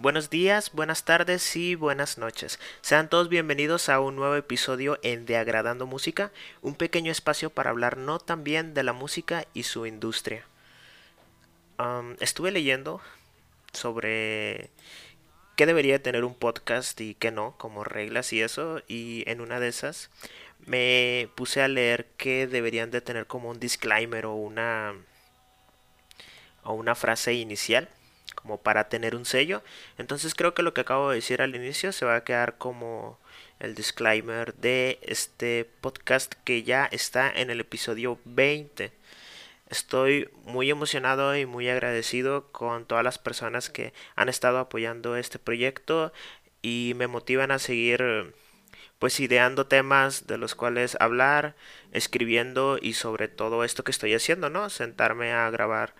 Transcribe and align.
Buenos 0.00 0.30
días, 0.30 0.70
buenas 0.70 1.04
tardes 1.04 1.56
y 1.56 1.74
buenas 1.74 2.18
noches. 2.18 2.60
Sean 2.82 3.10
todos 3.10 3.28
bienvenidos 3.28 3.88
a 3.88 3.98
un 3.98 4.14
nuevo 4.14 4.36
episodio 4.36 5.00
en 5.02 5.26
De 5.26 5.36
Agradando 5.36 5.86
Música, 5.86 6.30
un 6.62 6.76
pequeño 6.76 7.10
espacio 7.10 7.50
para 7.50 7.70
hablar 7.70 7.96
no 7.96 8.20
tan 8.20 8.44
bien 8.44 8.74
de 8.74 8.84
la 8.84 8.92
música 8.92 9.44
y 9.54 9.64
su 9.64 9.86
industria. 9.86 10.44
Um, 11.80 12.14
estuve 12.20 12.52
leyendo 12.52 13.00
sobre 13.72 14.70
qué 15.56 15.66
debería 15.66 16.00
tener 16.00 16.24
un 16.24 16.36
podcast 16.36 17.00
y 17.00 17.16
qué 17.16 17.32
no, 17.32 17.56
como 17.58 17.82
reglas 17.82 18.32
y 18.32 18.40
eso, 18.40 18.80
y 18.86 19.24
en 19.28 19.40
una 19.40 19.58
de 19.58 19.66
esas 19.66 20.10
me 20.64 21.28
puse 21.34 21.60
a 21.60 21.66
leer 21.66 22.06
que 22.16 22.46
deberían 22.46 22.92
de 22.92 23.00
tener 23.00 23.26
como 23.26 23.50
un 23.50 23.58
disclaimer 23.58 24.26
o 24.26 24.34
una 24.34 24.94
o 26.62 26.74
una 26.74 26.94
frase 26.94 27.34
inicial 27.34 27.88
como 28.48 28.62
para 28.62 28.88
tener 28.88 29.14
un 29.14 29.26
sello. 29.26 29.62
Entonces 29.98 30.34
creo 30.34 30.54
que 30.54 30.62
lo 30.62 30.72
que 30.72 30.80
acabo 30.80 31.10
de 31.10 31.16
decir 31.16 31.42
al 31.42 31.54
inicio 31.54 31.92
se 31.92 32.06
va 32.06 32.16
a 32.16 32.24
quedar 32.24 32.56
como 32.56 33.18
el 33.60 33.74
disclaimer 33.74 34.54
de 34.54 34.98
este 35.02 35.66
podcast 35.82 36.32
que 36.44 36.62
ya 36.62 36.86
está 36.86 37.30
en 37.30 37.50
el 37.50 37.60
episodio 37.60 38.18
20. 38.24 38.90
Estoy 39.68 40.30
muy 40.44 40.70
emocionado 40.70 41.36
y 41.36 41.44
muy 41.44 41.68
agradecido 41.68 42.50
con 42.50 42.86
todas 42.86 43.04
las 43.04 43.18
personas 43.18 43.68
que 43.68 43.92
han 44.16 44.30
estado 44.30 44.56
apoyando 44.60 45.16
este 45.16 45.38
proyecto 45.38 46.10
y 46.62 46.94
me 46.96 47.06
motivan 47.06 47.50
a 47.50 47.58
seguir 47.58 48.32
pues 48.98 49.20
ideando 49.20 49.66
temas 49.66 50.26
de 50.26 50.38
los 50.38 50.54
cuales 50.54 50.96
hablar, 51.00 51.54
escribiendo 51.92 52.78
y 52.80 52.94
sobre 52.94 53.28
todo 53.28 53.62
esto 53.62 53.84
que 53.84 53.90
estoy 53.90 54.14
haciendo, 54.14 54.48
¿no? 54.48 54.70
Sentarme 54.70 55.32
a 55.32 55.50
grabar 55.50 55.94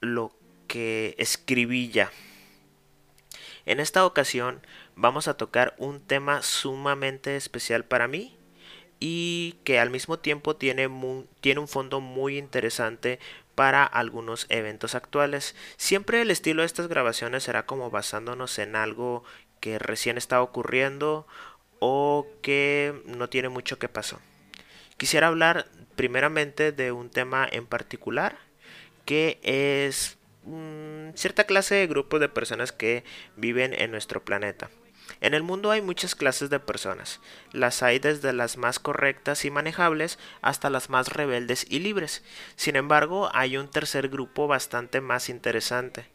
lo 0.00 0.32
que 0.66 1.14
escribí 1.18 1.90
ya. 1.90 2.10
En 3.66 3.80
esta 3.80 4.04
ocasión 4.04 4.60
vamos 4.94 5.28
a 5.28 5.36
tocar 5.36 5.74
un 5.78 6.00
tema 6.00 6.42
sumamente 6.42 7.36
especial 7.36 7.84
para 7.84 8.08
mí 8.08 8.36
y 9.00 9.56
que 9.64 9.78
al 9.78 9.90
mismo 9.90 10.18
tiempo 10.18 10.56
tiene, 10.56 10.88
tiene 11.40 11.60
un 11.60 11.68
fondo 11.68 12.00
muy 12.00 12.38
interesante 12.38 13.18
para 13.54 13.84
algunos 13.84 14.46
eventos 14.48 14.94
actuales. 14.94 15.54
Siempre 15.76 16.20
el 16.22 16.30
estilo 16.30 16.62
de 16.62 16.66
estas 16.66 16.88
grabaciones 16.88 17.44
será 17.44 17.66
como 17.66 17.90
basándonos 17.90 18.58
en 18.58 18.76
algo 18.76 19.24
que 19.60 19.78
recién 19.78 20.18
está 20.18 20.42
ocurriendo 20.42 21.26
o 21.78 22.26
que 22.42 23.02
no 23.06 23.28
tiene 23.28 23.48
mucho 23.48 23.78
que 23.78 23.88
pasó. 23.88 24.20
Quisiera 24.96 25.28
hablar 25.28 25.66
primeramente 25.96 26.72
de 26.72 26.92
un 26.92 27.10
tema 27.10 27.48
en 27.50 27.66
particular 27.66 28.36
que 29.04 29.38
es 29.42 30.18
mm, 30.44 31.14
cierta 31.14 31.44
clase 31.44 31.74
de 31.74 31.86
grupo 31.86 32.18
de 32.18 32.28
personas 32.28 32.72
que 32.72 33.04
viven 33.36 33.74
en 33.74 33.90
nuestro 33.90 34.24
planeta. 34.24 34.70
En 35.20 35.34
el 35.34 35.42
mundo 35.42 35.70
hay 35.70 35.82
muchas 35.82 36.14
clases 36.14 36.50
de 36.50 36.60
personas. 36.60 37.20
Las 37.52 37.82
hay 37.82 37.98
desde 37.98 38.32
las 38.32 38.56
más 38.56 38.78
correctas 38.78 39.44
y 39.44 39.50
manejables 39.50 40.18
hasta 40.40 40.70
las 40.70 40.90
más 40.90 41.08
rebeldes 41.08 41.66
y 41.68 41.80
libres. 41.80 42.22
Sin 42.56 42.76
embargo, 42.76 43.30
hay 43.32 43.56
un 43.56 43.68
tercer 43.68 44.08
grupo 44.08 44.46
bastante 44.46 45.00
más 45.00 45.28
interesante. 45.28 46.06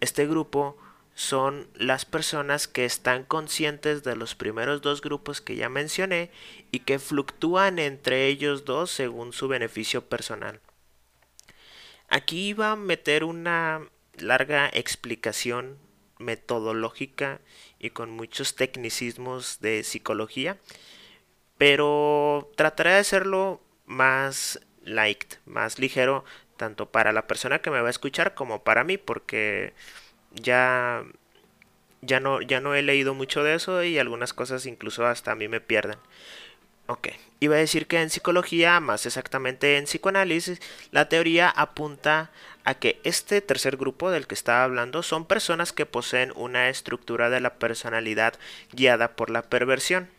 Este 0.00 0.26
grupo 0.26 0.76
son 1.14 1.68
las 1.74 2.04
personas 2.04 2.68
que 2.68 2.84
están 2.84 3.24
conscientes 3.24 4.02
de 4.02 4.16
los 4.16 4.34
primeros 4.34 4.80
dos 4.80 5.02
grupos 5.02 5.40
que 5.40 5.56
ya 5.56 5.68
mencioné 5.68 6.30
y 6.70 6.80
que 6.80 6.98
fluctúan 6.98 7.78
entre 7.78 8.26
ellos 8.28 8.64
dos 8.64 8.90
según 8.90 9.32
su 9.32 9.48
beneficio 9.48 10.08
personal. 10.08 10.60
Aquí 12.12 12.48
iba 12.48 12.72
a 12.72 12.76
meter 12.76 13.24
una 13.24 13.88
larga 14.18 14.68
explicación 14.68 15.78
metodológica 16.18 17.40
y 17.78 17.88
con 17.88 18.10
muchos 18.10 18.54
tecnicismos 18.54 19.60
de 19.62 19.82
psicología, 19.82 20.58
pero 21.56 22.52
trataré 22.54 22.90
de 22.90 22.98
hacerlo 22.98 23.62
más 23.86 24.60
light, 24.82 25.36
más 25.46 25.78
ligero, 25.78 26.26
tanto 26.58 26.90
para 26.92 27.12
la 27.12 27.26
persona 27.26 27.60
que 27.60 27.70
me 27.70 27.80
va 27.80 27.86
a 27.88 27.90
escuchar 27.90 28.34
como 28.34 28.62
para 28.62 28.84
mí, 28.84 28.98
porque 28.98 29.72
ya 30.32 31.04
ya 32.02 32.20
no 32.20 32.42
ya 32.42 32.60
no 32.60 32.74
he 32.74 32.82
leído 32.82 33.14
mucho 33.14 33.42
de 33.42 33.54
eso 33.54 33.84
y 33.84 33.98
algunas 33.98 34.34
cosas 34.34 34.66
incluso 34.66 35.06
hasta 35.06 35.32
a 35.32 35.36
mí 35.36 35.48
me 35.48 35.62
pierden. 35.62 35.98
Ok, 36.92 37.08
iba 37.40 37.56
a 37.56 37.58
decir 37.58 37.86
que 37.86 38.02
en 38.02 38.10
psicología, 38.10 38.78
más 38.78 39.06
exactamente 39.06 39.78
en 39.78 39.84
psicoanálisis, 39.84 40.60
la 40.90 41.08
teoría 41.08 41.48
apunta 41.48 42.30
a 42.64 42.74
que 42.74 43.00
este 43.02 43.40
tercer 43.40 43.78
grupo 43.78 44.10
del 44.10 44.26
que 44.26 44.34
estaba 44.34 44.62
hablando 44.62 45.02
son 45.02 45.24
personas 45.24 45.72
que 45.72 45.86
poseen 45.86 46.34
una 46.36 46.68
estructura 46.68 47.30
de 47.30 47.40
la 47.40 47.54
personalidad 47.54 48.34
guiada 48.72 49.16
por 49.16 49.30
la 49.30 49.40
perversión. 49.40 50.10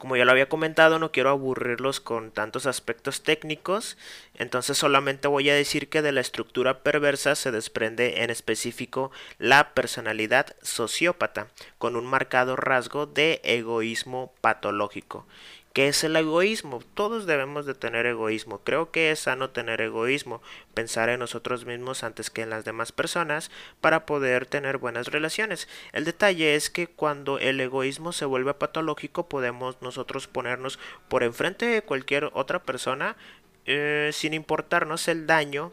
Como 0.00 0.16
ya 0.16 0.24
lo 0.24 0.30
había 0.30 0.48
comentado, 0.48 0.98
no 0.98 1.12
quiero 1.12 1.28
aburrirlos 1.28 2.00
con 2.00 2.30
tantos 2.30 2.64
aspectos 2.64 3.22
técnicos, 3.22 3.98
entonces 4.32 4.78
solamente 4.78 5.28
voy 5.28 5.50
a 5.50 5.54
decir 5.54 5.90
que 5.90 6.00
de 6.00 6.10
la 6.10 6.22
estructura 6.22 6.78
perversa 6.78 7.34
se 7.34 7.50
desprende 7.50 8.22
en 8.22 8.30
específico 8.30 9.10
la 9.36 9.74
personalidad 9.74 10.56
sociópata, 10.62 11.48
con 11.76 11.96
un 11.96 12.06
marcado 12.06 12.56
rasgo 12.56 13.04
de 13.04 13.42
egoísmo 13.44 14.32
patológico. 14.40 15.26
¿Qué 15.72 15.86
es 15.86 16.02
el 16.02 16.16
egoísmo? 16.16 16.82
Todos 16.94 17.26
debemos 17.26 17.64
de 17.64 17.74
tener 17.74 18.04
egoísmo. 18.04 18.58
Creo 18.64 18.90
que 18.90 19.12
es 19.12 19.20
sano 19.20 19.50
tener 19.50 19.80
egoísmo, 19.80 20.42
pensar 20.74 21.08
en 21.10 21.20
nosotros 21.20 21.64
mismos 21.64 22.02
antes 22.02 22.28
que 22.28 22.42
en 22.42 22.50
las 22.50 22.64
demás 22.64 22.90
personas 22.90 23.52
para 23.80 24.04
poder 24.04 24.46
tener 24.46 24.78
buenas 24.78 25.06
relaciones. 25.08 25.68
El 25.92 26.04
detalle 26.04 26.56
es 26.56 26.70
que 26.70 26.88
cuando 26.88 27.38
el 27.38 27.60
egoísmo 27.60 28.12
se 28.12 28.24
vuelve 28.24 28.52
patológico 28.54 29.28
podemos 29.28 29.80
nosotros 29.80 30.26
ponernos 30.26 30.80
por 31.08 31.22
enfrente 31.22 31.66
de 31.66 31.82
cualquier 31.82 32.30
otra 32.32 32.64
persona 32.64 33.16
eh, 33.64 34.10
sin 34.12 34.34
importarnos 34.34 35.06
el 35.06 35.28
daño 35.28 35.72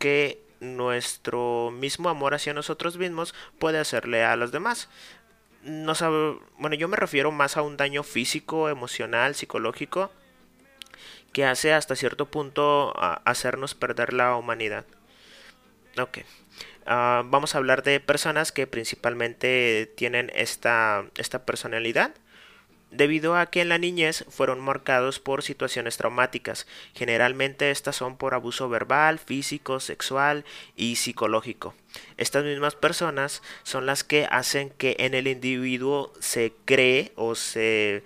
que 0.00 0.42
nuestro 0.58 1.70
mismo 1.70 2.08
amor 2.08 2.34
hacia 2.34 2.52
nosotros 2.52 2.98
mismos 2.98 3.34
puede 3.60 3.78
hacerle 3.78 4.24
a 4.24 4.34
los 4.34 4.50
demás 4.50 4.88
no 5.62 5.94
sabe, 5.94 6.38
bueno, 6.58 6.76
yo 6.76 6.88
me 6.88 6.96
refiero 6.96 7.30
más 7.32 7.56
a 7.56 7.62
un 7.62 7.76
daño 7.76 8.02
físico, 8.02 8.68
emocional, 8.68 9.34
psicológico, 9.34 10.10
que 11.32 11.44
hace 11.44 11.72
hasta 11.72 11.96
cierto 11.96 12.26
punto 12.26 12.94
hacernos 13.24 13.74
perder 13.74 14.12
la 14.12 14.36
humanidad. 14.36 14.84
Ok. 15.98 16.18
Ah, 16.86 17.22
vamos 17.26 17.54
a 17.54 17.58
hablar 17.58 17.82
de 17.82 18.00
personas 18.00 18.52
que 18.52 18.66
principalmente 18.66 19.92
tienen 19.96 20.30
esta, 20.34 21.04
esta 21.16 21.44
personalidad 21.44 22.12
debido 22.90 23.36
a 23.36 23.46
que 23.46 23.60
en 23.60 23.68
la 23.68 23.78
niñez 23.78 24.24
fueron 24.28 24.60
marcados 24.60 25.20
por 25.20 25.42
situaciones 25.42 25.96
traumáticas. 25.96 26.66
Generalmente 26.94 27.70
estas 27.70 27.96
son 27.96 28.16
por 28.16 28.34
abuso 28.34 28.68
verbal, 28.68 29.18
físico, 29.18 29.80
sexual 29.80 30.44
y 30.76 30.96
psicológico. 30.96 31.74
Estas 32.16 32.44
mismas 32.44 32.74
personas 32.74 33.42
son 33.62 33.86
las 33.86 34.04
que 34.04 34.26
hacen 34.30 34.70
que 34.70 34.96
en 34.98 35.14
el 35.14 35.26
individuo 35.26 36.12
se 36.20 36.52
cree 36.64 37.12
o 37.16 37.34
se 37.34 38.02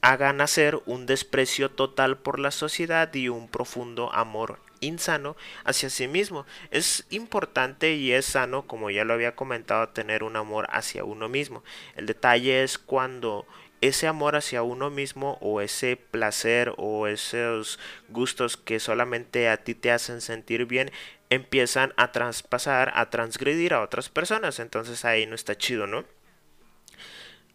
haga 0.00 0.32
nacer 0.32 0.80
un 0.86 1.06
desprecio 1.06 1.70
total 1.70 2.16
por 2.16 2.38
la 2.38 2.50
sociedad 2.50 3.12
y 3.14 3.28
un 3.28 3.48
profundo 3.48 4.12
amor 4.12 4.58
insano 4.80 5.36
hacia 5.64 5.90
sí 5.90 6.08
mismo. 6.08 6.46
Es 6.70 7.06
importante 7.10 7.94
y 7.94 8.12
es 8.12 8.26
sano, 8.26 8.66
como 8.66 8.90
ya 8.90 9.04
lo 9.04 9.14
había 9.14 9.34
comentado, 9.34 9.88
tener 9.88 10.22
un 10.22 10.36
amor 10.36 10.66
hacia 10.70 11.04
uno 11.04 11.28
mismo. 11.28 11.62
El 11.96 12.06
detalle 12.06 12.62
es 12.62 12.78
cuando 12.78 13.46
ese 13.88 14.06
amor 14.06 14.34
hacia 14.34 14.62
uno 14.62 14.88
mismo 14.88 15.36
o 15.42 15.60
ese 15.60 15.96
placer 15.96 16.72
o 16.78 17.06
esos 17.06 17.78
gustos 18.08 18.56
que 18.56 18.80
solamente 18.80 19.50
a 19.50 19.58
ti 19.58 19.74
te 19.74 19.90
hacen 19.90 20.22
sentir 20.22 20.64
bien 20.64 20.90
empiezan 21.28 21.92
a 21.96 22.10
traspasar, 22.10 22.92
a 22.94 23.10
transgredir 23.10 23.74
a 23.74 23.82
otras 23.82 24.08
personas. 24.08 24.58
Entonces 24.58 25.04
ahí 25.04 25.26
no 25.26 25.34
está 25.34 25.56
chido, 25.58 25.86
¿no? 25.86 26.06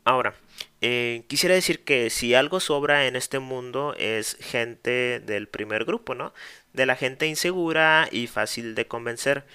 Ahora, 0.03 0.35
eh, 0.81 1.23
quisiera 1.27 1.55
decir 1.55 1.83
que 1.83 2.11
si 2.11 2.35
algo 2.35 2.59
sobra 2.59 3.07
en 3.07 3.15
este 3.15 3.39
mundo 3.39 3.95
es 3.97 4.37
gente 4.39 5.19
del 5.19 5.47
primer 5.47 5.83
grupo, 5.83 6.13
¿no? 6.13 6.33
De 6.73 6.85
la 6.85 6.95
gente 6.95 7.25
insegura 7.25 8.07
y 8.11 8.27
fácil 8.27 8.75
de 8.75 8.87
convencer. 8.87 9.45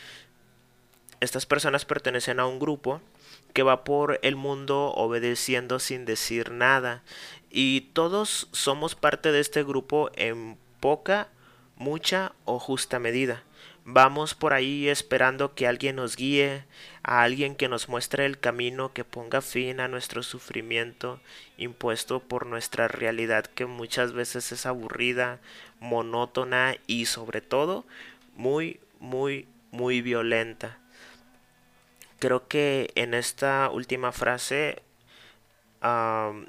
Estas 1.20 1.46
personas 1.46 1.84
pertenecen 1.84 2.40
a 2.40 2.46
un 2.46 2.58
grupo 2.58 3.00
que 3.54 3.62
va 3.62 3.84
por 3.84 4.18
el 4.22 4.36
mundo 4.36 4.92
obedeciendo 4.94 5.78
sin 5.78 6.04
decir 6.04 6.50
nada. 6.50 7.02
Y 7.50 7.92
todos 7.92 8.48
somos 8.52 8.94
parte 8.96 9.32
de 9.32 9.40
este 9.40 9.62
grupo 9.62 10.10
en 10.16 10.58
poca, 10.80 11.28
mucha 11.76 12.32
o 12.44 12.58
justa 12.58 12.98
medida. 12.98 13.44
Vamos 13.86 14.34
por 14.34 14.54
ahí 14.54 14.88
esperando 14.88 15.54
que 15.54 15.66
alguien 15.66 15.96
nos 15.96 16.16
guíe, 16.16 16.64
a 17.02 17.22
alguien 17.22 17.54
que 17.54 17.68
nos 17.68 17.88
muestre 17.88 18.24
el 18.26 18.40
camino 18.40 18.92
que 18.92 19.04
ponga 19.04 19.40
fin 19.40 19.78
a 19.78 19.88
nuestro 19.88 20.22
sufrimiento 20.22 21.20
impuesto 21.58 22.20
por 22.20 22.46
nuestra 22.46 22.88
realidad 22.88 23.44
que 23.44 23.66
muchas 23.66 24.12
veces 24.12 24.52
es 24.52 24.66
aburrida, 24.66 25.38
monótona 25.80 26.76
y 26.86 27.06
sobre 27.06 27.40
todo 27.42 27.84
muy, 28.34 28.80
muy, 29.00 29.46
muy 29.70 30.00
violenta. 30.00 30.78
Creo 32.24 32.48
que 32.48 32.90
en 32.94 33.12
esta 33.12 33.68
última 33.68 34.10
frase 34.10 34.82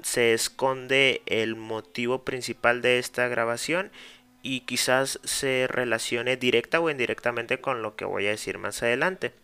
se 0.00 0.32
esconde 0.32 1.20
el 1.26 1.54
motivo 1.54 2.24
principal 2.24 2.80
de 2.80 2.98
esta 2.98 3.28
grabación 3.28 3.92
y 4.40 4.60
quizás 4.60 5.20
se 5.24 5.66
relacione 5.68 6.38
directa 6.38 6.80
o 6.80 6.88
indirectamente 6.88 7.60
con 7.60 7.82
lo 7.82 7.94
que 7.94 8.06
voy 8.06 8.26
a 8.26 8.30
decir 8.30 8.56
más 8.56 8.82
adelante. 8.82 9.34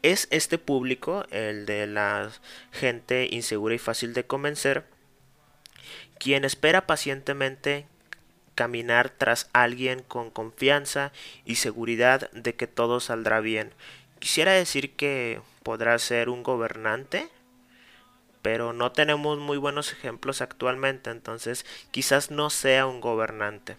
Es 0.00 0.26
este 0.30 0.56
público, 0.56 1.26
el 1.30 1.66
de 1.66 1.86
la 1.86 2.30
gente 2.72 3.28
insegura 3.30 3.74
y 3.74 3.78
fácil 3.78 4.14
de 4.14 4.24
convencer, 4.24 4.86
quien 6.18 6.46
espera 6.46 6.86
pacientemente 6.86 7.84
caminar 8.54 9.10
tras 9.10 9.50
alguien 9.52 10.02
con 10.02 10.30
confianza 10.30 11.12
y 11.44 11.56
seguridad 11.56 12.30
de 12.32 12.54
que 12.54 12.66
todo 12.66 13.00
saldrá 13.00 13.40
bien. 13.40 13.72
Quisiera 14.20 14.52
decir 14.52 14.94
que 14.94 15.40
podrá 15.62 15.98
ser 15.98 16.28
un 16.28 16.42
gobernante, 16.42 17.28
pero 18.42 18.72
no 18.72 18.92
tenemos 18.92 19.38
muy 19.38 19.58
buenos 19.58 19.92
ejemplos 19.92 20.42
actualmente, 20.42 21.10
entonces 21.10 21.64
quizás 21.90 22.30
no 22.30 22.50
sea 22.50 22.86
un 22.86 23.00
gobernante. 23.00 23.76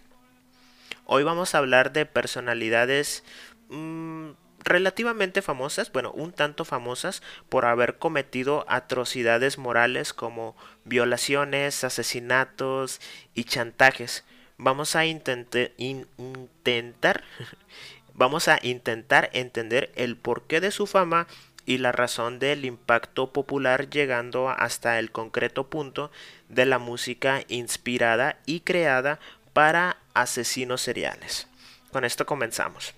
Hoy 1.06 1.24
vamos 1.24 1.54
a 1.54 1.60
hablar 1.60 1.94
de 1.94 2.08
personalidades 2.08 3.24
mm, 3.70 4.32
relativamente 4.64 5.44
famosas, 5.44 5.92
bueno, 5.92 6.12
un 6.12 6.32
tanto 6.32 6.66
famosas 6.66 7.22
por 7.50 7.66
haber 7.66 8.00
cometido 8.00 8.66
atrocidades 8.68 9.60
morales 9.60 10.12
como 10.12 10.56
violaciones, 10.86 11.84
asesinatos 11.84 13.00
y 13.36 13.44
chantajes. 13.44 14.26
Vamos 14.58 14.96
a 14.96 15.06
intentar 15.06 15.72
vamos 18.22 18.48
a 18.50 18.60
intentar 18.62 19.32
entender 19.34 19.92
el 19.96 20.16
porqué 20.16 20.62
de 20.62 20.70
su 20.70 20.86
fama 20.86 21.26
y 21.66 21.80
la 21.80 21.92
razón 21.92 22.38
del 22.38 22.66
impacto 22.66 23.34
popular 23.34 23.90
llegando 23.90 24.48
hasta 24.50 25.00
el 25.00 25.12
concreto 25.12 25.72
punto 25.72 26.12
de 26.48 26.68
la 26.68 26.78
música 26.78 27.42
inspirada 27.48 28.38
y 28.46 28.60
creada 28.60 29.20
para 29.54 29.98
asesinos 30.14 30.82
seriales. 30.82 31.48
Con 31.92 32.06
esto 32.06 32.28
comenzamos. 32.28 32.94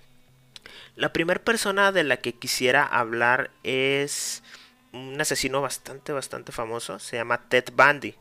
La 0.94 1.14
primera 1.14 1.42
persona 1.42 1.90
de 1.90 2.04
la 2.04 2.18
que 2.18 2.34
quisiera 2.34 2.84
hablar 2.84 3.50
es 3.62 4.42
un 4.92 5.18
asesino 5.18 5.62
bastante, 5.62 6.12
bastante 6.12 6.52
famoso. 6.52 6.98
Se 6.98 7.16
llama 7.16 7.48
Ted 7.48 7.72
Bundy. 7.72 8.14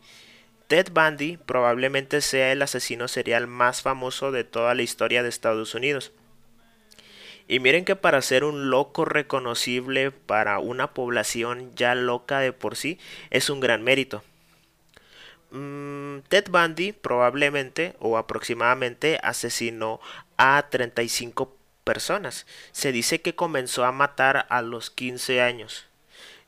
Ted 0.67 0.87
Bundy 0.93 1.35
probablemente 1.35 2.21
sea 2.21 2.53
el 2.53 2.61
asesino 2.61 3.09
serial 3.09 3.47
más 3.47 3.81
famoso 3.81 4.31
de 4.31 4.45
toda 4.45 4.73
la 4.73 4.83
historia 4.83 5.21
de 5.21 5.27
Estados 5.27 5.75
Unidos. 5.75 6.13
Y 7.47 7.59
miren 7.59 7.85
que 7.85 7.95
para 7.95 8.21
ser 8.21 8.43
un 8.43 8.69
loco 8.69 9.05
reconocible 9.05 10.11
para 10.11 10.59
una 10.59 10.93
población 10.93 11.71
ya 11.75 11.95
loca 11.95 12.39
de 12.39 12.53
por 12.53 12.75
sí 12.75 12.99
es 13.29 13.49
un 13.49 13.59
gran 13.59 13.83
mérito. 13.83 14.23
Mm, 15.51 16.19
Ted 16.29 16.45
Bundy 16.49 16.93
probablemente 16.93 17.95
o 17.99 18.17
aproximadamente 18.17 19.19
asesinó 19.21 19.99
a 20.37 20.67
35 20.69 21.55
personas. 21.83 22.47
Se 22.71 22.91
dice 22.91 23.21
que 23.21 23.35
comenzó 23.35 23.85
a 23.85 23.91
matar 23.91 24.47
a 24.49 24.61
los 24.61 24.89
15 24.89 25.41
años. 25.41 25.85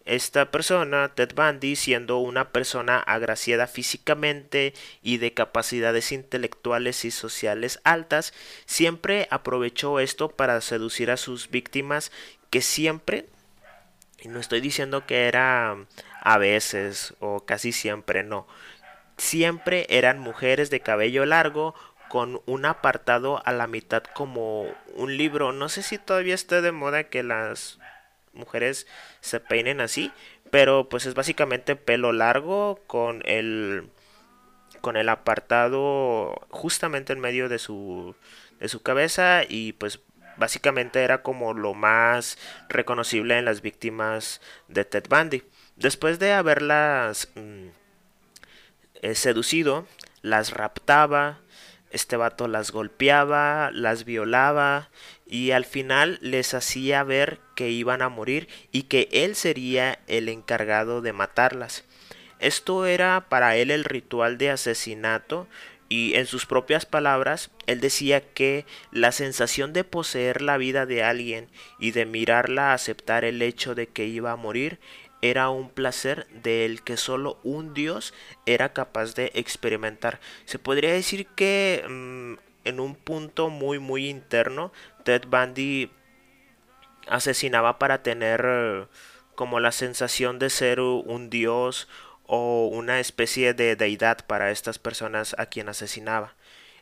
Esta 0.05 0.51
persona, 0.51 1.15
Ted 1.15 1.33
Bundy, 1.33 1.75
siendo 1.75 2.19
una 2.19 2.51
persona 2.51 2.99
agraciada 2.99 3.65
físicamente 3.65 4.75
y 5.01 5.17
de 5.17 5.33
capacidades 5.33 6.11
intelectuales 6.11 7.05
y 7.05 7.11
sociales 7.11 7.79
altas, 7.83 8.31
siempre 8.67 9.27
aprovechó 9.31 9.99
esto 9.99 10.29
para 10.29 10.61
seducir 10.61 11.09
a 11.09 11.17
sus 11.17 11.49
víctimas 11.49 12.11
que 12.51 12.61
siempre, 12.61 13.25
y 14.21 14.27
no 14.27 14.39
estoy 14.39 14.61
diciendo 14.61 15.07
que 15.07 15.27
era 15.27 15.75
a 16.21 16.37
veces 16.37 17.15
o 17.19 17.43
casi 17.43 17.71
siempre, 17.71 18.21
no, 18.21 18.47
siempre 19.17 19.87
eran 19.89 20.19
mujeres 20.19 20.69
de 20.69 20.81
cabello 20.81 21.25
largo 21.25 21.73
con 22.09 22.41
un 22.45 22.65
apartado 22.65 23.41
a 23.45 23.51
la 23.51 23.65
mitad 23.65 24.03
como 24.03 24.67
un 24.93 25.17
libro. 25.17 25.51
No 25.51 25.67
sé 25.67 25.81
si 25.81 25.97
todavía 25.97 26.35
está 26.35 26.61
de 26.61 26.71
moda 26.71 27.05
que 27.05 27.23
las 27.23 27.79
mujeres 28.35 28.87
se 29.21 29.39
peinen 29.39 29.81
así, 29.81 30.11
pero 30.51 30.89
pues 30.89 31.05
es 31.05 31.13
básicamente 31.13 31.75
pelo 31.75 32.11
largo 32.13 32.79
con 32.87 33.21
el 33.25 33.89
con 34.81 34.97
el 34.97 35.09
apartado 35.09 36.35
justamente 36.49 37.13
en 37.13 37.19
medio 37.19 37.49
de 37.49 37.59
su 37.59 38.15
de 38.59 38.69
su 38.69 38.81
cabeza 38.81 39.43
y 39.47 39.73
pues 39.73 39.99
básicamente 40.37 41.03
era 41.03 41.21
como 41.21 41.53
lo 41.53 41.73
más 41.73 42.37
reconocible 42.69 43.37
en 43.37 43.45
las 43.45 43.61
víctimas 43.61 44.41
de 44.67 44.85
Ted 44.85 45.05
Bundy. 45.09 45.43
Después 45.75 46.19
de 46.19 46.33
haberlas 46.33 47.29
mm, 47.35 47.67
eh, 49.01 49.15
seducido, 49.15 49.87
las 50.21 50.51
raptaba, 50.51 51.39
este 51.91 52.17
vato 52.17 52.47
las 52.47 52.71
golpeaba, 52.71 53.71
las 53.71 54.05
violaba 54.05 54.89
y 55.27 55.51
al 55.51 55.65
final 55.65 56.19
les 56.21 56.53
hacía 56.53 57.03
ver 57.03 57.39
que 57.55 57.69
iban 57.69 58.01
a 58.01 58.09
morir 58.09 58.47
y 58.71 58.83
que 58.83 59.09
él 59.11 59.35
sería 59.35 59.99
el 60.07 60.29
encargado 60.29 61.01
de 61.01 61.13
matarlas. 61.13 61.83
Esto 62.39 62.85
era 62.85 63.27
para 63.29 63.55
él 63.55 63.71
el 63.71 63.83
ritual 63.85 64.37
de 64.37 64.51
asesinato 64.51 65.47
y 65.87 66.15
en 66.15 66.25
sus 66.25 66.45
propias 66.45 66.85
palabras 66.85 67.51
él 67.67 67.79
decía 67.79 68.21
que 68.21 68.65
la 68.91 69.11
sensación 69.11 69.71
de 69.71 69.83
poseer 69.83 70.41
la 70.41 70.57
vida 70.57 70.85
de 70.85 71.03
alguien 71.03 71.47
y 71.79 71.91
de 71.91 72.05
mirarla 72.05 72.73
aceptar 72.73 73.23
el 73.23 73.41
hecho 73.41 73.75
de 73.75 73.87
que 73.87 74.05
iba 74.05 74.31
a 74.31 74.35
morir 74.35 74.79
era 75.21 75.49
un 75.49 75.69
placer 75.69 76.27
del 76.43 76.83
que 76.83 76.97
solo 76.97 77.39
un 77.43 77.73
dios 77.73 78.13
era 78.45 78.73
capaz 78.73 79.15
de 79.15 79.31
experimentar. 79.33 80.19
Se 80.45 80.59
podría 80.59 80.93
decir 80.93 81.25
que 81.27 81.83
mm, 81.87 82.44
en 82.65 82.79
un 82.79 82.95
punto 82.95 83.49
muy 83.49 83.79
muy 83.79 84.09
interno 84.09 84.71
Ted 85.03 85.23
Bundy 85.27 85.89
asesinaba 87.07 87.79
para 87.79 88.03
tener 88.03 88.45
eh, 88.45 88.87
como 89.35 89.59
la 89.59 89.71
sensación 89.71 90.39
de 90.39 90.49
ser 90.49 90.79
un 90.79 91.29
dios 91.29 91.87
o 92.27 92.67
una 92.67 92.99
especie 92.99 93.53
de 93.53 93.75
deidad 93.75 94.25
para 94.25 94.51
estas 94.51 94.79
personas 94.79 95.35
a 95.37 95.45
quien 95.45 95.69
asesinaba. 95.69 96.33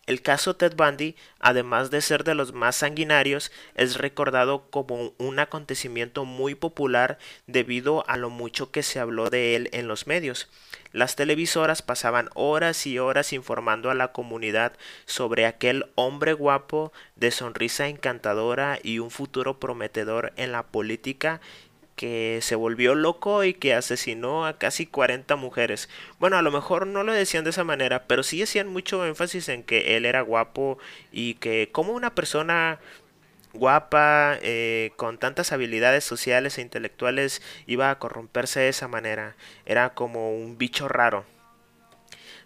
El 0.05 0.21
caso 0.21 0.53
Ted 0.55 0.75
Bundy, 0.75 1.15
además 1.39 1.89
de 1.89 2.01
ser 2.01 2.25
de 2.25 2.35
los 2.35 2.51
más 2.51 2.75
sanguinarios, 2.75 3.53
es 3.75 3.97
recordado 3.97 4.69
como 4.69 5.13
un 5.17 5.39
acontecimiento 5.39 6.25
muy 6.25 6.55
popular 6.55 7.17
debido 7.47 8.03
a 8.09 8.17
lo 8.17 8.29
mucho 8.29 8.69
que 8.69 8.83
se 8.83 8.99
habló 8.99 9.29
de 9.29 9.55
él 9.55 9.69
en 9.71 9.87
los 9.87 10.05
medios. 10.05 10.49
Las 10.91 11.15
televisoras 11.15 11.81
pasaban 11.81 12.29
horas 12.35 12.85
y 12.85 12.99
horas 12.99 13.31
informando 13.31 13.89
a 13.89 13.95
la 13.95 14.11
comunidad 14.11 14.73
sobre 15.05 15.45
aquel 15.45 15.85
hombre 15.95 16.33
guapo, 16.33 16.91
de 17.15 17.31
sonrisa 17.31 17.87
encantadora 17.87 18.79
y 18.83 18.99
un 18.99 19.09
futuro 19.09 19.57
prometedor 19.57 20.33
en 20.35 20.51
la 20.51 20.63
política 20.63 21.39
que 21.95 22.39
se 22.41 22.55
volvió 22.55 22.95
loco 22.95 23.43
y 23.43 23.53
que 23.53 23.73
asesinó 23.73 24.45
a 24.45 24.57
casi 24.57 24.85
40 24.85 25.35
mujeres. 25.35 25.89
Bueno, 26.19 26.37
a 26.37 26.41
lo 26.41 26.51
mejor 26.51 26.87
no 26.87 27.03
lo 27.03 27.13
decían 27.13 27.43
de 27.43 27.51
esa 27.51 27.63
manera, 27.63 28.05
pero 28.07 28.23
sí 28.23 28.41
hacían 28.41 28.67
mucho 28.67 29.05
énfasis 29.05 29.49
en 29.49 29.63
que 29.63 29.95
él 29.95 30.05
era 30.05 30.21
guapo 30.21 30.77
y 31.11 31.35
que 31.35 31.69
como 31.71 31.93
una 31.93 32.15
persona 32.15 32.79
guapa, 33.53 34.37
eh, 34.41 34.91
con 34.95 35.17
tantas 35.17 35.51
habilidades 35.51 36.03
sociales 36.03 36.57
e 36.57 36.61
intelectuales, 36.61 37.41
iba 37.67 37.89
a 37.91 37.99
corromperse 37.99 38.61
de 38.61 38.69
esa 38.69 38.87
manera. 38.87 39.35
Era 39.65 39.93
como 39.93 40.35
un 40.35 40.57
bicho 40.57 40.87
raro. 40.87 41.25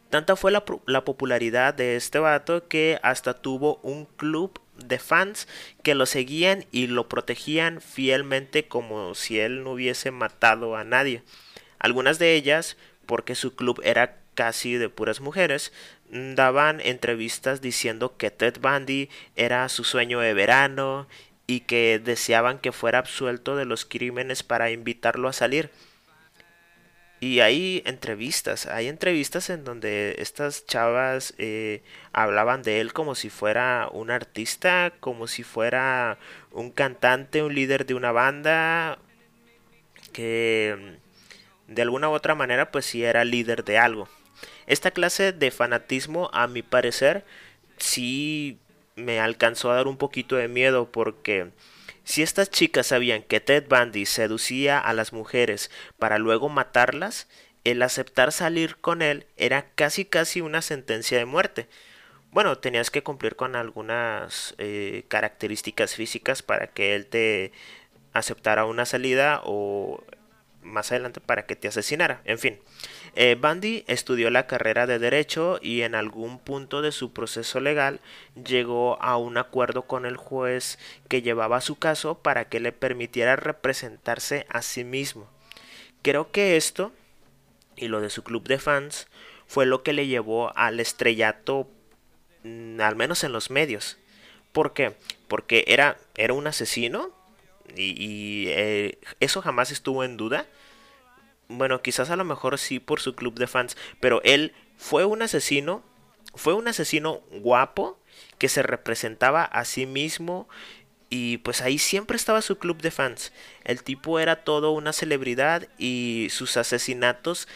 Tanta 0.10 0.36
fue 0.36 0.52
la, 0.52 0.64
la 0.86 1.04
popularidad 1.04 1.74
de 1.74 1.96
este 1.96 2.20
vato 2.20 2.68
que 2.68 3.00
hasta 3.04 3.34
tuvo 3.34 3.80
un 3.84 4.06
club 4.06 4.60
de 4.78 5.00
fans 5.00 5.48
que 5.84 5.96
lo 5.96 6.06
seguían 6.06 6.66
y 6.72 6.88
lo 6.88 7.10
protegían 7.10 7.82
fielmente 7.82 8.68
como 8.68 9.16
si 9.16 9.40
él 9.40 9.64
no 9.64 9.72
hubiese 9.72 10.12
matado 10.12 10.76
a 10.76 10.84
nadie. 10.84 11.24
Algunas 11.80 12.20
de 12.20 12.34
ellas, 12.36 12.78
porque 13.06 13.36
su 13.36 13.56
club 13.56 13.82
era 13.84 14.18
casi 14.36 14.76
de 14.76 14.90
puras 14.90 15.20
mujeres, 15.20 15.72
daban 16.10 16.80
entrevistas 16.82 17.62
diciendo 17.62 18.16
que 18.18 18.32
Ted 18.32 18.60
Bundy 18.62 19.10
era 19.36 19.68
su 19.70 19.84
sueño 19.84 20.20
de 20.20 20.34
verano 20.34 21.08
y 21.48 21.62
que 21.62 22.00
deseaban 22.04 22.60
que 22.60 22.72
fuera 22.72 23.00
absuelto 23.00 23.56
de 23.56 23.66
los 23.66 23.86
crímenes 23.86 24.44
para 24.44 24.70
invitarlo 24.70 25.28
a 25.28 25.34
salir. 25.34 25.70
Y 27.20 27.40
hay 27.40 27.82
entrevistas, 27.86 28.68
hay 28.68 28.88
entrevistas 28.88 29.50
en 29.50 29.64
donde 29.64 30.16
estas 30.20 30.68
chavas 30.68 31.34
eh, 31.40 31.82
hablaban 32.14 32.62
de 32.62 32.80
él 32.80 32.94
como 32.94 33.16
si 33.16 33.32
fuera 33.32 33.90
un 33.92 34.12
artista, 34.12 34.94
como 35.00 35.26
si 35.26 35.42
fuera 35.42 36.20
un 36.52 36.70
cantante, 36.70 37.42
un 37.42 37.56
líder 37.56 37.88
de 37.88 37.96
una 37.96 38.12
banda, 38.12 39.00
que 40.14 40.98
mm, 41.68 41.74
de 41.74 41.82
alguna 41.82 42.10
u 42.10 42.14
otra 42.14 42.36
manera 42.36 42.72
pues 42.72 42.86
sí 42.86 43.04
era 43.04 43.26
líder 43.26 43.64
de 43.64 43.80
algo. 43.80 44.08
Esta 44.68 44.92
clase 44.92 45.32
de 45.32 45.50
fanatismo 45.50 46.30
a 46.34 46.48
mi 46.48 46.62
parecer 46.62 47.26
sí 47.78 48.60
me 48.96 49.20
alcanzó 49.20 49.72
a 49.72 49.76
dar 49.76 49.88
un 49.88 49.98
poquito 49.98 50.36
de 50.36 50.48
miedo 50.48 50.92
porque 50.92 51.50
Si 52.08 52.24
estas 52.24 52.50
chicas 52.50 52.88
sabían 52.88 53.22
que 53.22 53.42
Ted 53.42 53.66
Bundy 53.68 54.06
seducía 54.06 54.80
a 54.80 54.94
las 54.94 55.12
mujeres 55.12 55.70
para 56.00 56.20
luego 56.20 56.48
matarlas, 56.48 57.28
el 57.66 57.82
aceptar 57.82 58.32
salir 58.32 58.78
con 58.78 59.02
él 59.02 59.28
era 59.36 59.72
casi 59.76 60.06
casi 60.06 60.40
una 60.40 60.62
sentencia 60.62 61.18
de 61.18 61.26
muerte. 61.26 61.68
Bueno, 62.32 62.60
tenías 62.60 62.92
que 62.92 63.04
cumplir 63.04 63.36
con 63.36 63.58
algunas 63.58 64.56
eh, 64.58 65.04
características 65.10 65.96
físicas 65.96 66.42
para 66.44 66.68
que 66.68 66.96
él 66.96 67.08
te 67.08 67.52
aceptara 68.14 68.64
una 68.64 68.86
salida 68.86 69.42
o 69.44 70.02
más 70.62 70.94
adelante 70.94 71.20
para 71.20 71.46
que 71.46 71.58
te 71.58 71.68
asesinara. 71.68 72.22
En 72.24 72.40
fin, 72.40 72.58
eh, 73.20 73.36
Bundy 73.36 73.84
estudió 73.88 74.30
la 74.30 74.46
carrera 74.46 74.86
de 74.86 75.00
derecho 75.00 75.58
y 75.60 75.82
en 75.82 75.96
algún 75.96 76.38
punto 76.38 76.84
de 76.84 76.92
su 76.92 77.14
proceso 77.14 77.60
legal 77.60 78.00
llegó 78.36 79.02
a 79.02 79.18
un 79.18 79.38
acuerdo 79.38 79.88
con 79.88 80.06
el 80.06 80.18
juez 80.18 80.78
que 81.08 81.24
llevaba 81.24 81.60
su 81.62 81.80
caso 81.80 82.20
para 82.20 82.48
que 82.48 82.60
le 82.60 82.72
permitiera 82.72 83.36
representarse 83.36 84.46
a 84.50 84.62
sí 84.62 84.84
mismo. 84.84 85.28
Creo 86.04 86.32
que 86.32 86.58
esto 86.58 86.92
y 87.76 87.88
lo 87.88 88.02
de 88.02 88.12
su 88.12 88.24
club 88.24 88.48
de 88.48 88.60
fans 88.60 89.08
fue 89.48 89.66
lo 89.66 89.82
que 89.82 89.94
le 89.94 90.06
llevó 90.06 90.56
al 90.56 90.80
estrellato, 90.80 91.68
mm, 92.44 92.80
al 92.82 92.96
menos 92.96 93.24
en 93.24 93.32
los 93.32 93.50
medios. 93.50 93.98
¿Por 94.52 94.74
qué? 94.74 94.96
Porque 95.28 95.64
era, 95.68 95.98
era 96.16 96.34
un 96.34 96.46
asesino 96.46 97.12
y, 97.76 98.46
eh, 98.50 99.00
eso 99.20 99.42
jamás 99.42 99.72
estuvo 99.72 100.04
en 100.04 100.18
duda. 100.18 100.46
Bueno, 101.50 101.82
quizás 101.82 102.10
a 102.10 102.16
lo 102.16 102.26
mejor 102.26 102.58
sí 102.58 102.80
por 102.80 103.00
su 103.00 103.16
club 103.16 103.36
de 103.36 103.48
fans, 103.48 103.78
pero 104.00 104.22
él 104.24 104.54
fue 104.78 105.06
un 105.06 105.22
asesino, 105.22 105.84
fue 106.36 106.54
un 106.54 106.68
asesino 106.68 107.22
guapo 107.32 108.00
que 108.38 108.50
se 108.50 108.64
representaba 108.64 109.44
a 109.44 109.66
sí 109.66 109.86
mismo 109.86 110.48
y 111.10 111.38
pues 111.38 111.62
ahí 111.62 111.78
siempre 111.78 112.18
estaba 112.18 112.42
su 112.42 112.58
club 112.58 112.82
de 112.82 112.92
fans. 112.92 113.32
El 113.64 113.84
tipo 113.84 114.20
era 114.20 114.44
todo 114.44 114.72
una 114.72 114.94
celebridad 114.94 115.68
y 115.78 116.28
sus 116.32 116.58
asesinatos, 116.58 117.48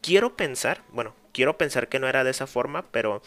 quiero 0.00 0.36
pensar, 0.36 0.82
bueno, 0.90 1.14
quiero 1.32 1.58
pensar 1.58 1.88
que 1.88 1.98
no 1.98 2.08
era 2.08 2.24
de 2.24 2.30
esa 2.30 2.46
forma, 2.46 2.86
pero 2.92 3.22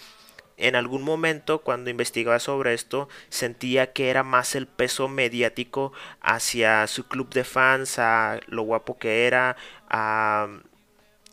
en 0.57 0.75
algún 0.75 1.03
momento 1.03 1.61
cuando 1.61 1.89
investigaba 1.89 2.39
sobre 2.39 2.73
esto 2.73 3.09
sentía 3.29 3.93
que 3.93 4.09
era 4.09 4.23
más 4.23 4.55
el 4.55 4.67
peso 4.67 5.07
mediático 5.07 5.93
hacia 6.21 6.87
su 6.87 7.07
club 7.07 7.29
de 7.29 7.43
fans, 7.43 7.99
a 7.99 8.39
lo 8.47 8.63
guapo 8.63 8.97
que 8.97 9.25
era, 9.27 9.55
a 9.89 10.47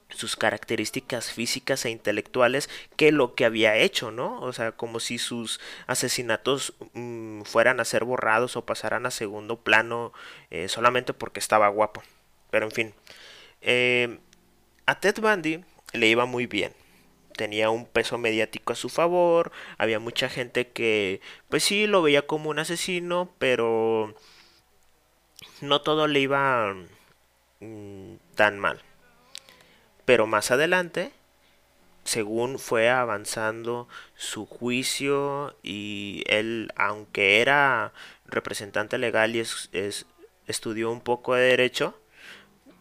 sus 0.08 0.36
características 0.36 1.30
físicas 1.32 1.84
e 1.84 1.90
intelectuales 1.90 2.68
que 2.96 3.12
lo 3.12 3.34
que 3.34 3.44
había 3.44 3.76
hecho, 3.76 4.10
¿no? 4.10 4.40
O 4.40 4.52
sea, 4.52 4.72
como 4.72 5.00
si 5.00 5.18
sus 5.18 5.60
asesinatos 5.86 6.74
mm, 6.94 7.42
fueran 7.42 7.80
a 7.80 7.84
ser 7.84 8.04
borrados 8.04 8.56
o 8.56 8.66
pasaran 8.66 9.06
a 9.06 9.10
segundo 9.10 9.60
plano 9.60 10.12
eh, 10.50 10.68
solamente 10.68 11.14
porque 11.14 11.40
estaba 11.40 11.68
guapo. 11.68 12.02
Pero 12.50 12.66
en 12.66 12.72
fin, 12.72 12.94
eh, 13.60 14.18
a 14.86 14.98
Ted 15.00 15.20
Bundy 15.20 15.64
le 15.92 16.08
iba 16.08 16.26
muy 16.26 16.46
bien 16.46 16.72
tenía 17.40 17.70
un 17.70 17.86
peso 17.86 18.18
mediático 18.18 18.74
a 18.74 18.76
su 18.76 18.90
favor, 18.90 19.50
había 19.78 19.98
mucha 19.98 20.28
gente 20.28 20.68
que 20.68 21.22
pues 21.48 21.64
sí 21.64 21.86
lo 21.86 22.02
veía 22.02 22.26
como 22.26 22.50
un 22.50 22.58
asesino, 22.58 23.32
pero 23.38 24.14
no 25.62 25.80
todo 25.80 26.06
le 26.06 26.20
iba 26.20 26.74
mm, 27.60 28.16
tan 28.34 28.58
mal. 28.58 28.82
Pero 30.04 30.26
más 30.26 30.50
adelante, 30.50 31.12
según 32.04 32.58
fue 32.58 32.90
avanzando 32.90 33.88
su 34.16 34.44
juicio 34.44 35.56
y 35.62 36.22
él, 36.26 36.70
aunque 36.76 37.40
era 37.40 37.94
representante 38.26 38.98
legal 38.98 39.34
y 39.34 39.42
estudió 40.46 40.90
un 40.90 41.00
poco 41.00 41.32
de 41.36 41.44
derecho, 41.44 41.98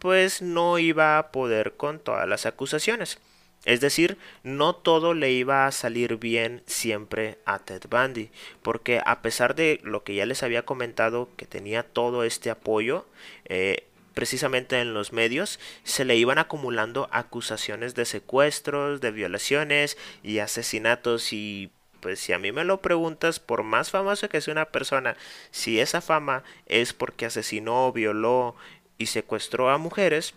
pues 0.00 0.42
no 0.42 0.78
iba 0.78 1.16
a 1.16 1.32
poder 1.32 1.78
con 1.78 1.98
todas 1.98 2.28
las 2.28 2.44
acusaciones. 2.44 3.18
Es 3.64 3.80
decir, 3.80 4.16
no 4.42 4.74
todo 4.74 5.12
le 5.12 5.32
iba 5.32 5.66
a 5.66 5.72
salir 5.72 6.16
bien 6.16 6.62
siempre 6.66 7.38
a 7.44 7.58
Ted 7.58 7.82
Bundy, 7.90 8.30
porque 8.62 9.02
a 9.04 9.20
pesar 9.20 9.54
de 9.54 9.80
lo 9.82 10.02
que 10.02 10.14
ya 10.14 10.24
les 10.24 10.42
había 10.42 10.64
comentado, 10.64 11.28
que 11.36 11.44
tenía 11.46 11.82
todo 11.82 12.24
este 12.24 12.48
apoyo, 12.48 13.06
eh, 13.44 13.84
precisamente 14.14 14.80
en 14.80 14.94
los 14.94 15.12
medios, 15.12 15.60
se 15.84 16.04
le 16.04 16.16
iban 16.16 16.38
acumulando 16.38 17.08
acusaciones 17.12 17.94
de 17.94 18.06
secuestros, 18.06 19.00
de 19.00 19.10
violaciones 19.10 19.98
y 20.22 20.38
asesinatos. 20.38 21.32
Y 21.32 21.70
pues 22.00 22.18
si 22.18 22.32
a 22.32 22.38
mí 22.38 22.52
me 22.52 22.64
lo 22.64 22.80
preguntas, 22.80 23.40
por 23.40 23.62
más 23.62 23.90
famoso 23.90 24.28
que 24.28 24.40
sea 24.40 24.52
una 24.52 24.66
persona, 24.66 25.16
si 25.50 25.80
esa 25.80 26.00
fama 26.00 26.44
es 26.66 26.92
porque 26.92 27.26
asesinó, 27.26 27.92
violó 27.92 28.56
y 28.98 29.06
secuestró 29.06 29.70
a 29.70 29.78
mujeres, 29.78 30.34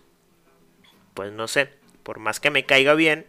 pues 1.14 1.32
no 1.32 1.48
sé, 1.48 1.70
por 2.04 2.20
más 2.20 2.40
que 2.40 2.52
me 2.52 2.66
caiga 2.66 2.94
bien, 2.94 3.26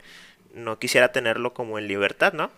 no 0.52 0.78
quisiera 0.78 1.12
tenerlo 1.12 1.54
como 1.54 1.78
en 1.78 1.88
libertad, 1.88 2.32
¿no? 2.32 2.50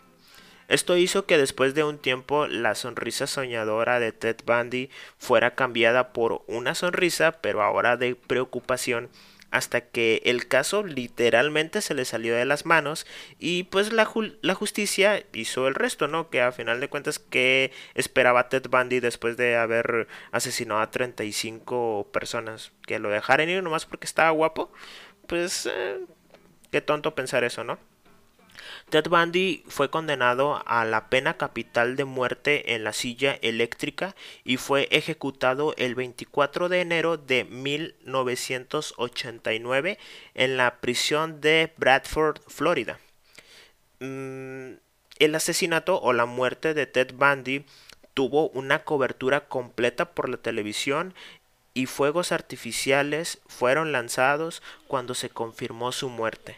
Esto 0.69 0.97
hizo 0.97 1.27
que 1.27 1.39
después 1.39 1.75
de 1.75 1.85
un 1.85 1.99
tiempo 1.99 2.49
la 2.49 2.75
sonrisa 2.75 3.29
soñadora 3.29 4.01
de 4.01 4.11
Ted 4.11 4.39
Bundy 4.45 4.91
fuera 5.17 5.55
cambiada 5.55 6.13
por 6.13 6.43
una 6.49 6.75
sonrisa, 6.75 7.41
pero 7.41 7.63
ahora 7.63 7.97
de 7.97 8.17
preocupación, 8.17 9.09
hasta 9.53 9.81
que 9.81 10.23
el 10.25 10.49
caso 10.49 10.83
literalmente 10.83 11.81
se 11.81 11.95
le 11.95 12.05
salió 12.05 12.35
de 12.35 12.45
las 12.45 12.67
manos 12.67 13.07
y 13.39 13.65
pues 13.65 13.93
la, 13.93 14.05
justicia 14.05 15.25
hizo 15.33 15.69
el 15.69 15.77
resto, 15.77 16.09
¿no? 16.09 16.31
Que 16.31 16.43
a 16.43 16.53
final 16.53 16.81
de 16.81 16.89
cuentas, 16.89 17.21
¿qué 17.21 17.73
esperaba 17.95 18.49
Ted 18.49 18.69
Bundy 18.69 18.99
después 19.01 19.37
de 19.37 19.57
haber 19.57 20.09
asesinado 20.33 20.81
a 20.81 20.91
35 20.91 22.09
personas? 22.13 22.73
¿Que 22.87 22.99
lo 22.99 23.09
dejaran 23.09 23.49
ir 23.49 23.63
nomás 23.63 23.87
porque 23.87 24.07
estaba 24.07 24.31
guapo? 24.31 24.73
Pues 25.27 25.67
eh, 25.67 26.01
qué 26.71 26.81
tonto 26.81 27.15
pensar 27.15 27.45
eso, 27.45 27.65
¿no? 27.65 27.79
Ted 28.91 29.09
Bundy 29.09 29.65
fue 29.67 29.91
condenado 29.91 30.63
a 30.65 30.85
la 30.85 31.11
pena 31.11 31.37
capital 31.37 31.97
de 31.97 32.05
muerte 32.05 32.75
en 32.75 32.85
la 32.85 32.93
silla 32.93 33.37
eléctrica 33.43 34.15
y 34.45 34.59
fue 34.59 34.87
ejecutado 34.93 35.75
el 35.77 35.97
24 35.97 36.69
de 36.69 36.81
enero 36.81 37.17
de 37.17 37.43
1989 37.45 39.99
en 40.35 40.57
la 40.57 40.81
prisión 40.81 41.41
de 41.41 41.73
Bradford, 41.77 42.39
Florida. 42.47 43.01
Mm, 44.01 44.75
el 45.19 45.35
asesinato 45.35 46.01
o 46.01 46.13
la 46.13 46.27
muerte 46.27 46.75
de 46.75 46.87
Ted 46.87 47.15
Bundy 47.15 47.65
tuvo 48.15 48.51
una 48.51 48.85
cobertura 48.85 49.49
completa 49.49 50.15
por 50.15 50.29
la 50.29 50.37
televisión 50.37 51.13
y 51.77 51.85
fuegos 51.85 52.33
artificiales 52.33 53.39
fueron 53.47 53.93
lanzados 53.93 54.63
cuando 54.89 55.13
se 55.13 55.29
confirmó 55.29 55.93
su 55.93 56.09
muerte. 56.09 56.57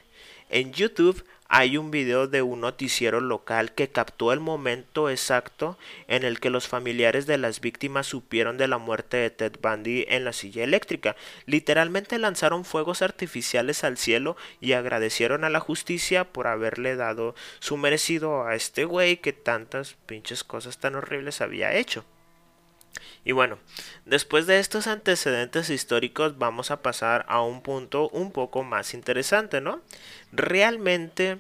En 0.49 0.73
YouTube 0.73 1.25
hay 1.49 1.77
un 1.77 1.91
video 1.91 2.29
de 2.29 2.43
un 2.43 2.61
noticiero 2.61 3.21
local 3.21 3.75
que 3.75 3.89
captó 3.89 4.33
el 4.33 4.39
momento 4.39 5.11
exacto 5.11 5.77
en 6.07 6.23
el 6.23 6.39
que 6.39 6.51
los 6.51 6.69
familiares 6.69 7.27
de 7.27 7.37
las 7.37 7.61
víctimas 7.61 8.07
supieron 8.07 8.59
de 8.59 8.69
la 8.69 8.79
muerte 8.79 9.17
de 9.17 9.31
Ted 9.31 9.55
Bundy 9.61 10.07
en 10.09 10.25
la 10.25 10.33
silla 10.33 10.63
eléctrica. 10.63 11.17
Literalmente 11.47 12.17
lanzaron 12.21 12.65
fuegos 12.65 13.03
artificiales 13.03 13.83
al 13.83 13.99
cielo 13.99 14.37
y 14.61 14.75
agradecieron 14.75 15.43
a 15.43 15.51
la 15.51 15.59
justicia 15.59 16.33
por 16.33 16.47
haberle 16.47 16.95
dado 16.95 17.35
su 17.59 17.77
merecido 17.77 18.47
a 18.47 18.55
este 18.55 18.85
güey 18.85 19.17
que 19.17 19.33
tantas 19.33 19.95
pinches 20.07 20.45
cosas 20.45 20.79
tan 20.79 20.95
horribles 20.95 21.41
había 21.41 21.75
hecho. 21.75 22.05
Y 23.25 23.33
bueno, 23.33 23.59
después 24.07 24.47
de 24.47 24.59
estos 24.59 24.87
antecedentes 24.87 25.71
históricos 25.71 26.39
vamos 26.39 26.71
a 26.71 26.83
pasar 26.83 27.25
a 27.29 27.43
un 27.43 27.63
punto 27.63 28.09
un 28.11 28.33
poco 28.33 28.63
más 28.65 28.95
interesante, 28.95 29.61
¿no? 29.61 29.81
Realmente 30.33 31.39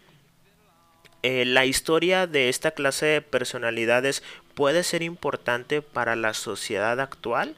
eh, 1.22 1.44
la 1.44 1.66
historia 1.66 2.26
de 2.26 2.48
esta 2.48 2.72
clase 2.72 3.06
de 3.06 3.22
personalidades 3.22 4.22
puede 4.54 4.84
ser 4.84 5.02
importante 5.02 5.82
para 5.82 6.14
la 6.16 6.34
sociedad 6.34 7.00
actual. 7.00 7.56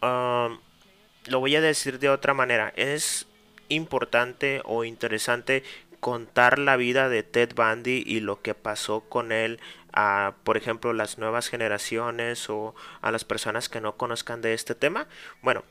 lo 0.00 1.40
voy 1.40 1.56
a 1.56 1.60
decir 1.60 1.98
de 1.98 2.08
otra 2.08 2.34
manera. 2.34 2.72
Es 2.76 3.26
importante 3.68 4.62
o 4.64 4.84
interesante 4.84 5.62
contar 6.00 6.58
la 6.58 6.76
vida 6.76 7.08
de 7.08 7.22
Ted 7.22 7.54
Bundy 7.54 8.02
y 8.06 8.20
lo 8.20 8.40
que 8.40 8.54
pasó 8.54 9.00
con 9.00 9.32
él 9.32 9.60
a, 9.98 10.34
por 10.44 10.56
ejemplo, 10.56 10.92
las 10.92 11.18
nuevas 11.18 11.48
generaciones 11.48 12.48
o 12.48 12.76
a 13.00 13.10
las 13.10 13.24
personas 13.24 13.68
que 13.68 13.80
no 13.80 13.96
conozcan 13.96 14.40
de 14.40 14.54
este 14.54 14.76
tema? 14.76 15.08
Bueno, 15.42 15.64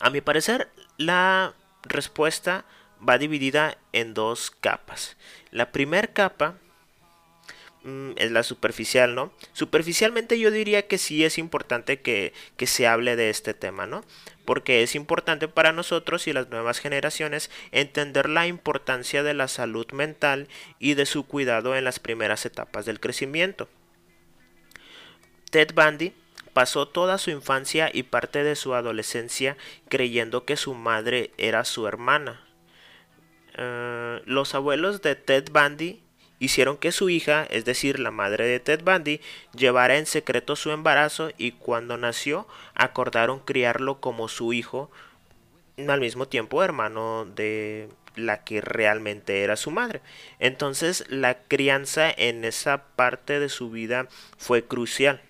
a 0.00 0.10
mi 0.10 0.20
parecer, 0.20 0.68
la 0.96 1.54
respuesta 1.84 2.64
va 3.08 3.18
dividida 3.18 3.78
en 3.92 4.14
dos 4.14 4.50
capas. 4.50 5.16
La 5.52 5.70
primera 5.70 6.08
capa 6.08 6.54
mm, 7.84 8.12
es 8.16 8.30
la 8.30 8.42
superficial, 8.42 9.14
¿no? 9.14 9.32
Superficialmente 9.52 10.38
yo 10.38 10.50
diría 10.50 10.86
que 10.86 10.98
sí 10.98 11.24
es 11.24 11.38
importante 11.38 12.00
que, 12.00 12.32
que 12.56 12.66
se 12.66 12.86
hable 12.86 13.16
de 13.16 13.30
este 13.30 13.54
tema, 13.54 13.86
¿no? 13.86 14.04
porque 14.50 14.82
es 14.82 14.96
importante 14.96 15.46
para 15.46 15.70
nosotros 15.70 16.26
y 16.26 16.32
las 16.32 16.50
nuevas 16.50 16.80
generaciones 16.80 17.52
entender 17.70 18.28
la 18.28 18.48
importancia 18.48 19.22
de 19.22 19.32
la 19.32 19.46
salud 19.46 19.86
mental 19.92 20.48
y 20.80 20.94
de 20.94 21.06
su 21.06 21.24
cuidado 21.24 21.76
en 21.76 21.84
las 21.84 22.00
primeras 22.00 22.44
etapas 22.46 22.84
del 22.84 22.98
crecimiento. 22.98 23.68
Ted 25.50 25.72
Bundy 25.72 26.12
pasó 26.52 26.88
toda 26.88 27.18
su 27.18 27.30
infancia 27.30 27.90
y 27.92 28.02
parte 28.02 28.42
de 28.42 28.56
su 28.56 28.74
adolescencia 28.74 29.56
creyendo 29.88 30.44
que 30.44 30.56
su 30.56 30.74
madre 30.74 31.30
era 31.38 31.64
su 31.64 31.86
hermana. 31.86 32.44
Eh, 33.56 34.20
los 34.24 34.56
abuelos 34.56 35.00
de 35.00 35.14
Ted 35.14 35.50
Bundy 35.52 36.02
hicieron 36.40 36.76
que 36.76 36.90
su 36.90 37.08
hija, 37.10 37.46
es 37.50 37.64
decir, 37.64 38.00
la 38.00 38.10
madre 38.10 38.46
de 38.46 38.58
Ted 38.58 38.82
Bundy, 38.82 39.20
llevara 39.54 39.98
en 39.98 40.06
secreto 40.06 40.56
su 40.56 40.72
embarazo 40.72 41.30
y 41.38 41.52
cuando 41.52 41.96
nació 41.96 42.48
acordaron 42.74 43.38
criarlo 43.38 44.00
como 44.00 44.26
su 44.26 44.52
hijo, 44.52 44.90
al 45.86 46.00
mismo 46.00 46.26
tiempo 46.26 46.64
hermano 46.64 47.24
de 47.24 47.88
la 48.16 48.42
que 48.42 48.60
realmente 48.60 49.42
era 49.42 49.56
su 49.56 49.70
madre. 49.70 50.00
Entonces 50.38 51.04
la 51.08 51.38
crianza 51.42 52.10
en 52.10 52.44
esa 52.44 52.84
parte 52.96 53.38
de 53.38 53.48
su 53.48 53.70
vida 53.70 54.08
fue 54.36 54.64
crucial. 54.64 55.20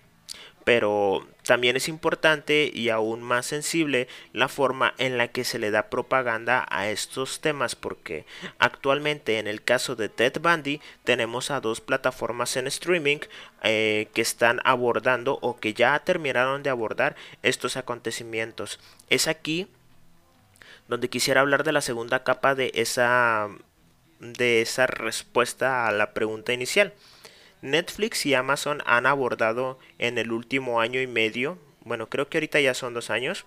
Pero 0.63 1.27
también 1.45 1.75
es 1.75 1.87
importante 1.87 2.69
y 2.73 2.89
aún 2.89 3.21
más 3.23 3.47
sensible 3.47 4.07
la 4.33 4.47
forma 4.47 4.93
en 4.97 5.17
la 5.17 5.29
que 5.29 5.43
se 5.43 5.59
le 5.59 5.71
da 5.71 5.89
propaganda 5.89 6.65
a 6.69 6.89
estos 6.89 7.41
temas 7.41 7.75
porque 7.75 8.25
actualmente 8.59 9.39
en 9.39 9.47
el 9.47 9.63
caso 9.63 9.95
de 9.95 10.09
Ted 10.09 10.39
Bundy 10.39 10.81
tenemos 11.03 11.49
a 11.49 11.59
dos 11.59 11.81
plataformas 11.81 12.55
en 12.57 12.67
streaming 12.67 13.19
eh, 13.63 14.07
que 14.13 14.21
están 14.21 14.59
abordando 14.63 15.39
o 15.41 15.59
que 15.59 15.73
ya 15.73 15.97
terminaron 15.99 16.63
de 16.63 16.69
abordar 16.69 17.15
estos 17.41 17.77
acontecimientos. 17.77 18.79
Es 19.09 19.27
aquí 19.27 19.67
donde 20.87 21.09
quisiera 21.09 21.41
hablar 21.41 21.63
de 21.63 21.71
la 21.71 21.81
segunda 21.81 22.23
capa 22.23 22.53
de 22.53 22.71
esa 22.75 23.49
de 24.19 24.61
esa 24.61 24.85
respuesta 24.85 25.87
a 25.87 25.91
la 25.91 26.13
pregunta 26.13 26.53
inicial. 26.53 26.93
Netflix 27.61 28.25
y 28.25 28.33
Amazon 28.33 28.81
han 28.85 29.05
abordado 29.05 29.79
en 29.99 30.17
el 30.17 30.31
último 30.31 30.81
año 30.81 31.01
y 31.01 31.07
medio, 31.07 31.57
bueno, 31.83 32.09
creo 32.09 32.27
que 32.29 32.37
ahorita 32.37 32.59
ya 32.59 32.73
son 32.73 32.93
dos 32.93 33.09
años, 33.09 33.45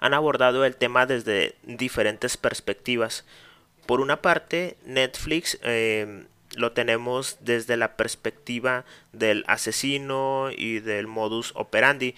han 0.00 0.14
abordado 0.14 0.64
el 0.64 0.76
tema 0.76 1.06
desde 1.06 1.54
diferentes 1.62 2.36
perspectivas. 2.36 3.24
Por 3.86 4.00
una 4.00 4.20
parte, 4.20 4.76
Netflix 4.84 5.58
eh, 5.62 6.24
lo 6.56 6.72
tenemos 6.72 7.38
desde 7.40 7.76
la 7.76 7.96
perspectiva 7.96 8.84
del 9.12 9.44
asesino 9.46 10.50
y 10.56 10.80
del 10.80 11.06
modus 11.06 11.52
operandi. 11.54 12.14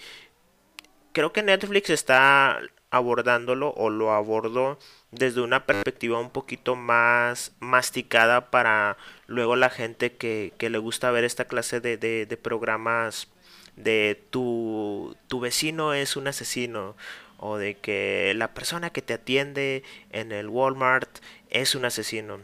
Creo 1.11 1.31
que 1.31 1.43
Netflix 1.43 1.89
está 1.89 2.59
abordándolo 2.89 3.73
o 3.77 3.89
lo 3.89 4.13
abordó 4.13 4.79
desde 5.15 5.41
una 5.41 5.65
perspectiva 5.65 6.19
un 6.19 6.29
poquito 6.29 6.75
más 6.75 7.53
masticada 7.59 8.51
para 8.51 8.97
luego 9.27 9.55
la 9.55 9.69
gente 9.69 10.15
que, 10.15 10.53
le 10.59 10.77
gusta 10.77 11.11
ver 11.11 11.23
esta 11.23 11.45
clase 11.45 11.79
de, 11.79 11.97
de, 11.97 12.37
programas 12.37 13.27
de 13.75 14.21
tu, 14.29 15.15
tu 15.27 15.39
vecino 15.39 15.93
es 15.93 16.15
un 16.15 16.27
asesino 16.27 16.95
o 17.37 17.57
de 17.57 17.75
que 17.75 18.33
la 18.35 18.53
persona 18.53 18.89
que 18.89 19.01
te 19.01 19.13
atiende 19.13 19.83
en 20.11 20.31
el 20.31 20.47
Walmart 20.47 21.19
es 21.49 21.75
un 21.75 21.85
asesino 21.85 22.39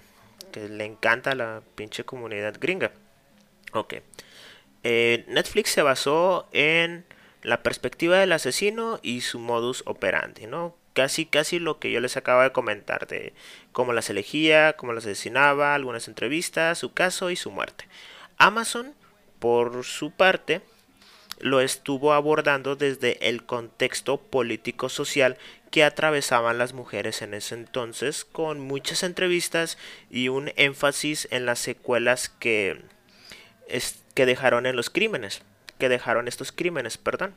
que 0.51 0.67
le 0.67 0.85
encanta 0.85 1.33
la 1.35 1.61
pinche 1.75 2.03
comunidad 2.03 2.55
gringa 2.59 2.91
ok 3.71 3.95
eh, 4.83 5.25
Netflix 5.27 5.71
se 5.71 5.81
basó 5.81 6.47
en 6.51 7.05
la 7.43 7.63
perspectiva 7.63 8.17
del 8.17 8.31
asesino 8.31 8.99
y 9.01 9.21
su 9.21 9.39
modus 9.39 9.83
operandi, 9.85 10.47
¿no? 10.47 10.75
Casi, 10.93 11.25
casi 11.25 11.59
lo 11.59 11.79
que 11.79 11.91
yo 11.91 11.99
les 12.01 12.17
acabo 12.17 12.41
de 12.41 12.51
comentar 12.51 13.07
de 13.07 13.33
cómo 13.71 13.93
las 13.93 14.09
elegía, 14.09 14.73
cómo 14.73 14.93
las 14.93 15.05
asesinaba, 15.05 15.73
algunas 15.73 16.07
entrevistas, 16.07 16.77
su 16.77 16.93
caso 16.93 17.29
y 17.29 17.35
su 17.35 17.51
muerte. 17.51 17.87
Amazon, 18.37 18.93
por 19.39 19.85
su 19.85 20.11
parte, 20.11 20.61
lo 21.39 21.61
estuvo 21.61 22.13
abordando 22.13 22.75
desde 22.75 23.29
el 23.29 23.45
contexto 23.45 24.17
político-social 24.17 25.37
que 25.71 25.83
atravesaban 25.83 26.57
las 26.57 26.73
mujeres 26.73 27.21
en 27.21 27.33
ese 27.33 27.55
entonces, 27.55 28.25
con 28.25 28.59
muchas 28.59 29.03
entrevistas 29.03 29.77
y 30.09 30.27
un 30.27 30.51
énfasis 30.57 31.27
en 31.31 31.45
las 31.45 31.59
secuelas 31.59 32.27
que, 32.27 32.81
que 34.13 34.25
dejaron 34.25 34.65
en 34.65 34.75
los 34.75 34.89
crímenes 34.89 35.41
que 35.81 35.89
dejaron 35.89 36.27
estos 36.27 36.51
crímenes, 36.51 36.99
perdón. 36.99 37.33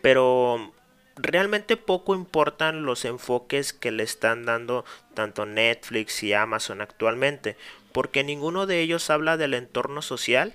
Pero 0.00 0.72
realmente 1.18 1.76
poco 1.76 2.14
importan 2.14 2.84
los 2.84 3.04
enfoques 3.04 3.72
que 3.72 3.90
le 3.90 4.02
están 4.02 4.44
dando 4.44 4.84
tanto 5.14 5.46
Netflix 5.46 6.22
y 6.22 6.32
Amazon 6.32 6.80
actualmente, 6.80 7.56
porque 7.92 8.24
ninguno 8.24 8.66
de 8.66 8.80
ellos 8.80 9.10
habla 9.10 9.36
del 9.36 9.54
entorno 9.54 10.02
social 10.02 10.54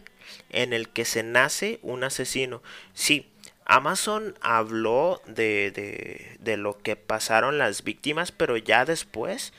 en 0.49 0.73
el 0.73 0.89
que 0.89 1.05
se 1.05 1.23
nace 1.23 1.79
un 1.81 2.03
asesino. 2.03 2.63
Sí, 2.93 3.29
Amazon 3.65 4.35
habló 4.41 5.21
de, 5.25 5.71
de, 5.71 6.37
de 6.39 6.57
lo 6.57 6.77
que 6.77 6.95
pasaron 6.95 7.57
las 7.57 7.83
víctimas, 7.83 8.31
pero 8.31 8.57
ya 8.57 8.85
después 8.85 9.53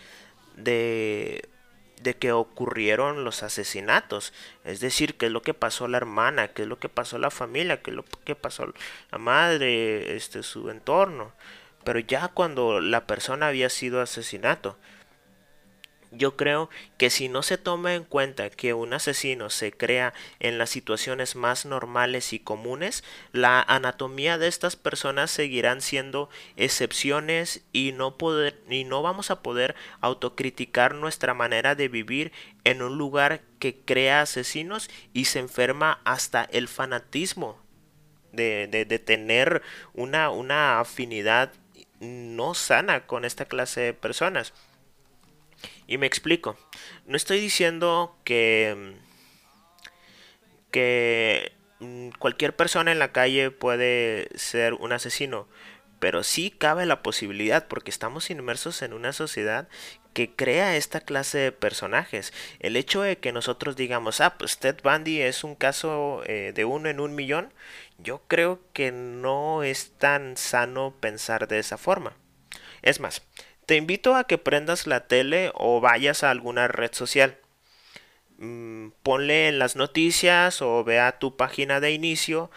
de 0.56 1.48
de 2.02 2.14
que 2.14 2.32
ocurrieron 2.32 3.24
los 3.24 3.42
asesinatos. 3.42 4.32
Es 4.64 4.80
decir, 4.80 5.16
qué 5.16 5.26
es 5.26 5.32
lo 5.32 5.42
que 5.42 5.54
pasó 5.54 5.86
a 5.86 5.88
la 5.88 5.96
hermana, 5.96 6.48
qué 6.48 6.62
es 6.62 6.68
lo 6.68 6.78
que 6.78 6.88
pasó 6.88 7.16
a 7.16 7.20
la 7.20 7.30
familia, 7.30 7.82
qué 7.82 7.90
es 7.90 7.96
lo 7.96 8.04
que 8.24 8.34
pasó 8.34 8.64
a 8.64 8.72
la 9.12 9.18
madre, 9.18 10.16
este, 10.16 10.42
su 10.42 10.70
entorno. 10.70 11.32
Pero 11.84 11.98
ya 11.98 12.28
cuando 12.28 12.80
la 12.80 13.06
persona 13.06 13.48
había 13.48 13.68
sido 13.70 14.00
asesinato, 14.00 14.76
yo 16.16 16.36
creo 16.36 16.70
que 16.98 17.10
si 17.10 17.28
no 17.28 17.42
se 17.42 17.58
toma 17.58 17.94
en 17.94 18.04
cuenta 18.04 18.50
que 18.50 18.74
un 18.74 18.92
asesino 18.92 19.50
se 19.50 19.72
crea 19.72 20.14
en 20.40 20.58
las 20.58 20.70
situaciones 20.70 21.36
más 21.36 21.66
normales 21.66 22.32
y 22.32 22.38
comunes, 22.38 23.04
la 23.32 23.62
anatomía 23.62 24.38
de 24.38 24.48
estas 24.48 24.76
personas 24.76 25.30
seguirán 25.30 25.80
siendo 25.80 26.28
excepciones 26.56 27.64
y 27.72 27.92
no 27.92 28.16
poder 28.16 28.60
y 28.68 28.84
no 28.84 29.02
vamos 29.02 29.30
a 29.30 29.42
poder 29.42 29.74
autocriticar 30.00 30.94
nuestra 30.94 31.34
manera 31.34 31.74
de 31.74 31.88
vivir 31.88 32.32
en 32.64 32.82
un 32.82 32.98
lugar 32.98 33.42
que 33.58 33.76
crea 33.76 34.22
asesinos 34.22 34.90
y 35.12 35.26
se 35.26 35.38
enferma 35.38 36.00
hasta 36.04 36.44
el 36.44 36.68
fanatismo 36.68 37.58
de, 38.32 38.68
de, 38.68 38.84
de 38.84 38.98
tener 38.98 39.62
una, 39.94 40.30
una 40.30 40.80
afinidad 40.80 41.52
no 42.00 42.54
sana 42.54 43.06
con 43.06 43.24
esta 43.24 43.46
clase 43.46 43.80
de 43.80 43.94
personas. 43.94 44.52
Y 45.86 45.98
me 45.98 46.06
explico. 46.06 46.56
No 47.06 47.16
estoy 47.16 47.40
diciendo 47.40 48.16
que 48.24 48.96
que 50.74 51.52
mm, 51.78 52.08
cualquier 52.18 52.56
persona 52.56 52.90
en 52.90 52.98
la 52.98 53.12
calle 53.12 53.52
puede 53.52 54.28
ser 54.34 54.74
un 54.74 54.92
asesino, 54.92 55.46
pero 56.00 56.24
sí 56.24 56.50
cabe 56.50 56.84
la 56.84 57.00
posibilidad 57.00 57.68
porque 57.68 57.92
estamos 57.92 58.28
inmersos 58.28 58.82
en 58.82 58.92
una 58.92 59.12
sociedad 59.12 59.68
que 60.14 60.34
crea 60.34 60.76
esta 60.76 61.00
clase 61.00 61.38
de 61.38 61.52
personajes. 61.52 62.32
El 62.58 62.74
hecho 62.74 63.02
de 63.02 63.18
que 63.18 63.30
nosotros 63.30 63.76
digamos, 63.76 64.20
ah, 64.20 64.36
pues 64.36 64.58
Ted 64.58 64.78
Bundy 64.82 65.20
es 65.20 65.44
un 65.44 65.54
caso 65.54 66.22
eh, 66.26 66.50
de 66.52 66.64
uno 66.64 66.88
en 66.88 66.98
un 66.98 67.14
millón, 67.14 67.52
yo 67.98 68.22
creo 68.26 68.58
que 68.72 68.90
no 68.90 69.62
es 69.62 69.92
tan 69.98 70.36
sano 70.36 70.92
pensar 70.98 71.46
de 71.46 71.60
esa 71.60 71.78
forma. 71.78 72.16
Es 72.82 72.98
más, 72.98 73.22
te 73.66 73.76
invito 73.76 74.16
a 74.16 74.24
que 74.24 74.38
prendas 74.38 74.86
la 74.86 75.06
tele 75.06 75.50
o 75.54 75.80
vayas 75.80 76.24
a 76.24 76.30
alguna 76.30 76.68
red 76.68 76.92
social. 76.92 77.38
Mm, 78.38 78.88
ponle 79.02 79.48
en 79.48 79.58
las 79.58 79.76
noticias 79.76 80.60
o 80.62 80.84
vea 80.84 81.18
tu 81.18 81.36
página 81.36 81.80
de 81.80 81.92
inicio 81.92 82.50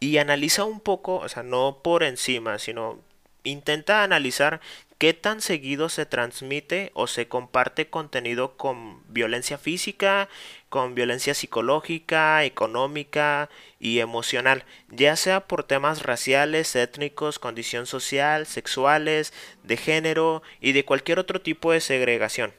y 0.00 0.18
analiza 0.18 0.64
un 0.64 0.80
poco, 0.80 1.16
o 1.16 1.28
sea, 1.28 1.42
no 1.42 1.80
por 1.82 2.02
encima, 2.02 2.58
sino 2.58 3.00
intenta 3.44 4.02
analizar 4.02 4.60
qué 4.98 5.14
tan 5.14 5.40
seguido 5.40 5.88
se 5.88 6.06
transmite 6.06 6.92
o 6.94 7.08
se 7.08 7.26
comparte 7.26 7.88
contenido 7.88 8.56
con 8.56 9.02
violencia 9.12 9.58
física, 9.58 10.28
con 10.68 10.94
violencia 10.94 11.34
psicológica, 11.34 12.44
económica 12.44 13.50
y 13.80 13.98
emocional, 13.98 14.64
ya 14.90 15.16
sea 15.16 15.48
por 15.48 15.64
temas 15.64 16.02
raciales, 16.02 16.76
étnicos, 16.76 17.40
condición 17.40 17.86
social, 17.86 18.46
sexuales, 18.46 19.32
de 19.64 19.76
género 19.76 20.42
y 20.60 20.70
de 20.70 20.84
cualquier 20.84 21.18
otro 21.18 21.40
tipo 21.40 21.72
de 21.72 21.80
segregación. 21.80 22.52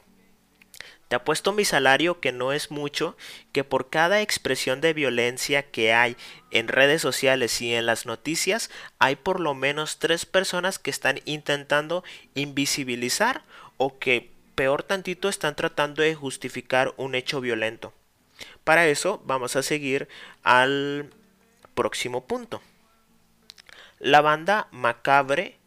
Te 1.14 1.18
apuesto 1.18 1.52
mi 1.52 1.64
salario 1.64 2.20
que 2.20 2.32
no 2.32 2.54
es 2.54 2.72
mucho, 2.72 3.16
que 3.52 3.64
por 3.64 3.92
cada 3.92 4.22
expresión 4.22 4.82
de 4.82 4.94
violencia 4.94 5.62
que 5.62 5.94
hay 5.94 6.18
en 6.50 6.68
redes 6.68 7.04
sociales 7.04 7.62
y 7.62 7.72
en 7.76 7.86
las 7.86 8.08
noticias, 8.08 8.72
hay 8.98 9.16
por 9.16 9.40
lo 9.40 9.54
menos 9.54 10.00
tres 10.00 10.26
personas 10.26 10.80
que 10.80 10.90
están 10.90 11.20
intentando 11.26 12.04
invisibilizar 12.34 13.44
o 13.78 14.00
que 14.00 14.32
peor 14.56 14.82
tantito 14.82 15.30
están 15.30 15.56
tratando 15.56 16.02
de 16.02 16.16
justificar 16.16 16.96
un 16.98 17.14
hecho 17.14 17.42
violento. 17.42 17.94
Para 18.64 18.88
eso 18.88 19.22
vamos 19.24 19.56
a 19.56 19.62
seguir 19.62 20.08
al 20.42 21.12
próximo 21.76 22.26
punto. 22.26 22.60
La 24.00 24.22
banda 24.22 24.68
Macabre 24.72 25.60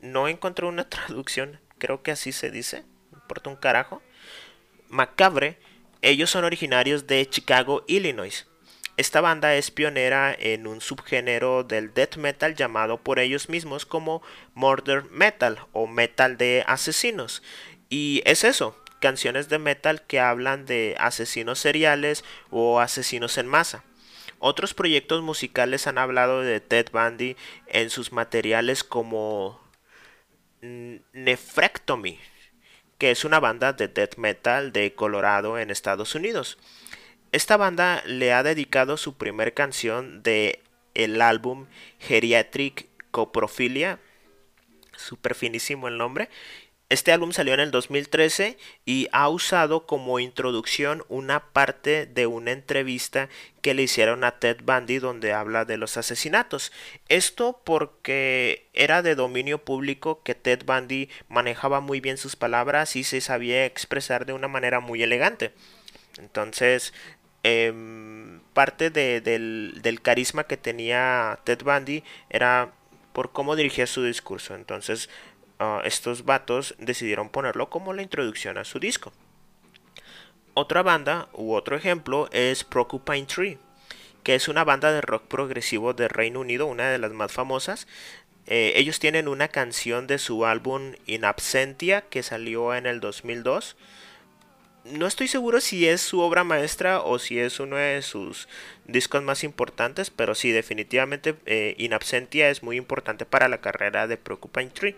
no 0.00 0.26
encontró 0.26 0.66
una 0.66 0.88
traducción, 0.88 1.60
creo 1.78 2.02
que 2.02 2.10
así 2.10 2.32
se 2.32 2.50
dice, 2.50 2.82
importa 3.12 3.50
un 3.50 3.56
carajo 3.56 4.02
Macabre, 4.90 5.58
ellos 6.02 6.30
son 6.30 6.44
originarios 6.44 7.06
de 7.06 7.24
Chicago, 7.28 7.84
Illinois. 7.86 8.46
Esta 8.96 9.20
banda 9.20 9.54
es 9.54 9.70
pionera 9.70 10.36
en 10.38 10.66
un 10.66 10.80
subgénero 10.80 11.64
del 11.64 11.94
death 11.94 12.16
metal 12.16 12.54
llamado 12.54 12.98
por 12.98 13.18
ellos 13.18 13.48
mismos 13.48 13.86
como 13.86 14.20
murder 14.52 15.04
metal 15.04 15.60
o 15.72 15.86
metal 15.86 16.36
de 16.36 16.64
asesinos. 16.66 17.42
Y 17.88 18.20
es 18.26 18.44
eso, 18.44 18.76
canciones 19.00 19.48
de 19.48 19.58
metal 19.58 20.02
que 20.06 20.20
hablan 20.20 20.66
de 20.66 20.96
asesinos 20.98 21.60
seriales 21.60 22.24
o 22.50 22.80
asesinos 22.80 23.38
en 23.38 23.46
masa. 23.46 23.84
Otros 24.38 24.74
proyectos 24.74 25.22
musicales 25.22 25.86
han 25.86 25.98
hablado 25.98 26.40
de 26.40 26.60
Ted 26.60 26.88
Bundy 26.92 27.36
en 27.68 27.90
sus 27.90 28.12
materiales 28.12 28.84
como 28.84 29.60
Nephrectomy, 30.60 32.18
que 33.00 33.10
es 33.10 33.24
una 33.24 33.40
banda 33.40 33.72
de 33.72 33.88
death 33.88 34.16
metal 34.18 34.72
de 34.72 34.94
Colorado 34.94 35.58
en 35.58 35.70
Estados 35.70 36.14
Unidos. 36.14 36.58
Esta 37.32 37.56
banda 37.56 38.02
le 38.04 38.34
ha 38.34 38.42
dedicado 38.42 38.98
su 38.98 39.14
primer 39.14 39.54
canción 39.54 40.22
de 40.22 40.60
el 40.94 41.22
álbum 41.22 41.66
Geriatric 41.98 42.86
Coprofilia, 43.10 43.98
super 44.94 45.34
finísimo 45.34 45.88
el 45.88 45.96
nombre, 45.96 46.28
este 46.90 47.12
álbum 47.12 47.30
salió 47.30 47.54
en 47.54 47.60
el 47.60 47.70
2013 47.70 48.58
y 48.84 49.08
ha 49.12 49.28
usado 49.28 49.86
como 49.86 50.18
introducción 50.18 51.04
una 51.08 51.38
parte 51.52 52.04
de 52.04 52.26
una 52.26 52.50
entrevista 52.50 53.28
que 53.62 53.74
le 53.74 53.84
hicieron 53.84 54.24
a 54.24 54.40
Ted 54.40 54.56
Bundy 54.64 54.98
donde 54.98 55.32
habla 55.32 55.64
de 55.64 55.76
los 55.76 55.96
asesinatos. 55.96 56.72
Esto 57.08 57.60
porque 57.62 58.68
era 58.74 59.02
de 59.02 59.14
dominio 59.14 59.64
público 59.64 60.24
que 60.24 60.34
Ted 60.34 60.64
Bundy 60.66 61.08
manejaba 61.28 61.78
muy 61.80 62.00
bien 62.00 62.18
sus 62.18 62.34
palabras 62.34 62.96
y 62.96 63.04
se 63.04 63.20
sabía 63.20 63.66
expresar 63.66 64.26
de 64.26 64.32
una 64.32 64.48
manera 64.48 64.80
muy 64.80 65.00
elegante. 65.04 65.52
Entonces, 66.18 66.92
em, 67.44 68.40
parte 68.52 68.90
del, 68.90 69.78
del 69.80 70.02
carisma 70.02 70.42
que 70.42 70.56
tenía 70.56 71.38
Ted 71.44 71.62
Bundy 71.62 72.02
era 72.30 72.72
por 73.12 73.32
cómo 73.32 73.54
dirigía 73.54 73.86
su 73.86 74.02
discurso. 74.02 74.54
Entonces, 74.54 75.08
Ah, 75.62 75.82
estos 75.84 76.24
vatos 76.24 76.74
decidieron 76.78 77.28
ponerlo 77.28 77.68
como 77.68 77.92
la 77.92 78.00
introducción 78.00 78.56
a 78.56 78.64
su 78.64 78.80
disco. 78.80 79.12
Otra 80.54 80.82
banda 80.82 81.28
u 81.34 81.52
otro 81.52 81.76
ejemplo 81.76 82.30
es 82.32 82.64
Procupine 82.64 83.26
Tree, 83.26 83.58
que 84.22 84.34
es 84.34 84.48
una 84.48 84.64
banda 84.64 84.90
de 84.90 85.02
rock 85.02 85.24
progresivo 85.24 85.92
de 85.92 86.08
Reino 86.08 86.40
Unido, 86.40 86.64
una 86.64 86.88
de 86.88 86.96
las 86.96 87.12
más 87.12 87.30
famosas. 87.32 87.86
Eh, 88.46 88.72
ellos 88.76 89.00
tienen 89.00 89.28
una 89.28 89.48
canción 89.48 90.06
de 90.06 90.16
su 90.16 90.46
álbum 90.46 90.94
In 91.04 91.26
Absentia 91.26 92.00
que 92.08 92.22
salió 92.22 92.74
en 92.74 92.86
el 92.86 93.00
2002. 93.00 93.76
No 94.86 95.06
estoy 95.06 95.28
seguro 95.28 95.60
si 95.60 95.86
es 95.86 96.00
su 96.00 96.20
obra 96.20 96.42
maestra 96.42 97.02
o 97.02 97.18
si 97.18 97.38
es 97.38 97.60
uno 97.60 97.76
de 97.76 98.00
sus 98.00 98.48
discos 98.86 99.22
más 99.22 99.44
importantes, 99.44 100.08
pero 100.08 100.34
sí, 100.34 100.52
definitivamente 100.52 101.34
eh, 101.44 101.74
In 101.76 101.92
Absentia 101.92 102.48
es 102.48 102.62
muy 102.62 102.78
importante 102.78 103.26
para 103.26 103.46
la 103.48 103.60
carrera 103.60 104.06
de 104.06 104.16
Procupine 104.16 104.70
Tree. 104.70 104.96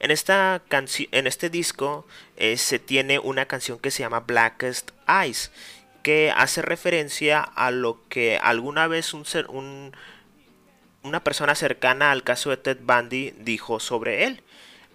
En, 0.00 0.10
esta 0.10 0.62
en 0.70 1.26
este 1.26 1.50
disco 1.50 2.06
eh, 2.36 2.56
se 2.56 2.78
tiene 2.78 3.18
una 3.18 3.46
canción 3.46 3.78
que 3.78 3.90
se 3.90 4.00
llama 4.00 4.20
Blackest 4.20 4.92
Eyes, 5.08 5.50
que 6.02 6.32
hace 6.34 6.62
referencia 6.62 7.40
a 7.40 7.70
lo 7.70 8.06
que 8.08 8.38
alguna 8.38 8.86
vez 8.86 9.12
un, 9.12 9.24
un, 9.48 9.92
una 11.02 11.24
persona 11.24 11.54
cercana 11.54 12.12
al 12.12 12.22
caso 12.22 12.50
de 12.50 12.58
Ted 12.58 12.78
Bundy 12.80 13.34
dijo 13.38 13.80
sobre 13.80 14.24
él. 14.24 14.42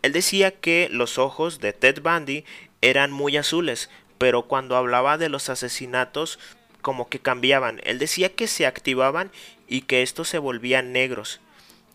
Él 0.01 0.13
decía 0.13 0.51
que 0.51 0.87
los 0.89 1.17
ojos 1.17 1.59
de 1.59 1.73
Ted 1.73 2.01
Bundy 2.01 2.45
eran 2.81 3.11
muy 3.11 3.35
azules, 3.35 3.89
pero 4.17 4.43
cuando 4.43 4.77
hablaba 4.77 5.17
de 5.17 5.29
los 5.29 5.49
asesinatos 5.49 6.39
como 6.81 7.09
que 7.09 7.19
cambiaban. 7.19 7.81
Él 7.83 7.99
decía 7.99 8.33
que 8.33 8.47
se 8.47 8.65
activaban 8.65 9.31
y 9.67 9.81
que 9.81 10.01
estos 10.01 10.29
se 10.29 10.37
volvían 10.37 10.91
negros 10.91 11.39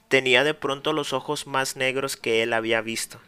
tenía 0.09 0.45
de 0.45 0.55
pronto 0.55 0.93
los 0.93 1.13
ojos 1.13 1.47
más 1.47 1.77
negros 1.77 2.17
que 2.17 2.43
él 2.43 2.53
había 2.53 2.81
visto. 2.81 3.21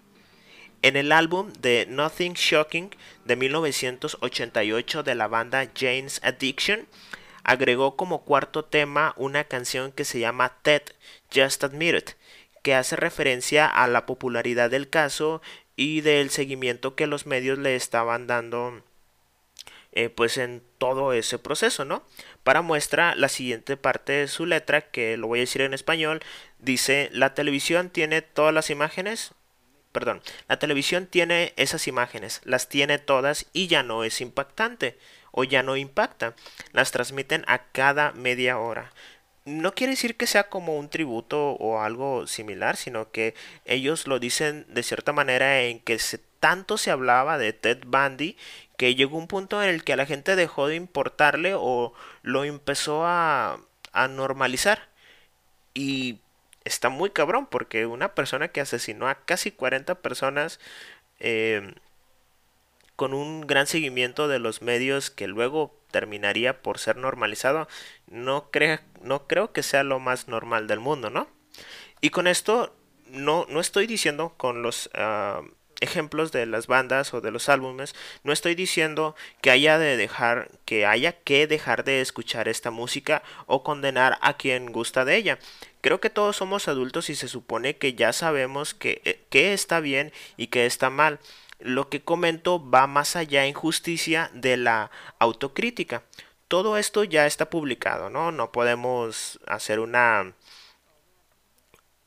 En 0.83 0.97
el 0.97 1.13
álbum 1.13 1.53
de 1.61 1.87
Nothing 1.89 2.33
Shocking 2.33 2.91
de 3.27 3.37
1988 3.37 5.03
de 5.03 5.15
la 5.15 5.29
banda 5.29 5.71
Jane's 5.77 6.21
Addiction, 6.25 6.87
agregó 7.45 7.97
como 7.97 8.25
cuarto 8.25 8.65
tema 8.65 9.15
una 9.17 9.45
canción 9.45 9.93
que 9.93 10.05
se 10.05 10.21
llama 10.21 10.57
Ted 10.63 10.83
Just 11.35 11.65
Admit 11.65 11.97
It, 11.97 12.11
que 12.63 12.75
hace 12.75 12.97
referencia 12.97 13.67
a 13.67 13.87
la 13.89 14.07
popularidad 14.07 14.71
del 14.71 14.89
caso 14.89 15.43
y 15.77 16.01
del 16.01 16.31
seguimiento 16.31 16.95
que 16.95 17.07
los 17.07 17.27
medios 17.27 17.59
le 17.59 17.77
estaban 17.77 18.27
dando 18.27 18.83
eh, 19.93 20.09
pues 20.09 20.39
en 20.39 20.63
todo 20.79 21.13
ese 21.13 21.39
proceso, 21.39 21.85
¿no? 21.85 22.05
Para 22.45 22.63
muestra 22.63 23.15
la 23.17 23.29
siguiente 23.29 23.77
parte 23.77 24.13
de 24.13 24.29
su 24.29 24.47
letra, 24.47 24.83
que 24.83 25.17
lo 25.17 25.27
voy 25.27 25.41
a 25.41 25.43
decir 25.43 25.63
en 25.63 25.75
español, 25.75 26.23
dice, 26.61 27.09
la 27.13 27.35
televisión 27.35 27.91
tiene 27.91 28.23
todas 28.23 28.55
las 28.55 28.71
imágenes, 28.71 29.33
perdón, 29.93 30.23
la 30.49 30.59
televisión 30.59 31.07
tiene 31.07 31.53
esas 31.57 31.89
imágenes, 31.89 32.41
las 32.45 32.69
tiene 32.69 32.99
todas 32.99 33.47
y 33.53 33.67
ya 33.67 33.83
no 33.83 34.05
es 34.05 34.21
impactante 34.21 34.99
o 35.33 35.45
ya 35.45 35.63
no 35.63 35.77
impacta, 35.77 36.35
las 36.73 36.91
transmiten 36.91 37.45
a 37.47 37.65
cada 37.73 38.13
media 38.13 38.59
hora. 38.59 38.93
No 39.47 39.75
quiere 39.75 39.93
decir 39.93 40.17
que 40.17 40.27
sea 40.27 40.49
como 40.49 40.79
un 40.79 40.91
tributo 40.91 41.53
o 41.53 41.81
algo 41.81 42.27
similar, 42.27 42.77
sino 42.77 43.11
que 43.11 43.35
ellos 43.65 44.07
lo 44.07 44.19
dicen 44.19 44.67
de 44.69 44.83
cierta 44.83 45.13
manera 45.13 45.63
en 45.63 45.81
que 45.81 45.99
se, 45.99 46.19
tanto 46.41 46.77
se 46.79 46.91
hablaba 46.91 47.39
de 47.39 47.53
Ted 47.53 47.79
Bundy 47.87 48.37
que 48.77 48.95
llegó 48.95 49.19
un 49.19 49.29
punto 49.29 49.63
en 49.63 49.71
el 49.71 49.85
que 49.85 49.95
a 49.95 49.97
la 49.97 50.07
gente 50.07 50.37
dejó 50.37 50.67
de 50.67 50.77
importarle 50.77 51.55
o 51.55 51.93
lo 52.23 52.45
empezó 52.45 53.05
a, 53.07 53.61
a 53.93 54.09
normalizar. 54.09 54.89
Y 55.75 56.21
está 56.71 56.89
muy 56.89 57.11
cabrón 57.11 57.47
porque 57.47 57.87
una 57.87 58.15
persona 58.15 58.49
que 58.49 58.61
asesinó 58.61 59.09
a 59.09 59.17
casi 59.25 59.51
40 59.51 59.97
personas 59.97 60.61
em, 61.19 61.75
con 62.97 63.15
un 63.15 63.43
gran 63.47 63.67
seguimiento 63.67 64.29
de 64.29 64.39
los 64.39 64.63
medios 64.63 65.11
que 65.11 65.27
luego 65.27 65.79
terminaría 65.91 66.63
por 66.63 66.79
ser 66.79 66.97
normalizado, 66.97 67.69
no, 68.07 68.51
no 69.03 69.27
creo 69.27 69.53
que 69.53 69.63
sea 69.63 69.83
lo 69.83 69.99
más 69.99 70.29
normal 70.29 70.67
del 70.67 70.81
mundo, 70.81 71.11
¿no? 71.11 71.29
Y 72.01 72.11
con 72.11 72.27
esto 72.27 72.75
no, 73.07 73.47
no 73.49 73.61
estoy 73.61 73.87
diciendo 73.87 74.35
con 74.37 74.63
los 74.63 74.91
ah, 74.95 75.43
ejemplos 75.81 76.33
de 76.33 76.47
las 76.47 76.67
bandas 76.67 77.13
o 77.15 77.21
de 77.21 77.31
los 77.31 77.49
álbumes, 77.49 77.95
no 78.23 78.33
estoy 78.33 78.55
diciendo 78.55 79.15
que 79.41 79.51
haya 79.51 79.79
de 79.79 79.97
dejar 79.97 80.51
que 80.65 80.87
haya 80.87 81.13
que 81.13 81.47
dejar 81.47 81.85
de 81.85 82.01
escuchar 82.01 82.49
esta 82.49 82.71
música 82.71 83.23
o 83.47 83.63
condenar 83.63 84.19
a 84.21 84.37
quien 84.37 84.73
gusta 84.73 85.05
de 85.05 85.17
ella. 85.17 85.39
Creo 85.81 86.01
que 86.01 86.11
todos 86.11 86.37
somos 86.37 86.69
adultos 86.69 87.09
y 87.09 87.15
se 87.15 87.29
supone 87.29 87.77
que 87.77 87.95
ya 87.95 88.13
sabemos 88.13 88.75
que, 88.75 89.01
eh, 89.05 89.21
está 89.33 89.81
bien 89.81 90.13
y 90.37 90.49
que 90.49 90.67
está 90.67 90.91
mal. 90.91 91.19
Lo 91.59 91.89
que 91.89 92.03
comento 92.03 92.71
va 92.71 92.87
más 92.87 93.17
allá 93.17 93.47
en 93.47 93.55
justicia 93.55 94.31
de 94.35 94.57
la 94.57 94.91
autocrítica. 95.19 96.03
Todo 96.49 96.77
esto 96.77 97.05
ya 97.05 97.27
está 97.27 97.49
publicado, 97.49 98.11
¿no? 98.11 98.33
No 98.33 98.51
podemos 98.53 99.39
hacer 99.47 99.79
una 99.81 100.33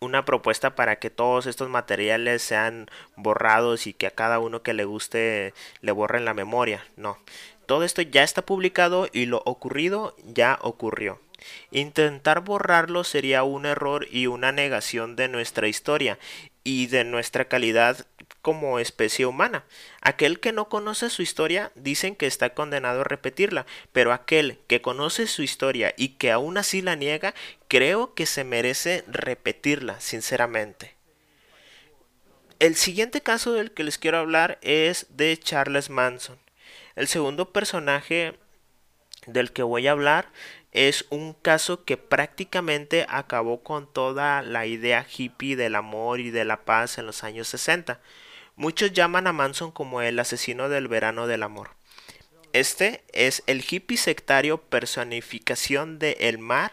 una 0.03 0.25
propuesta 0.25 0.75
para 0.75 0.97
que 0.97 1.09
todos 1.09 1.45
estos 1.45 1.69
materiales 1.69 2.41
sean 2.41 2.87
borrados 3.15 3.87
y 3.87 3.93
que 3.93 4.07
a 4.07 4.11
cada 4.11 4.39
uno 4.39 4.61
que 4.61 4.73
le 4.73 4.85
guste 4.85 5.53
le 5.81 5.91
borren 5.91 6.25
la 6.25 6.33
memoria. 6.33 6.85
No, 6.97 7.17
todo 7.65 7.83
esto 7.83 8.01
ya 8.01 8.23
está 8.23 8.45
publicado 8.45 9.07
y 9.11 9.25
lo 9.25 9.41
ocurrido 9.45 10.15
ya 10.23 10.59
ocurrió. 10.61 11.19
Intentar 11.71 12.41
borrarlo 12.41 13.03
sería 13.03 13.43
un 13.43 13.65
error 13.65 14.07
y 14.09 14.27
una 14.27 14.51
negación 14.51 15.15
de 15.15 15.27
nuestra 15.27 15.67
historia 15.67 16.17
y 16.63 16.87
de 16.87 17.03
nuestra 17.03 17.45
calidad 17.45 18.05
como 18.43 18.77
especie 18.77 19.25
humana. 19.25 19.63
Aquel 20.01 20.39
que 20.39 20.51
no 20.51 20.69
conoce 20.69 21.09
su 21.09 21.23
historia 21.23 21.71
dicen 21.73 22.15
que 22.15 22.27
está 22.27 22.53
condenado 22.53 23.01
a 23.01 23.05
repetirla, 23.05 23.65
pero 23.91 24.13
aquel 24.13 24.59
que 24.67 24.81
conoce 24.81 25.25
su 25.25 25.41
historia 25.41 25.95
y 25.97 26.09
que 26.09 26.29
aún 26.29 26.57
así 26.57 26.83
la 26.83 26.95
niega, 26.95 27.33
creo 27.67 28.13
que 28.13 28.27
se 28.27 28.43
merece 28.43 29.05
repetirla, 29.07 29.99
sinceramente. 30.01 30.93
El 32.59 32.75
siguiente 32.75 33.21
caso 33.21 33.53
del 33.53 33.71
que 33.71 33.85
les 33.85 33.97
quiero 33.97 34.19
hablar 34.19 34.59
es 34.61 35.07
de 35.09 35.37
Charles 35.37 35.89
Manson. 35.89 36.37
El 36.95 37.07
segundo 37.07 37.51
personaje 37.53 38.37
del 39.25 39.53
que 39.53 39.63
voy 39.63 39.87
a 39.87 39.91
hablar 39.91 40.27
es 40.73 41.05
un 41.11 41.33
caso 41.33 41.85
que 41.85 41.97
prácticamente 41.97 43.05
acabó 43.07 43.63
con 43.63 43.91
toda 43.91 44.41
la 44.41 44.65
idea 44.65 45.05
hippie 45.05 45.55
del 45.55 45.75
amor 45.75 46.19
y 46.19 46.31
de 46.31 46.45
la 46.45 46.65
paz 46.65 46.97
en 46.97 47.05
los 47.05 47.23
años 47.23 47.47
60. 47.47 48.01
Muchos 48.55 48.93
llaman 48.93 49.27
a 49.27 49.33
Manson 49.33 49.71
como 49.71 50.01
el 50.01 50.19
asesino 50.19 50.69
del 50.69 50.87
verano 50.87 51.25
del 51.25 51.43
amor. 51.43 51.71
Este 52.53 53.03
es 53.11 53.41
el 53.47 53.65
hippie 53.67 53.97
sectario 53.97 54.59
personificación 54.61 55.97
de 55.97 56.17
el 56.19 56.37
mar 56.37 56.71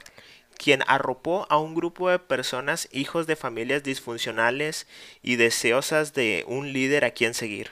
quien 0.59 0.83
arropó 0.87 1.47
a 1.49 1.57
un 1.57 1.75
grupo 1.75 2.11
de 2.11 2.19
personas 2.19 2.87
hijos 2.93 3.27
de 3.27 3.35
familias 3.35 3.83
disfuncionales 3.83 4.87
y 5.23 5.37
deseosas 5.37 6.13
de 6.13 6.45
un 6.47 6.75
líder 6.75 7.07
a 7.07 7.13
quien 7.13 7.33
seguir. 7.33 7.71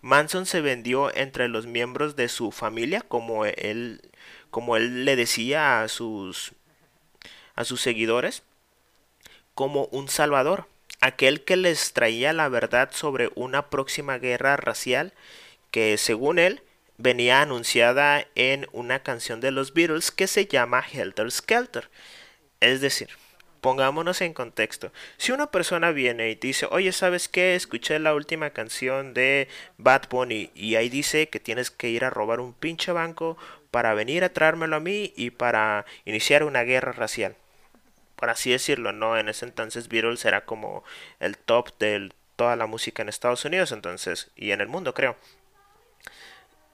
Manson 0.00 0.46
se 0.46 0.60
vendió 0.60 1.12
entre 1.16 1.48
los 1.48 1.66
miembros 1.66 2.14
de 2.14 2.28
su 2.28 2.52
familia 2.52 3.00
como 3.00 3.46
el 3.46 4.00
como 4.52 4.76
él 4.76 5.04
le 5.04 5.16
decía 5.16 5.82
a 5.82 5.88
sus 5.88 6.52
a 7.56 7.64
sus 7.64 7.80
seguidores, 7.80 8.44
como 9.54 9.86
un 9.86 10.08
salvador, 10.08 10.68
aquel 11.00 11.44
que 11.44 11.56
les 11.56 11.92
traía 11.92 12.32
la 12.32 12.48
verdad 12.48 12.90
sobre 12.92 13.30
una 13.34 13.70
próxima 13.70 14.18
guerra 14.18 14.56
racial 14.56 15.12
que 15.70 15.96
según 15.98 16.38
él 16.38 16.62
venía 16.98 17.40
anunciada 17.40 18.26
en 18.34 18.66
una 18.72 19.02
canción 19.02 19.40
de 19.40 19.50
los 19.50 19.72
Beatles 19.72 20.10
que 20.10 20.26
se 20.26 20.46
llama 20.46 20.84
Helter 20.92 21.30
Skelter. 21.30 21.88
Es 22.60 22.80
decir, 22.82 23.08
pongámonos 23.60 24.20
en 24.20 24.34
contexto. 24.34 24.92
Si 25.16 25.32
una 25.32 25.50
persona 25.50 25.92
viene 25.92 26.30
y 26.30 26.34
dice, 26.34 26.66
oye, 26.70 26.92
¿sabes 26.92 27.28
qué? 27.28 27.54
Escuché 27.54 27.98
la 27.98 28.14
última 28.14 28.50
canción 28.50 29.14
de 29.14 29.48
Bad 29.78 30.08
Bunny 30.10 30.50
y 30.54 30.74
ahí 30.76 30.88
dice 30.88 31.28
que 31.28 31.40
tienes 31.40 31.70
que 31.70 31.88
ir 31.88 32.04
a 32.04 32.10
robar 32.10 32.40
un 32.40 32.52
pinche 32.52 32.92
banco 32.92 33.38
para 33.70 33.94
venir 33.94 34.24
a 34.24 34.32
traérmelo 34.32 34.76
a 34.76 34.80
mí 34.80 35.12
y 35.16 35.30
para 35.30 35.86
iniciar 36.04 36.44
una 36.44 36.64
guerra 36.64 36.92
racial. 36.92 37.36
Por 38.20 38.30
así 38.30 38.50
decirlo, 38.50 38.92
¿no? 38.92 39.16
En 39.18 39.28
ese 39.28 39.46
entonces 39.46 39.88
Beatles 39.88 40.24
era 40.24 40.44
como 40.44 40.84
el 41.18 41.36
top 41.38 41.76
de 41.78 42.12
toda 42.36 42.54
la 42.56 42.66
música 42.66 43.02
en 43.02 43.08
Estados 43.08 43.44
Unidos, 43.44 43.72
entonces, 43.72 44.30
y 44.36 44.52
en 44.52 44.60
el 44.60 44.68
mundo, 44.68 44.94
creo. 44.94 45.16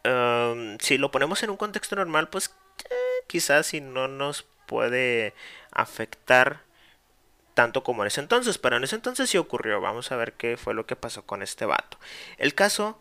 Um, 0.04 0.78
si 0.78 0.98
lo 0.98 1.10
ponemos 1.10 1.42
en 1.42 1.50
un 1.50 1.56
contexto 1.56 1.96
normal, 1.96 2.28
pues 2.28 2.54
eh, 2.90 2.94
quizás 3.26 3.66
si 3.66 3.80
no 3.80 4.06
nos 4.08 4.44
puede 4.66 5.34
afectar 5.72 6.60
tanto 7.54 7.82
como 7.82 8.02
en 8.02 8.08
ese 8.08 8.20
entonces, 8.20 8.58
pero 8.58 8.76
en 8.76 8.84
ese 8.84 8.96
entonces 8.96 9.30
sí 9.30 9.38
ocurrió. 9.38 9.80
Vamos 9.80 10.12
a 10.12 10.16
ver 10.16 10.34
qué 10.34 10.56
fue 10.56 10.74
lo 10.74 10.86
que 10.86 10.94
pasó 10.94 11.24
con 11.24 11.42
este 11.42 11.64
vato. 11.64 11.98
El 12.36 12.54
caso 12.54 12.98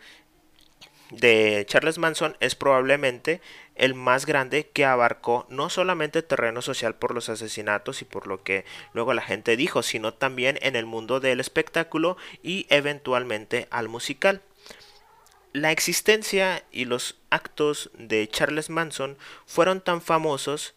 de 1.10 1.66
Charles 1.68 1.98
Manson 1.98 2.38
es 2.40 2.56
probablemente 2.56 3.42
el 3.76 3.94
más 3.94 4.26
grande 4.26 4.70
que 4.70 4.86
abarcó 4.86 5.46
no 5.50 5.70
solamente 5.70 6.22
terreno 6.22 6.62
social 6.62 6.96
por 6.96 7.14
los 7.14 7.30
asesinatos 7.30 8.02
y 8.02 8.06
por 8.06 8.28
lo 8.28 8.44
que 8.44 8.66
luego 8.94 9.14
la 9.14 9.22
gente 9.22 9.58
dijo, 9.58 9.84
sino 9.84 10.14
también 10.14 10.58
en 10.62 10.76
el 10.76 10.86
mundo 10.86 11.20
del 11.20 11.40
espectáculo 11.40 12.18
y 12.42 12.66
eventualmente 12.70 13.68
al 13.70 13.90
musical. 13.90 14.42
La 15.54 15.72
existencia 15.72 16.64
y 16.72 16.86
los 16.86 17.16
actos 17.30 17.90
de 17.98 18.28
Charles 18.28 18.70
Manson 18.70 19.18
fueron 19.46 19.80
tan 19.80 20.02
famosos 20.02 20.74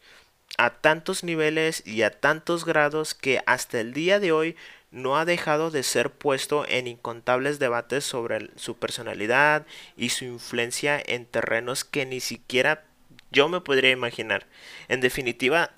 a 0.57 0.71
tantos 0.71 1.25
niveles 1.25 1.83
y 1.87 2.03
a 2.03 2.11
tantos 2.11 2.65
grados 2.65 3.15
que 3.15 3.43
hasta 3.47 3.81
el 3.81 3.93
día 3.93 4.21
de 4.21 4.33
hoy 4.33 4.57
no 4.91 5.19
ha 5.19 5.25
dejado 5.25 5.71
de 5.71 5.83
ser 5.83 6.11
puesto 6.11 6.65
en 6.67 6.87
incontables 6.87 7.59
debates 7.59 8.05
sobre 8.05 8.51
su 8.57 8.77
personalidad 8.77 9.67
y 9.97 10.11
su 10.11 10.25
influencia 10.25 11.03
en 11.05 11.27
terrenos 11.27 11.85
que 11.85 12.07
ni 12.07 12.21
siquiera 12.21 12.85
yo 13.31 13.49
me 13.49 13.61
podría 13.61 13.91
imaginar. 13.91 14.47
En 14.88 15.01
definitiva, 15.01 15.71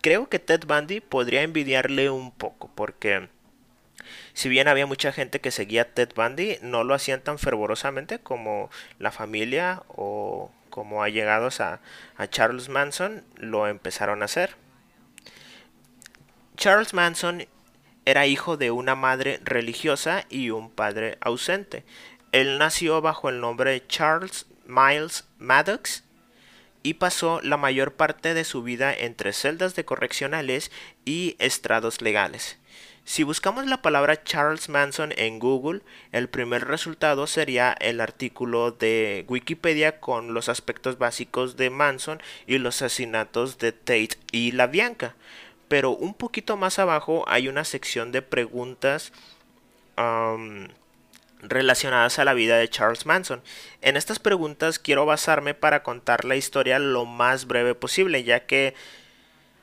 creo 0.00 0.28
que 0.28 0.38
Ted 0.38 0.64
Bundy 0.66 1.00
podría 1.00 1.42
envidiarle 1.42 2.10
un 2.10 2.30
poco 2.32 2.70
porque 2.74 3.28
si 4.32 4.48
bien 4.48 4.68
había 4.68 4.86
mucha 4.86 5.12
gente 5.12 5.40
que 5.40 5.50
seguía 5.50 5.82
a 5.82 5.84
Ted 5.86 6.10
Bundy, 6.14 6.58
no 6.62 6.84
lo 6.84 6.94
hacían 6.94 7.20
tan 7.20 7.38
fervorosamente 7.38 8.18
como 8.20 8.70
la 8.98 9.10
familia 9.10 9.82
o 9.88 10.50
como 10.70 11.02
allegados 11.02 11.60
a, 11.60 11.80
a 12.16 12.28
Charles 12.28 12.68
Manson 12.68 13.24
lo 13.36 13.66
empezaron 13.66 14.22
a 14.22 14.26
hacer. 14.26 14.54
Charles 16.56 16.94
Manson 16.94 17.46
era 18.04 18.26
hijo 18.26 18.56
de 18.56 18.70
una 18.70 18.94
madre 18.94 19.40
religiosa 19.44 20.24
y 20.28 20.50
un 20.50 20.70
padre 20.70 21.18
ausente. 21.20 21.84
Él 22.32 22.58
nació 22.58 23.00
bajo 23.00 23.28
el 23.28 23.40
nombre 23.40 23.86
Charles 23.86 24.46
Miles 24.66 25.24
Maddox 25.38 26.04
y 26.88 26.94
pasó 26.94 27.42
la 27.42 27.58
mayor 27.58 27.92
parte 27.92 28.32
de 28.32 28.44
su 28.44 28.62
vida 28.62 28.94
entre 28.94 29.34
celdas 29.34 29.74
de 29.74 29.84
correccionales 29.84 30.70
y 31.04 31.36
estrados 31.38 32.00
legales. 32.00 32.56
Si 33.04 33.24
buscamos 33.24 33.66
la 33.66 33.82
palabra 33.82 34.24
Charles 34.24 34.70
Manson 34.70 35.12
en 35.18 35.38
Google, 35.38 35.82
el 36.12 36.30
primer 36.30 36.66
resultado 36.66 37.26
sería 37.26 37.76
el 37.78 38.00
artículo 38.00 38.70
de 38.70 39.26
Wikipedia 39.28 40.00
con 40.00 40.32
los 40.32 40.48
aspectos 40.48 40.96
básicos 40.96 41.58
de 41.58 41.68
Manson 41.68 42.22
y 42.46 42.56
los 42.56 42.80
asesinatos 42.80 43.58
de 43.58 43.72
Tate 43.72 44.16
y 44.32 44.52
la 44.52 44.66
Bianca. 44.66 45.14
Pero 45.68 45.90
un 45.90 46.14
poquito 46.14 46.56
más 46.56 46.78
abajo 46.78 47.26
hay 47.28 47.48
una 47.48 47.64
sección 47.64 48.12
de 48.12 48.22
preguntas 48.22 49.12
relacionadas 51.42 52.18
a 52.18 52.24
la 52.24 52.34
vida 52.34 52.56
de 52.56 52.68
Charles 52.68 53.06
Manson. 53.06 53.42
En 53.80 53.96
estas 53.96 54.18
preguntas 54.18 54.78
quiero 54.78 55.06
basarme 55.06 55.54
para 55.54 55.82
contar 55.82 56.24
la 56.24 56.36
historia 56.36 56.78
lo 56.78 57.04
más 57.04 57.46
breve 57.46 57.74
posible, 57.74 58.24
ya 58.24 58.46
que 58.46 58.74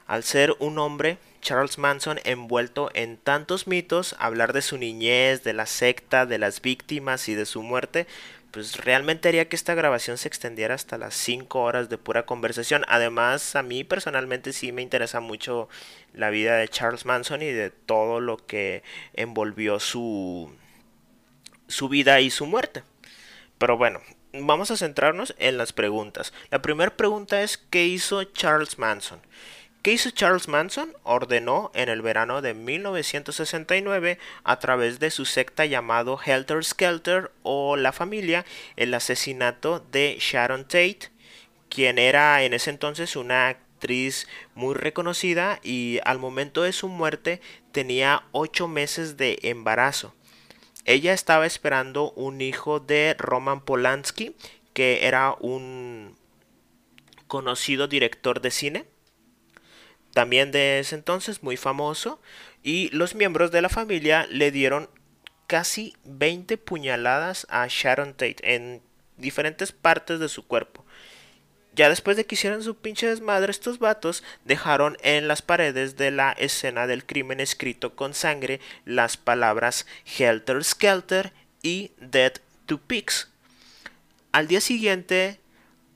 al 0.08 0.24
ser 0.24 0.56
un 0.60 0.78
hombre 0.80 1.18
Charles 1.42 1.78
Manson 1.78 2.20
envuelto 2.24 2.90
en 2.94 3.18
tantos 3.18 3.68
mitos, 3.68 4.16
hablar 4.20 4.54
de 4.54 4.62
su 4.62 4.78
niñez, 4.78 5.44
de 5.44 5.54
la 5.54 5.66
secta, 5.66 6.26
de 6.26 6.38
las 6.38 6.62
víctimas 6.62 7.30
y 7.30 7.36
de 7.36 7.46
su 7.46 7.62
muerte, 7.62 8.08
pues 8.52 8.78
realmente 8.78 9.28
haría 9.28 9.50
que 9.50 9.56
esta 9.56 9.76
grabación 9.76 10.18
se 10.18 10.28
extendiera 10.28 10.76
hasta 10.76 10.98
las 10.98 11.14
5 11.16 11.62
horas 11.62 11.90
de 11.90 11.98
pura 11.98 12.26
conversación. 12.26 12.86
Además, 12.88 13.56
a 13.56 13.64
mí 13.64 13.84
personalmente 13.84 14.54
sí 14.54 14.72
me 14.72 14.82
interesa 14.82 15.20
mucho 15.20 15.68
la 16.14 16.30
vida 16.30 16.56
de 16.56 16.70
Charles 16.70 17.06
Manson 17.06 17.42
y 17.42 17.52
de 17.52 17.70
todo 17.70 18.22
lo 18.22 18.38
que 18.38 18.82
envolvió 19.14 19.80
su, 19.82 20.52
su 21.68 21.90
vida 21.90 22.22
y 22.22 22.30
su 22.30 22.46
muerte. 22.46 22.84
Pero 23.58 23.78
bueno, 23.78 24.02
vamos 24.34 24.72
a 24.72 24.78
centrarnos 24.78 25.36
en 25.38 25.58
las 25.58 25.74
preguntas. 25.74 26.34
La 26.52 26.62
primera 26.62 26.96
pregunta 26.96 27.42
es 27.42 27.58
¿qué 27.58 27.86
hizo 27.86 28.24
Charles 28.24 28.78
Manson? 28.78 29.22
¿Qué 29.86 29.94
hizo 29.94 30.10
Charles 30.10 30.48
Manson? 30.48 30.92
Ordenó 31.04 31.70
en 31.76 31.90
el 31.90 32.02
verano 32.02 32.42
de 32.42 32.56
1969 32.56 34.18
a 34.44 34.60
través 34.60 35.00
de 35.00 35.12
su 35.12 35.26
secta 35.26 35.66
llamado 35.66 36.20
Helter 36.26 36.66
Skelter 36.66 37.32
o 37.44 37.78
la 37.78 37.92
familia 37.92 38.46
el 38.78 38.96
asesinato 38.96 39.86
de 39.92 40.18
Sharon 40.20 40.64
Tate, 40.64 41.12
quien 41.70 42.00
era 42.00 42.42
en 42.42 42.56
ese 42.56 42.72
entonces 42.72 43.16
una 43.16 43.50
actriz 43.50 44.28
muy 44.56 44.74
reconocida 44.74 45.60
y 45.62 46.00
al 46.04 46.18
momento 46.18 46.64
de 46.64 46.74
su 46.74 46.88
muerte 46.88 47.40
tenía 47.72 48.24
ocho 48.32 48.68
meses 48.68 49.18
de 49.18 49.38
embarazo. 49.44 50.16
Ella 50.86 51.14
estaba 51.14 51.46
esperando 51.46 52.12
un 52.12 52.42
hijo 52.42 52.80
de 52.80 53.16
Roman 53.18 53.62
Polanski, 53.62 54.36
que 54.74 55.06
era 55.06 55.36
un 55.40 56.16
conocido 57.28 57.88
director 57.88 58.42
de 58.42 58.52
cine 58.52 58.86
también 60.16 60.50
de 60.52 60.80
ese 60.80 60.96
entonces 60.96 61.44
muy 61.44 61.58
famoso, 61.58 62.22
y 62.64 62.88
los 62.92 63.16
miembros 63.16 63.52
de 63.52 63.62
la 63.62 63.68
familia 63.68 64.26
le 64.32 64.50
dieron 64.50 64.90
casi 65.46 65.94
20 66.06 66.58
puñaladas 66.58 67.46
a 67.50 67.68
Sharon 67.68 68.14
Tate 68.14 68.56
en 68.56 68.82
diferentes 69.18 69.74
partes 69.74 70.22
de 70.22 70.30
su 70.30 70.48
cuerpo. 70.48 70.85
Ya 71.76 71.90
después 71.90 72.16
de 72.16 72.26
que 72.26 72.36
hicieron 72.36 72.64
su 72.64 72.76
pinche 72.76 73.06
desmadre, 73.06 73.52
estos 73.52 73.80
vatos 73.80 74.24
dejaron 74.46 74.98
en 75.02 75.28
las 75.28 75.42
paredes 75.42 75.98
de 75.98 76.10
la 76.10 76.32
escena 76.32 76.88
del 76.88 77.06
crimen 77.06 77.42
escrito 77.42 77.98
con 77.98 78.14
sangre 78.14 78.62
las 78.86 79.18
palabras 79.18 79.86
Helter 80.18 80.64
Skelter 80.64 81.34
y 81.62 81.92
Dead 82.00 82.32
to 82.66 82.78
Pigs. 82.78 83.28
Al 84.32 84.48
día 84.48 84.62
siguiente, 84.62 85.42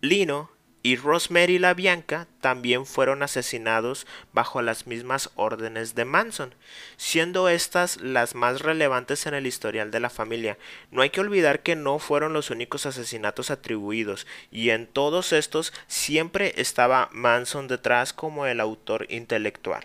Lino 0.02 0.52
y 0.82 0.96
Rosemary 0.96 1.60
la 1.60 1.74
Bianca 1.74 2.28
también 2.40 2.86
fueron 2.86 3.22
asesinados 3.22 4.08
bajo 4.32 4.62
las 4.62 4.88
mismas 4.88 5.30
órdenes 5.36 5.94
de 5.94 6.06
Manson, 6.06 6.56
siendo 6.96 7.50
estas 7.50 7.98
las 7.98 8.34
más 8.34 8.62
relevantes 8.62 9.26
en 9.26 9.34
el 9.34 9.46
historial 9.46 9.92
de 9.92 10.00
la 10.00 10.10
familia. 10.10 10.58
No 10.92 11.02
hay 11.02 11.10
que 11.10 11.20
olvidar 11.20 11.62
que 11.62 11.76
no 11.76 12.00
fueron 12.00 12.32
los 12.32 12.50
únicos 12.50 12.86
asesinatos 12.86 13.52
atribuidos, 13.52 14.26
y 14.52 14.70
en 14.70 14.88
todos 14.88 15.34
estos 15.34 15.74
siempre 15.88 16.54
estaba 16.56 17.10
Manson 17.12 17.68
detrás 17.68 18.14
como 18.14 18.46
el 18.46 18.62
autor 18.62 19.06
intelectual. 19.10 19.84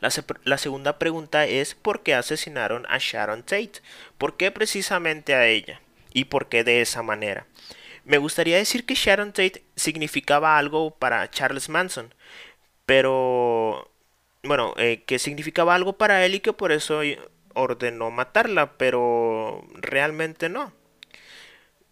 La, 0.00 0.10
la, 0.44 0.58
segunda 0.58 0.98
pregunta 0.98 1.46
es 1.46 1.74
¿por 1.74 2.02
qué 2.02 2.14
asesinaron 2.14 2.86
a 2.88 2.98
Sharon 2.98 3.42
Tate? 3.42 3.80
¿Por 4.16 4.36
qué 4.36 4.50
precisamente 4.50 5.34
a 5.34 5.46
ella? 5.46 5.80
¿Y 6.12 6.26
por 6.26 6.48
qué 6.48 6.64
de 6.64 6.80
esa 6.80 7.02
manera? 7.02 7.46
Me 8.06 8.18
gustaría 8.18 8.56
decir 8.56 8.86
que 8.86 8.94
Sharon 8.94 9.32
Tate 9.32 9.64
significaba 9.74 10.58
algo 10.58 10.92
para 10.92 11.28
Charles 11.28 11.68
Manson, 11.68 12.14
pero 12.86 13.90
bueno, 14.44 14.74
eh, 14.76 15.02
que 15.04 15.18
significaba 15.18 15.74
algo 15.74 15.94
para 15.98 16.24
él 16.24 16.36
y 16.36 16.40
que 16.40 16.52
por 16.52 16.70
eso 16.70 17.00
ordenó 17.54 18.12
matarla, 18.12 18.78
pero 18.78 19.66
realmente 19.74 20.48
no. 20.48 20.72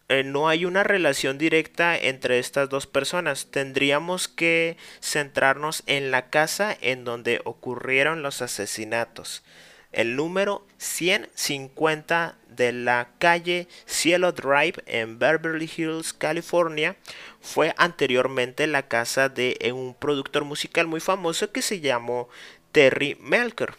Eh, 0.08 0.22
no 0.22 0.48
hay 0.48 0.66
una 0.66 0.84
relación 0.84 1.36
directa 1.36 1.98
entre 1.98 2.38
estas 2.38 2.68
dos 2.68 2.86
personas. 2.86 3.50
Tendríamos 3.50 4.28
que 4.28 4.76
centrarnos 5.00 5.82
en 5.86 6.12
la 6.12 6.30
casa 6.30 6.76
en 6.80 7.04
donde 7.04 7.40
ocurrieron 7.44 8.22
los 8.22 8.40
asesinatos. 8.40 9.42
El 9.94 10.16
número 10.16 10.66
150 10.78 12.36
de 12.48 12.72
la 12.72 13.08
calle 13.18 13.68
Cielo 13.86 14.32
Drive 14.32 14.82
en 14.86 15.18
Beverly 15.18 15.70
Hills, 15.76 16.12
California, 16.12 16.96
fue 17.40 17.74
anteriormente 17.76 18.66
la 18.66 18.88
casa 18.88 19.28
de 19.28 19.56
un 19.74 19.94
productor 19.94 20.44
musical 20.44 20.86
muy 20.86 21.00
famoso 21.00 21.52
que 21.52 21.62
se 21.62 21.80
llamó 21.80 22.28
Terry 22.72 23.16
Melker, 23.20 23.74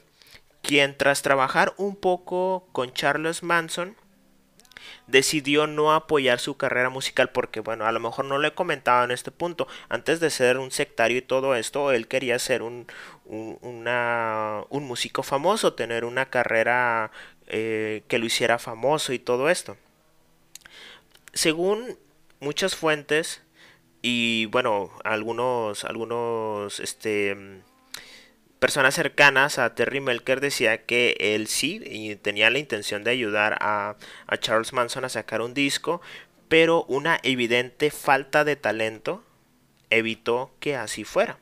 quien 0.62 0.98
tras 0.98 1.22
trabajar 1.22 1.74
un 1.78 1.96
poco 1.96 2.68
con 2.72 2.94
Charles 2.94 3.44
Manson, 3.44 3.96
decidió 5.08 5.68
no 5.68 5.94
apoyar 5.94 6.40
su 6.40 6.58
carrera 6.58 6.90
musical 6.90 7.30
porque, 7.30 7.60
bueno, 7.60 7.86
a 7.86 7.92
lo 7.92 8.00
mejor 8.00 8.26
no 8.26 8.38
le 8.38 8.50
he 8.50 8.54
comentado 8.54 9.04
en 9.04 9.12
este 9.12 9.32
punto. 9.32 9.68
Antes 9.90 10.20
de 10.20 10.30
ser 10.30 10.58
un 10.58 10.72
sectario 10.72 11.18
y 11.18 11.22
todo 11.22 11.56
esto, 11.56 11.92
él 11.92 12.08
quería 12.08 12.40
ser 12.40 12.62
un, 12.62 12.88
un, 13.26 13.58
un 13.62 14.84
músico 14.84 15.24
famoso, 15.24 15.74
tener 15.74 16.06
una 16.06 16.28
carrera 16.28 17.12
eh, 17.48 18.04
que 18.08 18.20
lo 18.20 18.26
hiciera 18.26 18.60
famoso 18.60 19.14
y 19.14 19.20
todo 19.20 19.50
esto. 19.50 19.78
Según 21.34 21.98
muchas 22.40 22.76
fuentes 22.76 23.42
y 24.02 24.46
bueno, 24.48 24.92
algunos, 25.04 25.84
algunos, 25.84 26.80
este, 26.80 27.62
personas 28.66 28.96
cercanas 28.96 29.60
a 29.60 29.76
Terry 29.76 30.00
Melker 30.00 30.42
decía 30.42 30.86
que 30.86 31.16
él 31.20 31.46
sí 31.46 32.18
tenía 32.24 32.50
la 32.50 32.58
intención 32.58 33.04
de 33.04 33.12
ayudar 33.12 33.60
a, 33.62 33.96
a 34.26 34.38
Charles 34.38 34.74
Manson 34.74 35.06
a 35.06 35.10
sacar 35.10 35.42
un 35.42 35.54
disco, 35.54 36.02
pero 36.48 36.84
una 36.86 37.20
evidente 37.22 37.92
falta 37.92 38.44
de 38.44 38.56
talento 38.56 39.24
evitó 39.92 40.50
que 40.60 40.76
así 40.76 41.04
fuera. 41.04 41.38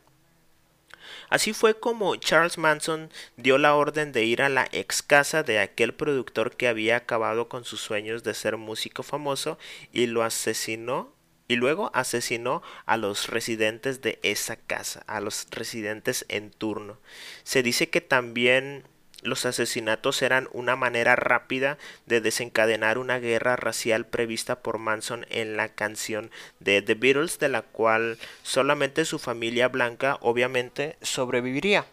Así 1.30 1.54
fue 1.54 1.80
como 1.80 2.18
Charles 2.18 2.58
Manson 2.58 3.10
dio 3.38 3.58
la 3.58 3.74
orden 3.76 4.12
de 4.12 4.26
ir 4.26 4.42
a 4.42 4.50
la 4.50 4.68
ex 4.74 5.02
casa 5.02 5.44
de 5.44 5.60
aquel 5.60 5.94
productor 5.94 6.58
que 6.58 6.68
había 6.68 6.98
acabado 6.98 7.48
con 7.48 7.64
sus 7.64 7.80
sueños 7.80 8.26
de 8.26 8.34
ser 8.34 8.58
músico 8.58 9.02
famoso 9.02 9.58
y 9.94 10.08
lo 10.08 10.24
asesinó 10.24 11.14
y 11.48 11.56
luego 11.56 11.92
asesinó 11.94 12.62
a 12.86 12.98
los 12.98 13.28
residentes 13.28 14.02
de 14.02 14.20
esa 14.24 14.56
casa, 14.56 15.04
a 15.08 15.20
los 15.20 15.48
residentes 15.52 16.26
en 16.30 16.52
turno. 16.52 16.98
Se 17.44 17.64
dice 17.64 17.90
que 17.90 18.02
también 18.02 18.84
los 19.24 19.46
asesinatos 19.46 20.22
eran 20.22 20.50
una 20.52 20.76
manera 20.76 21.16
rápida 21.16 21.78
de 22.06 22.22
desencadenar 22.22 22.98
una 22.98 23.20
guerra 23.20 23.56
racial 23.56 24.06
prevista 24.06 24.62
por 24.62 24.78
Manson 24.78 25.26
en 25.30 25.56
la 25.58 25.70
canción 25.70 26.30
de 26.60 26.82
The 26.82 26.96
Beatles, 26.96 27.40
de 27.40 27.50
la 27.50 27.62
cual 27.62 28.18
solamente 28.44 29.06
su 29.06 29.20
familia 29.20 29.70
blanca 29.70 30.18
obviamente 30.22 30.98
sobreviviría. 31.02 31.86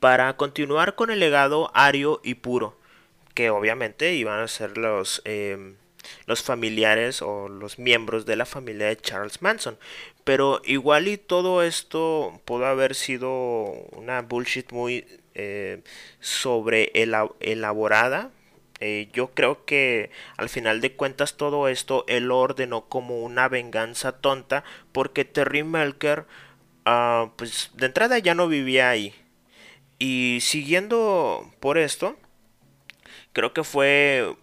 Para 0.00 0.36
continuar 0.36 0.96
con 0.96 1.10
el 1.10 1.20
legado 1.20 1.70
ario 1.74 2.20
y 2.24 2.34
puro, 2.34 2.76
que 3.34 3.50
obviamente 3.50 4.14
iban 4.14 4.40
a 4.40 4.48
ser 4.48 4.76
los 4.76 5.22
eh, 5.24 5.74
los 6.26 6.42
familiares 6.42 7.22
o 7.22 7.48
los 7.48 7.78
miembros 7.78 8.26
de 8.26 8.36
la 8.36 8.46
familia 8.46 8.88
de 8.88 8.96
Charles 8.96 9.42
Manson. 9.42 9.78
Pero 10.24 10.60
igual 10.64 11.08
y 11.08 11.18
todo 11.18 11.62
esto 11.62 12.40
pudo 12.44 12.66
haber 12.66 12.94
sido 12.94 13.32
una 13.92 14.22
bullshit 14.22 14.72
muy 14.72 15.06
eh, 15.34 15.82
sobre 16.20 16.92
elaborada. 17.40 18.30
Eh, 18.80 19.08
yo 19.12 19.30
creo 19.34 19.64
que 19.64 20.10
al 20.36 20.48
final 20.48 20.80
de 20.80 20.94
cuentas 20.94 21.36
todo 21.36 21.68
esto 21.68 22.04
él 22.08 22.30
ordenó 22.30 22.88
como 22.88 23.22
una 23.22 23.48
venganza 23.48 24.12
tonta 24.20 24.64
porque 24.92 25.24
Terry 25.24 25.62
Melker 25.62 26.26
ah, 26.84 27.30
pues 27.36 27.70
de 27.74 27.86
entrada 27.86 28.18
ya 28.18 28.34
no 28.34 28.48
vivía 28.48 28.90
ahí. 28.90 29.14
Y 29.98 30.38
siguiendo 30.40 31.52
por 31.60 31.78
esto, 31.78 32.16
creo 33.32 33.52
que 33.52 33.64
fue 33.64 34.36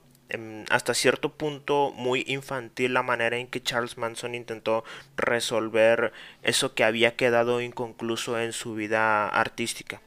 hasta 0.69 0.93
cierto 0.93 1.33
punto 1.33 1.91
muy 1.95 2.23
infantil 2.27 2.93
la 2.93 3.03
manera 3.03 3.37
en 3.37 3.47
que 3.47 3.61
Charles 3.61 3.97
Manson 3.97 4.35
intentó 4.35 4.83
resolver 5.17 6.13
eso 6.43 6.73
que 6.73 6.83
había 6.83 7.15
quedado 7.15 7.61
inconcluso 7.61 8.39
en 8.39 8.53
su 8.53 8.75
vida 8.75 9.27
artística. 9.27 10.01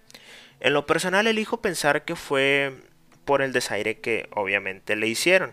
En 0.60 0.72
lo 0.72 0.86
personal 0.86 1.26
elijo 1.26 1.60
pensar 1.60 2.04
que 2.04 2.16
fue 2.16 2.72
por 3.24 3.42
el 3.42 3.52
desaire 3.52 3.98
que 3.98 4.28
obviamente 4.32 4.96
le 4.96 5.08
hicieron 5.08 5.52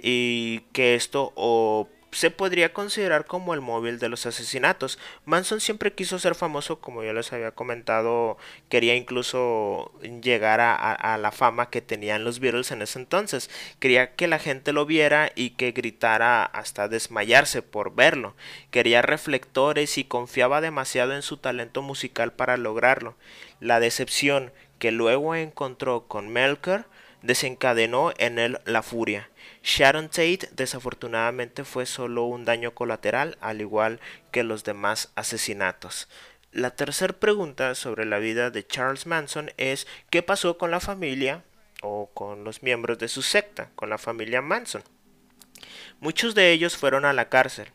y 0.00 0.60
que 0.72 0.94
esto 0.94 1.32
o 1.36 1.88
se 2.14 2.30
podría 2.30 2.72
considerar 2.72 3.26
como 3.26 3.54
el 3.54 3.60
móvil 3.60 3.98
de 3.98 4.08
los 4.08 4.24
asesinatos. 4.26 4.98
Manson 5.24 5.60
siempre 5.60 5.92
quiso 5.92 6.18
ser 6.18 6.34
famoso, 6.34 6.80
como 6.80 7.02
ya 7.02 7.12
les 7.12 7.32
había 7.32 7.50
comentado, 7.50 8.38
quería 8.68 8.94
incluso 8.94 9.92
llegar 10.22 10.60
a, 10.60 11.18
la 11.18 11.32
fama 11.32 11.70
que 11.70 11.82
tenían 11.82 12.24
los 12.24 12.40
Beatles 12.40 12.70
en 12.70 12.82
ese 12.82 12.98
entonces. 12.98 13.50
Quería 13.78 14.14
que 14.14 14.28
la 14.28 14.38
gente 14.38 14.72
lo 14.72 14.86
viera 14.86 15.32
y 15.34 15.50
que 15.50 15.72
gritara 15.72 16.44
hasta 16.44 16.88
desmayarse 16.88 17.62
por 17.62 17.94
verlo. 17.94 18.34
Quería 18.70 19.02
reflectores 19.02 19.98
y 19.98 20.04
confiaba 20.04 20.60
demasiado 20.60 21.14
en 21.14 21.22
su 21.22 21.36
talento 21.36 21.82
musical 21.82 22.32
para 22.32 22.56
lograrlo. 22.56 23.16
La 23.60 23.80
decepción 23.80 24.52
que 24.78 24.92
luego 24.92 25.34
encontró 25.34 26.06
con 26.06 26.28
Melker 26.28 26.84
desencadenó 27.22 28.12
en 28.18 28.38
él 28.38 28.58
la 28.64 28.82
furia. 28.82 29.28
Sharon 29.64 30.10
Tate 30.10 30.50
desafortunadamente 30.52 31.64
fue 31.64 31.86
solo 31.86 32.24
un 32.24 32.44
daño 32.44 32.74
colateral, 32.74 33.38
al 33.40 33.62
igual 33.62 33.98
que 34.30 34.44
los 34.44 34.62
demás 34.62 35.10
asesinatos. 35.14 36.06
La 36.52 36.76
tercera 36.76 37.14
pregunta 37.14 37.74
sobre 37.74 38.04
la 38.04 38.18
vida 38.18 38.50
de 38.50 38.66
Charles 38.66 39.06
Manson 39.06 39.52
es 39.56 39.86
¿qué 40.10 40.22
pasó 40.22 40.58
con 40.58 40.70
la 40.70 40.80
familia 40.80 41.42
o 41.80 42.10
con 42.12 42.44
los 42.44 42.62
miembros 42.62 42.98
de 42.98 43.08
su 43.08 43.22
secta, 43.22 43.70
con 43.74 43.88
la 43.88 43.96
familia 43.96 44.42
Manson? 44.42 44.84
Muchos 45.98 46.34
de 46.34 46.52
ellos 46.52 46.76
fueron 46.76 47.06
a 47.06 47.14
la 47.14 47.30
cárcel, 47.30 47.68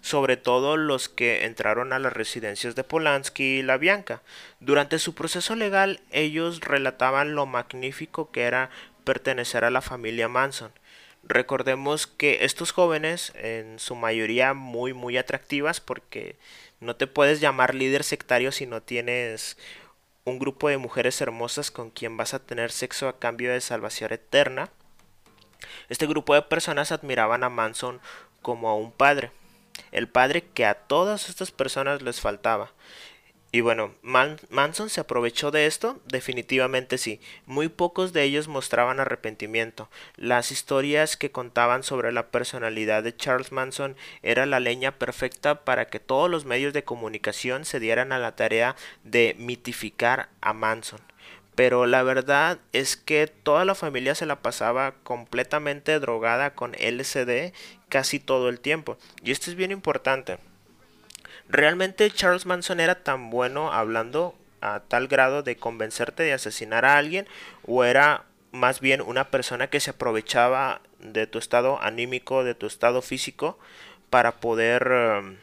sobre 0.00 0.36
todo 0.36 0.76
los 0.76 1.08
que 1.08 1.44
entraron 1.44 1.92
a 1.92 2.00
las 2.00 2.12
residencias 2.12 2.74
de 2.74 2.82
Polanski 2.82 3.58
y 3.58 3.62
La 3.62 3.76
Bianca. 3.76 4.20
Durante 4.58 4.98
su 4.98 5.14
proceso 5.14 5.54
legal 5.54 6.00
ellos 6.10 6.60
relataban 6.60 7.36
lo 7.36 7.46
magnífico 7.46 8.32
que 8.32 8.42
era 8.42 8.68
pertenecer 9.04 9.64
a 9.64 9.70
la 9.70 9.80
familia 9.80 10.26
Manson. 10.26 10.72
Recordemos 11.28 12.06
que 12.06 12.44
estos 12.44 12.70
jóvenes, 12.70 13.32
en 13.34 13.80
su 13.80 13.96
mayoría 13.96 14.54
muy 14.54 14.94
muy 14.94 15.16
atractivas, 15.16 15.80
porque 15.80 16.36
no 16.78 16.94
te 16.94 17.08
puedes 17.08 17.40
llamar 17.40 17.74
líder 17.74 18.04
sectario 18.04 18.52
si 18.52 18.64
no 18.64 18.80
tienes 18.80 19.56
un 20.24 20.38
grupo 20.38 20.68
de 20.68 20.78
mujeres 20.78 21.20
hermosas 21.20 21.72
con 21.72 21.90
quien 21.90 22.16
vas 22.16 22.32
a 22.32 22.38
tener 22.38 22.70
sexo 22.70 23.08
a 23.08 23.18
cambio 23.18 23.52
de 23.52 23.60
salvación 23.60 24.12
eterna. 24.12 24.70
Este 25.88 26.06
grupo 26.06 26.34
de 26.34 26.42
personas 26.42 26.92
admiraban 26.92 27.42
a 27.42 27.48
Manson 27.48 28.00
como 28.40 28.68
a 28.68 28.76
un 28.76 28.92
padre, 28.92 29.32
el 29.90 30.08
padre 30.08 30.42
que 30.42 30.64
a 30.64 30.74
todas 30.74 31.28
estas 31.28 31.50
personas 31.50 32.02
les 32.02 32.20
faltaba. 32.20 32.72
Y 33.56 33.62
bueno, 33.62 33.94
Manson 34.02 34.90
se 34.90 35.00
aprovechó 35.00 35.50
de 35.50 35.64
esto, 35.64 35.98
definitivamente 36.04 36.98
sí. 36.98 37.22
Muy 37.46 37.70
pocos 37.70 38.12
de 38.12 38.22
ellos 38.22 38.48
mostraban 38.48 39.00
arrepentimiento. 39.00 39.88
Las 40.16 40.52
historias 40.52 41.16
que 41.16 41.30
contaban 41.30 41.82
sobre 41.82 42.12
la 42.12 42.26
personalidad 42.26 43.02
de 43.02 43.16
Charles 43.16 43.52
Manson 43.52 43.96
era 44.22 44.44
la 44.44 44.60
leña 44.60 44.98
perfecta 44.98 45.64
para 45.64 45.86
que 45.86 46.00
todos 46.00 46.30
los 46.30 46.44
medios 46.44 46.74
de 46.74 46.84
comunicación 46.84 47.64
se 47.64 47.80
dieran 47.80 48.12
a 48.12 48.18
la 48.18 48.36
tarea 48.36 48.76
de 49.04 49.34
mitificar 49.38 50.28
a 50.42 50.52
Manson. 50.52 51.00
Pero 51.54 51.86
la 51.86 52.02
verdad 52.02 52.58
es 52.74 52.98
que 52.98 53.26
toda 53.26 53.64
la 53.64 53.74
familia 53.74 54.14
se 54.14 54.26
la 54.26 54.42
pasaba 54.42 54.96
completamente 55.02 55.98
drogada 55.98 56.52
con 56.52 56.72
LSD 56.72 57.54
casi 57.88 58.20
todo 58.20 58.50
el 58.50 58.60
tiempo. 58.60 58.98
Y 59.22 59.30
esto 59.30 59.48
es 59.48 59.56
bien 59.56 59.70
importante. 59.70 60.36
¿Realmente 61.48 62.10
Charles 62.10 62.46
Manson 62.46 62.80
era 62.80 63.02
tan 63.02 63.30
bueno 63.30 63.72
hablando 63.72 64.34
a 64.60 64.80
tal 64.80 65.06
grado 65.06 65.42
de 65.42 65.56
convencerte 65.56 66.22
de 66.24 66.32
asesinar 66.32 66.84
a 66.84 66.96
alguien 66.96 67.26
o 67.66 67.84
era 67.84 68.24
más 68.52 68.80
bien 68.80 69.00
una 69.00 69.30
persona 69.30 69.68
que 69.68 69.80
se 69.80 69.90
aprovechaba 69.90 70.80
de 70.98 71.26
tu 71.26 71.38
estado 71.38 71.80
anímico, 71.82 72.42
de 72.42 72.54
tu 72.54 72.66
estado 72.66 73.02
físico 73.02 73.58
para 74.10 74.36
poder 74.40 74.90
um, 74.90 75.36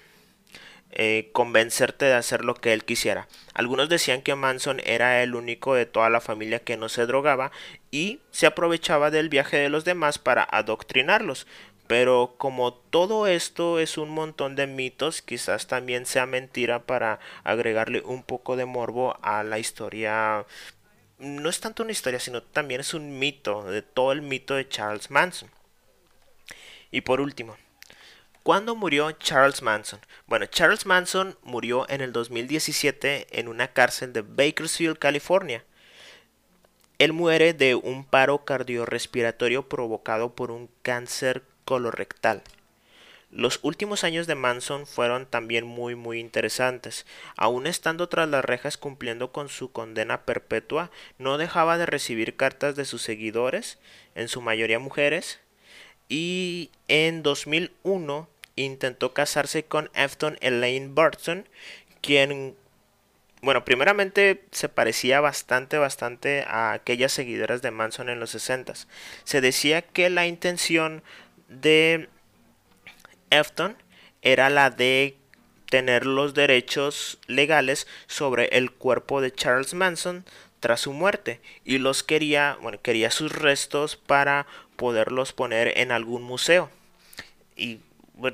eh, 0.91 1.29
convencerte 1.31 2.05
de 2.05 2.13
hacer 2.13 2.43
lo 2.43 2.55
que 2.55 2.73
él 2.73 2.83
quisiera. 2.83 3.27
Algunos 3.53 3.89
decían 3.89 4.21
que 4.21 4.35
Manson 4.35 4.81
era 4.83 5.23
el 5.23 5.35
único 5.35 5.75
de 5.75 5.85
toda 5.85 6.09
la 6.09 6.21
familia 6.21 6.59
que 6.59 6.77
no 6.77 6.89
se 6.89 7.05
drogaba 7.05 7.51
y 7.91 8.19
se 8.31 8.45
aprovechaba 8.45 9.09
del 9.09 9.29
viaje 9.29 9.57
de 9.57 9.69
los 9.69 9.85
demás 9.85 10.17
para 10.17 10.43
adoctrinarlos. 10.43 11.47
Pero 11.87 12.35
como 12.37 12.73
todo 12.73 13.27
esto 13.27 13.79
es 13.79 13.97
un 13.97 14.09
montón 14.09 14.55
de 14.55 14.67
mitos, 14.67 15.21
quizás 15.21 15.67
también 15.67 16.05
sea 16.05 16.25
mentira 16.25 16.85
para 16.85 17.19
agregarle 17.43 18.01
un 18.01 18.23
poco 18.23 18.55
de 18.55 18.65
morbo 18.65 19.17
a 19.21 19.43
la 19.43 19.59
historia. 19.59 20.45
No 21.19 21.49
es 21.49 21.59
tanto 21.59 21.83
una 21.83 21.91
historia, 21.91 22.19
sino 22.19 22.41
también 22.41 22.81
es 22.81 22.93
un 22.93 23.19
mito, 23.19 23.63
de 23.63 23.81
todo 23.81 24.11
el 24.13 24.21
mito 24.21 24.55
de 24.55 24.67
Charles 24.67 25.11
Manson. 25.11 25.49
Y 26.89 27.01
por 27.01 27.19
último, 27.19 27.57
¿cuándo 28.43 28.75
murió 28.75 29.11
Charles 29.13 29.61
Manson? 29.61 29.99
Bueno, 30.25 30.45
Charles 30.45 30.85
Manson 30.85 31.37
murió 31.43 31.89
en 31.89 32.01
el 32.01 32.13
2017 32.13 33.39
en 33.39 33.47
una 33.47 33.73
cárcel 33.73 34.13
de 34.13 34.21
Bakersfield, 34.21 34.99
California. 34.99 35.65
Él 36.99 37.11
muere 37.11 37.53
de 37.53 37.75
un 37.75 38.05
paro 38.05 38.45
cardiorrespiratorio 38.45 39.67
provocado 39.67 40.35
por 40.35 40.51
un 40.51 40.69
cáncer 40.83 41.43
colorectal. 41.65 42.43
Los 43.35 43.59
últimos 43.63 44.03
años 44.03 44.27
de 44.27 44.35
Manson 44.35 44.85
fueron 44.85 45.25
también 45.25 45.65
muy 45.65 45.95
muy 45.95 46.19
interesantes. 46.19 47.07
Aún 47.35 47.65
estando 47.65 48.07
tras 48.07 48.29
las 48.29 48.45
rejas 48.45 48.77
cumpliendo 48.77 49.31
con 49.31 49.49
su 49.49 49.71
condena 49.71 50.23
perpetua, 50.23 50.91
no 51.17 51.39
dejaba 51.39 51.79
de 51.79 51.87
recibir 51.87 52.35
cartas 52.35 52.75
de 52.75 52.85
sus 52.85 53.01
seguidores, 53.01 53.79
en 54.13 54.27
su 54.27 54.39
mayoría 54.41 54.77
mujeres, 54.77 55.39
y 56.09 56.69
en 56.87 57.23
2001 57.23 58.29
intentó 58.55 59.13
casarse 59.13 59.63
con 59.63 59.89
Afton 59.95 60.37
Elaine 60.41 60.93
Burton, 60.93 61.49
quien, 62.01 62.55
bueno, 63.41 63.65
primeramente 63.65 64.43
se 64.51 64.69
parecía 64.69 65.21
bastante, 65.21 65.79
bastante 65.79 66.43
a 66.47 66.73
aquellas 66.73 67.11
seguidoras 67.11 67.63
de 67.63 67.71
Manson 67.71 68.09
en 68.09 68.19
los 68.19 68.29
60. 68.29 68.73
Se 69.23 69.41
decía 69.41 69.81
que 69.81 70.11
la 70.11 70.27
intención 70.27 71.01
de 71.61 72.09
Afton 73.31 73.75
era 74.21 74.49
la 74.49 74.69
de 74.69 75.17
tener 75.69 76.05
los 76.05 76.33
derechos 76.33 77.19
legales 77.27 77.87
sobre 78.07 78.45
el 78.57 78.71
cuerpo 78.71 79.21
de 79.21 79.31
Charles 79.31 79.73
Manson 79.73 80.23
tras 80.59 80.81
su 80.81 80.93
muerte 80.93 81.41
y 81.65 81.79
los 81.79 82.03
quería, 82.03 82.57
bueno, 82.61 82.81
quería 82.81 83.11
sus 83.11 83.31
restos 83.31 83.95
para 83.97 84.45
poderlos 84.75 85.33
poner 85.33 85.77
en 85.79 85.91
algún 85.91 86.23
museo. 86.23 86.69
Y 87.55 87.79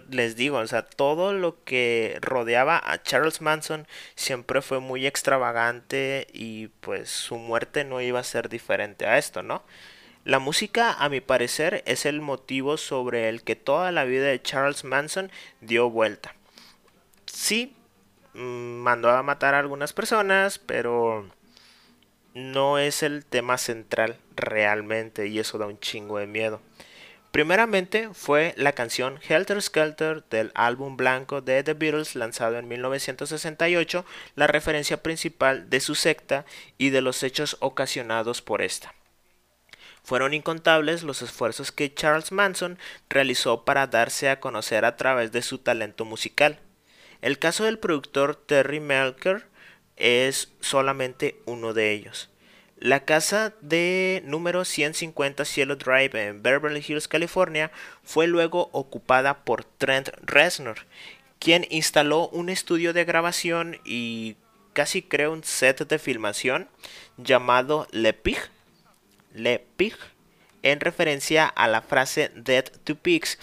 les 0.09 0.35
digo, 0.35 0.57
o 0.57 0.67
sea, 0.67 0.83
todo 0.83 1.33
lo 1.33 1.63
que 1.63 2.17
rodeaba 2.21 2.81
a 2.83 3.01
Charles 3.01 3.41
Manson 3.41 3.87
siempre 4.15 4.61
fue 4.61 4.79
muy 4.79 5.07
extravagante 5.07 6.27
y 6.33 6.67
pues 6.81 7.09
su 7.09 7.37
muerte 7.37 7.85
no 7.85 8.01
iba 8.01 8.19
a 8.19 8.23
ser 8.23 8.49
diferente 8.49 9.05
a 9.05 9.17
esto, 9.17 9.41
¿no? 9.41 9.63
La 10.25 10.39
música, 10.39 10.93
a 10.93 11.07
mi 11.07 11.21
parecer, 11.21 11.81
es 11.85 12.05
el 12.05 12.19
motivo 12.21 12.77
sobre 12.77 13.29
el 13.29 13.41
que 13.41 13.55
toda 13.55 13.91
la 13.91 14.03
vida 14.03 14.25
de 14.25 14.41
Charles 14.41 14.83
Manson 14.83 15.31
dio 15.61 15.89
vuelta. 15.89 16.35
Sí, 17.25 17.73
mm, 18.33 18.39
mandó 18.39 19.09
a 19.11 19.23
matar 19.23 19.53
a 19.55 19.59
algunas 19.59 19.93
personas, 19.93 20.59
pero 20.59 21.25
no 22.33 22.77
es 22.79 23.01
el 23.01 23.25
tema 23.25 23.57
central 23.57 24.17
realmente 24.35 25.27
y 25.27 25.39
eso 25.39 25.57
da 25.57 25.67
un 25.67 25.79
chingo 25.79 26.17
de 26.17 26.27
miedo. 26.27 26.61
Primeramente 27.31 28.09
fue 28.13 28.53
la 28.57 28.73
canción 28.73 29.19
Helter 29.27 29.61
Skelter 29.61 30.23
del 30.29 30.51
álbum 30.55 30.97
blanco 30.97 31.41
de 31.41 31.63
The 31.63 31.75
Beatles 31.75 32.15
lanzado 32.15 32.57
en 32.57 32.67
1968, 32.67 34.03
la 34.35 34.47
referencia 34.47 35.01
principal 35.01 35.69
de 35.69 35.79
su 35.79 35.95
secta 35.95 36.45
y 36.77 36.89
de 36.89 37.01
los 37.01 37.23
hechos 37.23 37.55
ocasionados 37.61 38.41
por 38.41 38.61
esta. 38.61 38.95
Fueron 40.09 40.33
incontables 40.33 41.03
los 41.03 41.21
esfuerzos 41.21 41.71
que 41.71 41.93
Charles 41.93 42.31
Manson 42.31 42.79
realizó 43.11 43.63
para 43.63 43.85
darse 43.85 44.27
a 44.31 44.39
conocer 44.39 44.83
a 44.83 44.97
través 44.97 45.31
de 45.31 45.43
su 45.43 45.59
talento 45.59 46.03
musical. 46.03 46.57
El 47.21 47.37
caso 47.37 47.65
del 47.65 47.77
productor 47.77 48.35
Terry 48.35 48.79
Melker 48.79 49.45
es 49.97 50.51
solamente 50.61 51.39
uno 51.45 51.75
de 51.75 51.91
ellos. 51.91 52.31
La 52.79 53.05
casa 53.05 53.53
de 53.61 54.23
número 54.25 54.65
150 54.65 55.45
Cielo 55.45 55.75
Drive 55.75 56.19
en 56.27 56.41
Beverly 56.41 56.83
Hills, 56.87 57.07
California, 57.07 57.69
fue 58.01 58.25
luego 58.25 58.71
ocupada 58.71 59.43
por 59.43 59.63
Trent 59.63 60.09
Reznor, 60.23 60.87
quien 61.37 61.67
instaló 61.69 62.29
un 62.29 62.49
estudio 62.49 62.93
de 62.93 63.05
grabación 63.05 63.77
y 63.85 64.37
casi 64.73 65.03
creó 65.03 65.33
un 65.33 65.43
set 65.43 65.87
de 65.87 65.99
filmación 65.99 66.67
llamado 67.17 67.85
Le 67.91 68.13
Pig 68.13 68.39
le 69.33 69.65
Pig, 69.77 69.95
en 70.63 70.79
referencia 70.79 71.47
a 71.47 71.67
la 71.67 71.81
frase 71.81 72.31
Dead 72.35 72.65
to 72.83 72.95
Pigs 72.95 73.37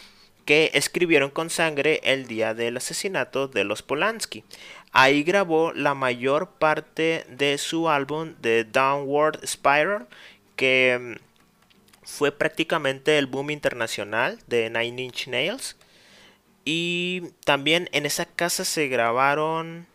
que 0.47 0.71
escribieron 0.75 1.31
con 1.31 1.51
sangre 1.51 2.01
el 2.05 2.29
día 2.29 2.55
del 2.55 2.77
asesinato 2.77 3.49
de 3.49 3.65
los 3.65 3.83
Polanski. 3.83 4.45
Ahí 4.93 5.25
grabó 5.25 5.73
la 5.73 5.95
mayor 5.95 6.51
parte 6.53 7.27
de 7.29 7.59
su 7.59 7.91
álbum 7.91 8.35
The 8.41 8.65
Downward 8.65 9.45
Spiral, 9.47 10.07
que 10.55 10.99
mm, 10.99 12.07
fue 12.07 12.31
prácticamente 12.31 13.19
el 13.19 13.27
boom 13.27 13.51
internacional 13.51 14.39
de 14.47 14.71
Nine 14.71 15.03
Inch 15.03 15.27
Nails. 15.27 15.77
Y 16.65 17.23
también 17.45 17.89
en 17.93 18.07
esa 18.07 18.25
casa 18.25 18.65
se 18.65 18.89
grabaron 18.89 19.87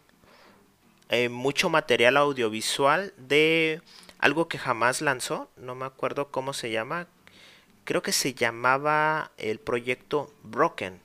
eh, 1.10 1.30
mucho 1.30 1.70
material 1.70 2.18
audiovisual 2.18 3.14
de 3.18 3.82
algo 4.22 4.47
que 4.47 4.59
jamás 4.59 5.01
lanzó, 5.01 5.49
no 5.57 5.76
me 5.76 5.86
acuerdo 5.86 6.30
cómo 6.30 6.53
se 6.53 6.72
llama, 6.72 7.07
creo 7.84 8.03
que 8.03 8.11
se 8.13 8.34
llamaba 8.34 9.32
el 9.38 9.59
proyecto 9.59 10.32
Broken. 10.43 11.01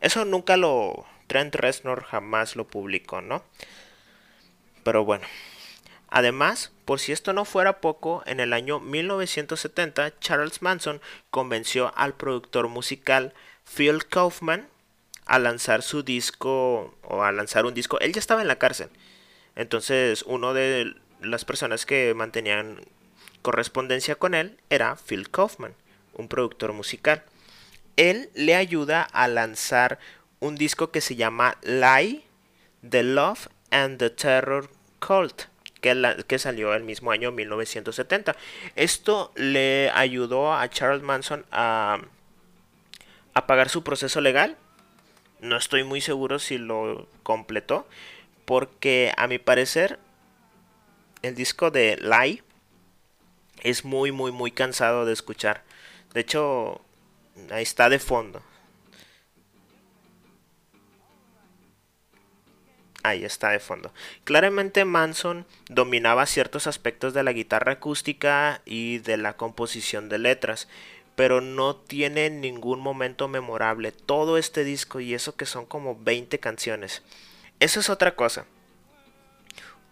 Eso 0.00 0.24
nunca 0.24 0.56
lo, 0.56 1.04
Trent 1.26 1.54
Reznor 1.54 2.04
jamás 2.04 2.56
lo 2.56 2.66
publicó, 2.66 3.20
¿no? 3.20 3.44
Pero 4.84 5.04
bueno. 5.04 5.26
Además, 6.08 6.72
por 6.84 6.98
si 6.98 7.12
esto 7.12 7.32
no 7.32 7.44
fuera 7.44 7.80
poco, 7.80 8.24
en 8.26 8.40
el 8.40 8.52
año 8.52 8.80
1970 8.80 10.18
Charles 10.18 10.60
Manson 10.60 11.00
convenció 11.30 11.92
al 11.96 12.14
productor 12.14 12.66
musical 12.66 13.32
Phil 13.64 14.06
Kaufman 14.06 14.68
a 15.26 15.38
lanzar 15.38 15.82
su 15.82 16.02
disco 16.02 16.96
o 17.02 17.22
a 17.22 17.30
lanzar 17.30 17.64
un 17.64 17.74
disco. 17.74 18.00
Él 18.00 18.12
ya 18.12 18.18
estaba 18.18 18.42
en 18.42 18.48
la 18.48 18.58
cárcel. 18.58 18.88
Entonces, 19.54 20.24
uno 20.26 20.52
de 20.52 20.96
las 21.22 21.44
personas 21.44 21.86
que 21.86 22.14
mantenían 22.14 22.80
correspondencia 23.42 24.14
con 24.14 24.34
él 24.34 24.58
era 24.70 24.96
Phil 24.96 25.30
Kaufman, 25.30 25.74
un 26.14 26.28
productor 26.28 26.72
musical. 26.72 27.22
Él 27.96 28.30
le 28.34 28.54
ayuda 28.54 29.02
a 29.02 29.28
lanzar 29.28 29.98
un 30.40 30.56
disco 30.56 30.90
que 30.90 31.00
se 31.00 31.16
llama 31.16 31.56
Lie, 31.62 32.24
The 32.88 33.02
Love 33.02 33.48
and 33.70 33.98
the 33.98 34.10
Terror 34.10 34.70
Cult, 34.98 35.44
que, 35.80 36.24
que, 36.26 36.38
salió 36.38 36.74
el 36.74 36.84
mismo 36.84 37.10
año 37.10 37.30
1970. 37.30 38.36
Esto 38.76 39.32
le 39.34 39.90
ayudó 39.90 40.54
a 40.54 40.68
Charles 40.68 41.02
Manson 41.02 41.44
a, 41.50 42.00
a 43.34 43.46
pagar 43.46 43.68
su 43.68 43.82
proceso 43.82 44.20
legal. 44.20 44.56
No 45.40 45.56
estoy 45.56 45.84
muy 45.84 46.00
seguro 46.00 46.38
si 46.38 46.58
lo 46.58 47.06
completó, 47.22 47.86
porque 48.44 49.12
a 49.16 49.26
mi 49.26 49.38
parecer 49.38 49.98
el 51.22 51.34
disco 51.34 51.70
de 51.70 51.98
Lie 52.00 52.42
es 53.62 53.84
muy, 53.84 54.12
muy, 54.12 54.32
muy 54.32 54.50
cansado 54.50 55.04
de 55.04 55.12
escuchar. 55.12 55.64
De 56.14 56.20
hecho, 56.20 56.80
ahí 57.50 57.62
está 57.62 57.88
de 57.88 57.98
fondo. 57.98 58.42
Ahí 63.02 63.24
está 63.24 63.50
de 63.50 63.60
fondo. 63.60 63.92
Claramente 64.24 64.84
Manson 64.84 65.46
dominaba 65.68 66.26
ciertos 66.26 66.66
aspectos 66.66 67.14
de 67.14 67.22
la 67.22 67.32
guitarra 67.32 67.72
acústica 67.72 68.60
y 68.66 68.98
de 68.98 69.16
la 69.16 69.36
composición 69.36 70.10
de 70.10 70.18
letras, 70.18 70.68
pero 71.16 71.40
no 71.40 71.76
tiene 71.76 72.28
ningún 72.28 72.80
momento 72.80 73.26
memorable. 73.26 73.92
Todo 73.92 74.36
este 74.36 74.64
disco 74.64 75.00
y 75.00 75.14
eso 75.14 75.34
que 75.34 75.46
son 75.46 75.64
como 75.64 75.96
20 75.96 76.38
canciones. 76.40 77.02
Eso 77.58 77.80
es 77.80 77.88
otra 77.88 78.16
cosa 78.16 78.46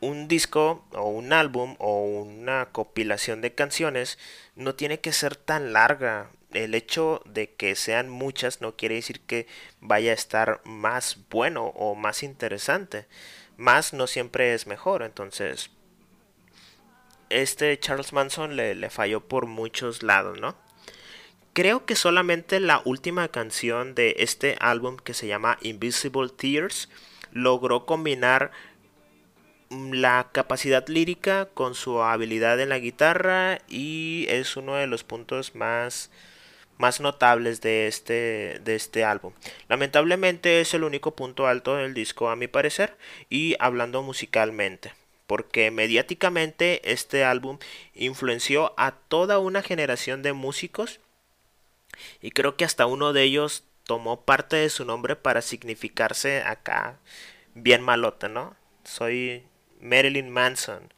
un 0.01 0.29
disco 0.29 0.85
o 0.93 1.09
un 1.09 1.33
álbum 1.33 1.77
o 1.79 2.03
una 2.03 2.67
compilación 2.67 3.41
de 3.41 3.55
canciones 3.55 4.19
no 4.55 4.75
tiene 4.75 5.01
que 5.01 5.13
ser 5.13 5.37
tan 5.37 5.73
larga. 5.73 6.31
El 6.53 6.75
hecho 6.75 7.21
de 7.27 7.53
que 7.53 7.75
sean 7.75 8.09
muchas 8.09 8.61
no 8.61 8.77
quiere 8.77 8.95
decir 8.95 9.21
que 9.21 9.47
vaya 9.81 10.13
a 10.13 10.15
estar 10.15 10.61
más 10.65 11.19
bueno 11.31 11.67
o 11.67 11.95
más 11.95 12.23
interesante. 12.23 13.07
Más 13.57 13.93
no 13.93 14.07
siempre 14.07 14.55
es 14.55 14.67
mejor. 14.67 15.03
Entonces, 15.03 15.71
este 17.29 17.79
Charles 17.79 18.13
Manson 18.13 18.57
le, 18.57 18.75
le 18.75 18.89
falló 18.89 19.21
por 19.21 19.47
muchos 19.47 20.03
lados, 20.03 20.41
¿no? 20.41 20.57
Creo 21.53 21.85
que 21.85 21.97
solamente 21.97 22.61
la 22.61 22.81
última 22.85 23.29
canción 23.29 23.95
de 23.95 24.15
este 24.19 24.57
álbum 24.61 24.97
que 24.97 25.13
se 25.13 25.27
llama 25.27 25.59
Invisible 25.61 26.29
Tears 26.29 26.89
logró 27.33 27.85
combinar 27.85 28.53
la 29.71 30.29
capacidad 30.33 30.87
lírica 30.89 31.47
con 31.55 31.75
su 31.75 32.03
habilidad 32.03 32.61
en 32.61 32.71
la 32.71 32.79
guitarra 32.79 33.61
y 33.69 34.27
es 34.29 34.57
uno 34.57 34.75
de 34.77 34.87
los 34.87 35.05
puntos 35.05 35.55
más 35.55 36.11
más 36.79 37.01
notables 37.01 37.61
de 37.61 37.89
este, 37.89 38.61
de 38.64 38.77
este 38.77 39.05
álbum. 39.05 39.33
Lamentablemente 39.69 40.61
es 40.61 40.73
el 40.75 40.85
único 40.85 41.14
punto 41.14 41.47
alto 41.47 41.75
del 41.75 41.93
disco 41.93 42.31
a 42.31 42.37
mi 42.37 42.47
parecer 42.47 42.97
y 43.29 43.57
hablando 43.59 44.03
musicalmente, 44.03 44.95
porque 45.27 45.71
mediáticamente 45.73 46.81
este 46.91 47.25
álbum 47.25 47.59
influenció 47.95 48.75
a 48.77 48.93
toda 48.93 49.41
una 49.41 49.62
generación 49.62 50.23
de 50.23 50.33
músicos 50.33 51.01
y 52.23 52.31
creo 52.31 52.57
que 52.57 52.64
hasta 52.64 52.87
uno 52.87 53.12
de 53.12 53.25
ellos 53.25 53.64
tomó 53.83 54.23
parte 54.23 54.57
de 54.57 54.71
su 54.71 54.85
nombre 54.85 55.16
para 55.16 55.43
significarse 55.43 56.43
acá 56.43 57.01
bien 57.55 57.83
malota, 57.83 58.29
¿no? 58.29 58.55
Soy 58.85 59.43
Marilyn 59.81 60.31
Manson. 60.31 60.93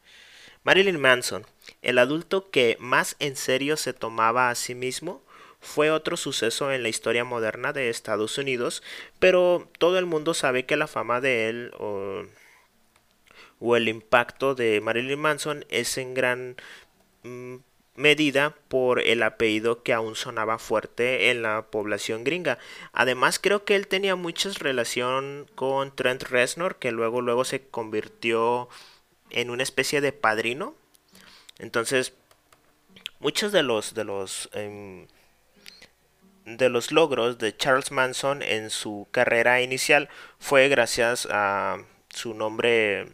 Marilyn 0.63 0.99
Manson, 0.99 1.45
el 1.81 1.97
adulto 1.97 2.51
que 2.51 2.77
más 2.79 3.15
en 3.19 3.35
serio 3.35 3.77
se 3.77 3.93
tomaba 3.93 4.49
a 4.49 4.55
sí 4.55 4.75
mismo, 4.75 5.21
fue 5.59 5.91
otro 5.91 6.17
suceso 6.17 6.71
en 6.71 6.83
la 6.83 6.89
historia 6.89 7.23
moderna 7.23 7.71
de 7.71 7.89
Estados 7.89 8.37
Unidos, 8.37 8.83
pero 9.19 9.69
todo 9.77 9.99
el 9.99 10.05
mundo 10.05 10.33
sabe 10.33 10.65
que 10.65 10.75
la 10.75 10.87
fama 10.87 11.21
de 11.21 11.49
él 11.49 11.71
o, 11.79 12.25
el 13.75 13.87
impacto 13.87 14.55
de 14.55 14.81
Marilyn 14.81 15.19
Manson 15.19 15.65
es 15.69 15.97
en 15.99 16.15
gran 16.15 16.55
mm, 17.23 17.57
medida 18.01 18.55
por 18.67 18.99
el 18.99 19.23
apellido 19.23 19.83
que 19.83 19.93
aún 19.93 20.15
sonaba 20.15 20.59
fuerte 20.59 21.29
en 21.29 21.41
la 21.41 21.67
población 21.67 22.23
gringa. 22.23 22.57
Además 22.91 23.39
creo 23.39 23.63
que 23.63 23.75
él 23.75 23.87
tenía 23.87 24.15
mucha 24.15 24.49
relación 24.59 25.47
con 25.55 25.95
Trent 25.95 26.23
Reznor, 26.23 26.77
que 26.77 26.91
luego 26.91 27.21
luego 27.21 27.45
se 27.45 27.61
convirtió 27.67 28.67
en 29.29 29.49
una 29.49 29.63
especie 29.63 30.01
de 30.01 30.11
padrino. 30.11 30.75
Entonces, 31.59 32.13
muchos 33.19 33.51
de 33.51 33.63
los 33.63 33.93
de 33.93 34.03
los 34.03 34.49
em, 34.53 35.07
de 36.45 36.69
los 36.69 36.91
logros 36.91 37.37
de 37.37 37.55
Charles 37.55 37.91
Manson 37.91 38.41
en 38.41 38.69
su 38.69 39.07
carrera 39.11 39.61
inicial 39.61 40.09
fue 40.39 40.67
gracias 40.69 41.27
a 41.29 41.77
su 42.09 42.33
nombre 42.33 43.07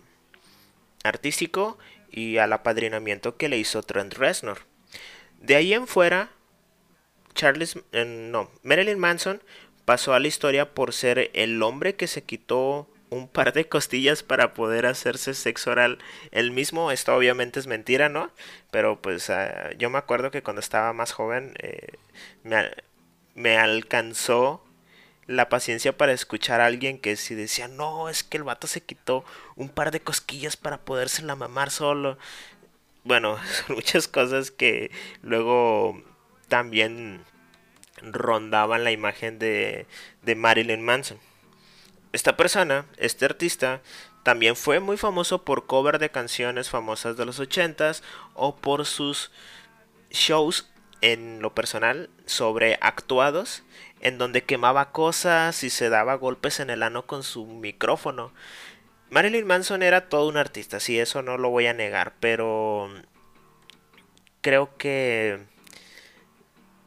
artístico 1.03 1.77
y 2.09 2.37
al 2.37 2.53
apadrinamiento 2.53 3.37
que 3.37 3.49
le 3.49 3.57
hizo 3.57 3.83
Trent 3.83 4.13
Reznor. 4.13 4.59
De 5.41 5.55
ahí 5.55 5.73
en 5.73 5.87
fuera, 5.87 6.29
Charles, 7.33 7.77
eh, 7.91 8.05
no, 8.05 8.49
Marilyn 8.63 8.99
Manson 8.99 9.41
pasó 9.85 10.13
a 10.13 10.19
la 10.19 10.27
historia 10.27 10.73
por 10.73 10.93
ser 10.93 11.31
el 11.33 11.61
hombre 11.63 11.95
que 11.95 12.07
se 12.07 12.23
quitó 12.23 12.89
un 13.09 13.27
par 13.27 13.53
de 13.53 13.69
costillas 13.69 14.23
para 14.23 14.53
poder 14.53 14.85
hacerse 14.85 15.33
sexo 15.33 15.71
oral 15.71 15.99
él 16.31 16.51
mismo. 16.51 16.91
Esto 16.91 17.15
obviamente 17.15 17.59
es 17.59 17.67
mentira, 17.67 18.09
¿no? 18.09 18.31
Pero 18.71 19.01
pues 19.01 19.29
ah, 19.29 19.71
yo 19.77 19.89
me 19.89 19.97
acuerdo 19.97 20.31
que 20.31 20.43
cuando 20.43 20.59
estaba 20.59 20.91
más 20.93 21.13
joven 21.13 21.53
eh, 21.59 21.93
me, 22.43 22.69
me 23.35 23.57
alcanzó 23.57 24.63
la 25.27 25.49
paciencia 25.49 25.97
para 25.97 26.13
escuchar 26.13 26.61
a 26.61 26.65
alguien 26.65 26.99
que 26.99 27.15
si 27.17 27.35
decía, 27.35 27.67
no, 27.67 28.09
es 28.09 28.23
que 28.23 28.37
el 28.37 28.43
vato 28.43 28.65
se 28.65 28.81
quitó 28.81 29.25
un 29.55 29.69
par 29.69 29.91
de 29.91 29.99
cosquillas 29.99 30.57
para 30.57 30.81
la 31.23 31.35
mamar 31.35 31.69
solo. 31.69 32.17
Bueno, 33.07 33.37
son 33.67 33.77
muchas 33.77 34.07
cosas 34.09 34.51
que 34.51 34.91
luego 35.21 36.01
también 36.49 37.23
rondaban 38.01 38.83
la 38.83 38.91
imagen 38.91 39.39
de, 39.39 39.87
de 40.23 40.35
Marilyn 40.35 40.83
Manson. 40.83 41.17
Esta 42.11 42.35
persona, 42.35 42.85
este 42.97 43.23
artista, 43.23 43.81
también 44.23 44.57
fue 44.57 44.81
muy 44.81 44.97
famoso 44.97 45.45
por 45.45 45.67
cover 45.67 45.99
de 45.99 46.09
canciones 46.09 46.69
famosas 46.69 47.15
de 47.15 47.25
los 47.25 47.39
80s 47.39 48.01
o 48.33 48.57
por 48.57 48.85
sus 48.85 49.31
shows 50.11 50.69
en 50.99 51.41
lo 51.41 51.53
personal 51.53 52.09
sobre 52.25 52.77
actuados 52.81 53.63
en 54.01 54.17
donde 54.17 54.43
quemaba 54.43 54.91
cosas 54.91 55.63
y 55.63 55.69
se 55.69 55.89
daba 55.89 56.15
golpes 56.15 56.59
en 56.59 56.69
el 56.69 56.83
ano 56.83 57.05
con 57.05 57.23
su 57.23 57.45
micrófono. 57.45 58.33
Marilyn 59.09 59.47
Manson 59.47 59.83
era 59.83 60.09
todo 60.09 60.27
un 60.27 60.37
artista, 60.37 60.79
sí, 60.79 60.99
eso 60.99 61.21
no 61.21 61.37
lo 61.37 61.49
voy 61.49 61.67
a 61.67 61.73
negar, 61.73 62.13
pero 62.19 62.89
creo 64.41 64.77
que 64.77 65.39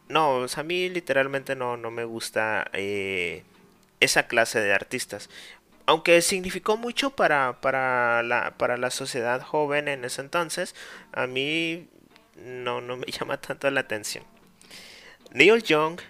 no, 0.09 0.45
a 0.55 0.63
mí 0.63 0.89
literalmente 0.89 1.57
no, 1.57 1.77
no 1.77 1.91
me 1.91 2.05
gusta 2.05 2.69
eh, 2.73 3.45
esa 4.01 4.27
clase 4.27 4.61
de 4.61 4.75
artistas. 4.75 5.31
Aunque 5.87 6.21
significó 6.23 6.77
mucho 6.77 7.11
para, 7.11 7.61
para, 7.61 8.23
la, 8.23 8.55
para 8.57 8.77
la 8.77 8.91
sociedad 8.91 9.41
joven 9.41 9.89
en 9.89 10.05
ese 10.05 10.21
entonces, 10.21 10.75
a 11.13 11.27
mí 11.27 11.89
no, 12.37 12.81
no 12.81 12.97
me 12.97 13.07
llama 13.19 13.41
tanto 13.41 13.71
la 13.71 13.81
atención. 13.81 14.25
Neil 15.33 15.63
Young 15.63 16.01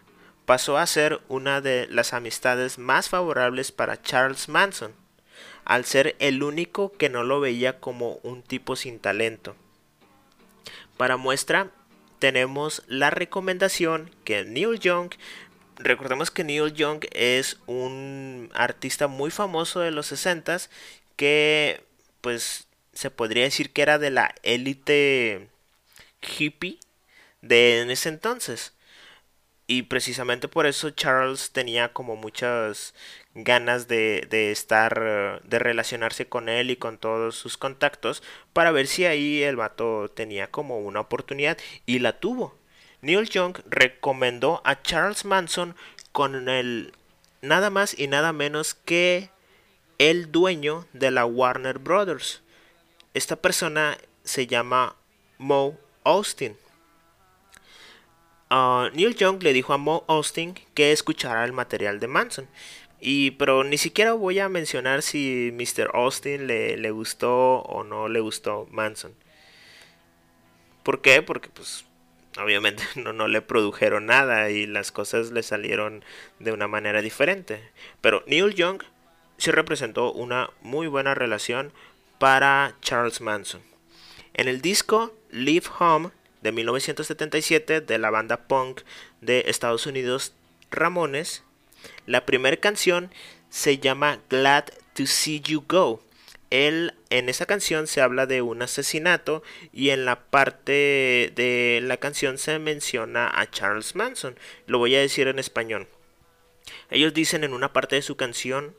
pasó 0.47 0.79
a 0.79 0.87
ser 0.87 1.21
una 1.29 1.61
de 1.61 1.87
las 1.89 2.15
amistades 2.15 2.79
más 2.79 3.09
favorables 3.09 3.71
para 3.71 4.01
Charles 4.01 4.49
Manson, 4.49 4.95
al 5.65 5.85
ser 5.85 6.17
el 6.19 6.43
único 6.43 6.93
que 6.93 7.09
no 7.09 7.23
lo 7.23 7.41
veía 7.41 7.81
como 7.81 8.21
un 8.23 8.43
tipo 8.43 8.77
sin 8.77 8.99
talento. 8.99 9.57
Para 10.97 11.17
muestra, 11.17 11.71
tenemos 12.19 12.83
la 12.87 13.11
recomendación 13.11 14.11
que 14.25 14.45
Neil 14.45 14.79
Young, 14.79 15.11
recordemos 15.77 16.31
que 16.31 16.45
Neil 16.45 16.73
Young 16.75 17.07
es 17.13 17.59
un 17.67 18.51
artista 18.55 19.09
muy 19.09 19.31
famoso 19.31 19.81
de 19.81 19.91
los 19.91 20.13
60s 20.13 20.69
que 21.17 21.83
pues 22.21 22.67
se 22.93 23.11
podría 23.11 23.45
decir 23.45 23.71
que 23.71 23.83
era 23.83 23.99
de 23.99 24.11
la 24.11 24.35
élite 24.43 25.49
hippie 26.21 26.79
de 27.41 27.81
en 27.81 27.91
ese 27.91 28.09
entonces. 28.09 28.75
Y 29.71 29.83
precisamente 29.83 30.49
por 30.49 30.67
eso 30.67 30.91
Charles 30.91 31.53
tenía 31.53 31.93
como 31.93 32.17
muchas 32.17 32.93
ganas 33.37 33.87
de, 33.87 34.27
de, 34.29 34.51
estar, 34.51 35.41
de 35.45 35.59
relacionarse 35.61 36.27
con 36.27 36.49
él 36.49 36.73
y 36.73 36.77
con 36.77 36.99
todos 36.99 37.37
sus 37.37 37.57
contactos 37.57 38.21
para 38.53 38.73
ver 38.73 38.89
si 38.89 39.05
ahí 39.05 39.45
el 39.45 39.55
vato 39.55 40.11
tenía 40.11 40.51
como 40.51 40.81
una 40.81 40.99
oportunidad 40.99 41.57
y 41.87 42.01
la 42.01 42.19
tuvo. 42.19 42.59
Neil 43.01 43.31
Young 43.31 43.59
recomendó 43.65 44.61
a 44.65 44.83
Charles 44.83 45.25
Manson 45.25 45.77
con 46.11 46.49
el 46.49 46.93
nada 47.41 47.71
más 47.71 47.97
y 47.97 48.09
nada 48.09 48.33
menos 48.33 48.75
que 48.75 49.31
el 49.99 50.33
dueño 50.33 50.89
de 50.93 51.13
la 51.13 51.27
Warner 51.27 51.79
Brothers. 51.79 52.43
Esta 53.15 53.37
persona 53.37 53.99
se 54.25 54.49
llama 54.49 54.97
Mo 55.39 55.79
Austin. 56.03 56.57
Ah, 58.51 58.91
Neil 58.95 59.15
Young 59.15 59.43
le 59.43 59.53
dijo 59.53 59.73
a 59.73 59.79
Mo 59.79 60.05
Austin 60.09 60.55
que 60.75 60.91
escuchara 60.91 61.45
el 61.45 61.53
material 61.53 62.01
de 62.01 62.09
Manson. 62.09 62.49
Y, 63.01 63.31
pero 63.33 63.65
ni 63.65 63.79
siquiera 63.79 64.13
voy 64.13 64.41
a 64.41 64.49
mencionar 64.49 65.03
si 65.03 65.53
Mr. 65.55 65.91
Austin 65.95 66.49
le, 66.49 66.77
le 66.77 66.91
gustó 66.91 67.61
o 67.61 67.85
no 67.85 68.09
le 68.09 68.21
gustó 68.21 68.67
Manson. 68.71 69.15
¿Por 70.83 71.01
qué? 71.01 71.23
Porque 71.23 71.49
pues 71.49 71.85
obviamente 72.39 72.83
no, 72.97 73.13
no 73.13 73.29
le 73.29 73.41
produjeron 73.41 74.07
nada 74.07 74.51
y 74.51 74.67
las 74.67 74.91
cosas 74.93 75.31
le 75.31 75.45
salieron 75.45 76.05
de 76.41 76.53
una 76.53 76.67
manera 76.67 77.03
diferente. 77.03 77.63
Pero 78.01 78.25
Neil 78.27 78.55
Young 78.55 78.83
sí 79.39 79.53
representó 79.53 80.13
una 80.13 80.51
muy 80.61 80.89
buena 80.89 81.15
relación 81.15 81.73
para 82.19 82.75
Charles 82.83 83.21
Manson. 83.21 83.63
En 84.35 84.49
el 84.49 84.61
disco 84.61 85.15
Leave 85.31 85.67
Home 85.79 86.11
de 86.43 86.53
1977 86.53 87.81
de 87.81 87.99
la 87.99 88.11
banda 88.11 88.49
punk 88.49 88.83
de 89.21 89.45
Estados 89.47 89.87
Unidos 89.87 90.33
Ramones, 90.71 91.43
la 92.07 92.27
primera 92.27 92.57
canción 92.57 93.11
se 93.49 93.79
llama 93.79 94.21
Glad 94.29 94.65
to 94.95 95.07
See 95.07 95.41
You 95.41 95.65
Go. 95.69 96.03
Él, 96.51 96.95
en 97.11 97.29
esa 97.29 97.47
canción 97.47 97.87
se 97.87 98.01
habla 98.01 98.27
de 98.27 98.43
un 98.43 98.63
asesinato 98.63 99.43
y 99.73 99.91
en 99.91 100.05
la 100.05 100.25
parte 100.25 101.33
de 101.35 101.81
la 101.83 101.99
canción 101.99 102.39
se 102.39 102.59
menciona 102.59 103.31
a 103.33 103.49
Charles 103.51 103.95
Manson. 103.95 104.37
Lo 104.67 104.79
voy 104.79 104.97
a 104.97 105.01
decir 105.01 105.29
en 105.29 105.39
español. 105.39 105.87
Ellos 106.91 107.15
dicen 107.15 107.45
en 107.45 107.53
una 107.53 107.73
parte 107.73 107.97
de 107.97 108.03
su 108.03 108.17
canción 108.17 108.75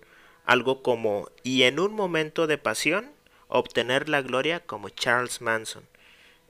algo 0.46 0.82
como 0.82 1.30
y 1.44 1.64
en 1.64 1.80
un 1.80 1.94
momento 1.94 2.48
de 2.48 2.58
pasión 2.58 3.12
obtener 3.48 4.10
la 4.10 4.22
gloria 4.22 4.62
como 4.62 4.90
Charles 4.90 5.40
Manson 5.42 5.91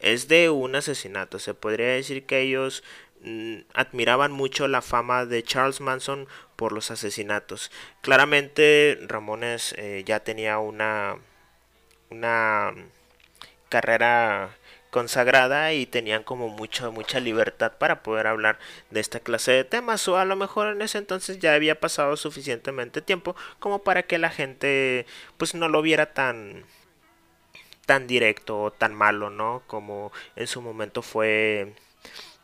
es 0.02 0.28
de 0.28 0.50
un 0.50 0.76
asesinato. 0.76 1.40
Se 1.40 1.54
podría 1.54 1.88
decir 1.88 2.26
que 2.26 2.42
ellos 2.42 2.84
mm, 3.22 3.60
admiraban 3.74 4.32
mucho 4.32 4.68
la 4.68 4.82
fama 4.82 5.26
de 5.26 5.44
Charles 5.44 5.82
Manson 5.82 6.28
por 6.56 6.72
los 6.72 6.92
asesinatos. 6.92 7.72
Claramente 8.02 9.00
Ramones 9.08 9.74
eh, 9.78 10.04
ya 10.06 10.22
tenía 10.22 10.60
una 10.60 11.18
una 12.12 12.74
carrera 13.70 14.58
consagrada 14.92 15.74
y 15.74 15.86
tenían 15.86 16.24
como 16.24 16.50
mucha 16.50 16.90
mucha 16.90 17.20
libertad 17.22 17.74
para 17.80 18.04
poder 18.04 18.28
hablar 18.28 18.60
de 18.90 19.00
esta 19.00 19.22
clase 19.22 19.54
de 19.54 19.64
temas 19.64 20.08
o 20.10 20.18
a 20.18 20.26
lo 20.26 20.36
mejor 20.36 20.68
en 20.68 20.82
ese 20.82 20.98
entonces 20.98 21.40
ya 21.40 21.54
había 21.54 21.80
pasado 21.80 22.18
suficientemente 22.18 23.02
tiempo 23.02 23.36
como 23.60 23.84
para 23.84 24.04
que 24.04 24.18
la 24.18 24.30
gente 24.30 25.06
pues 25.38 25.56
no 25.56 25.70
lo 25.70 25.82
viera 25.82 26.14
tan 26.14 26.66
tan 27.92 28.08
directo 28.08 28.58
o 28.62 28.72
tan 28.72 28.96
malo, 28.96 29.30
¿no? 29.30 29.64
Como 29.68 30.14
en 30.38 30.48
su 30.48 30.62
momento 30.62 31.02
fue, 31.02 31.74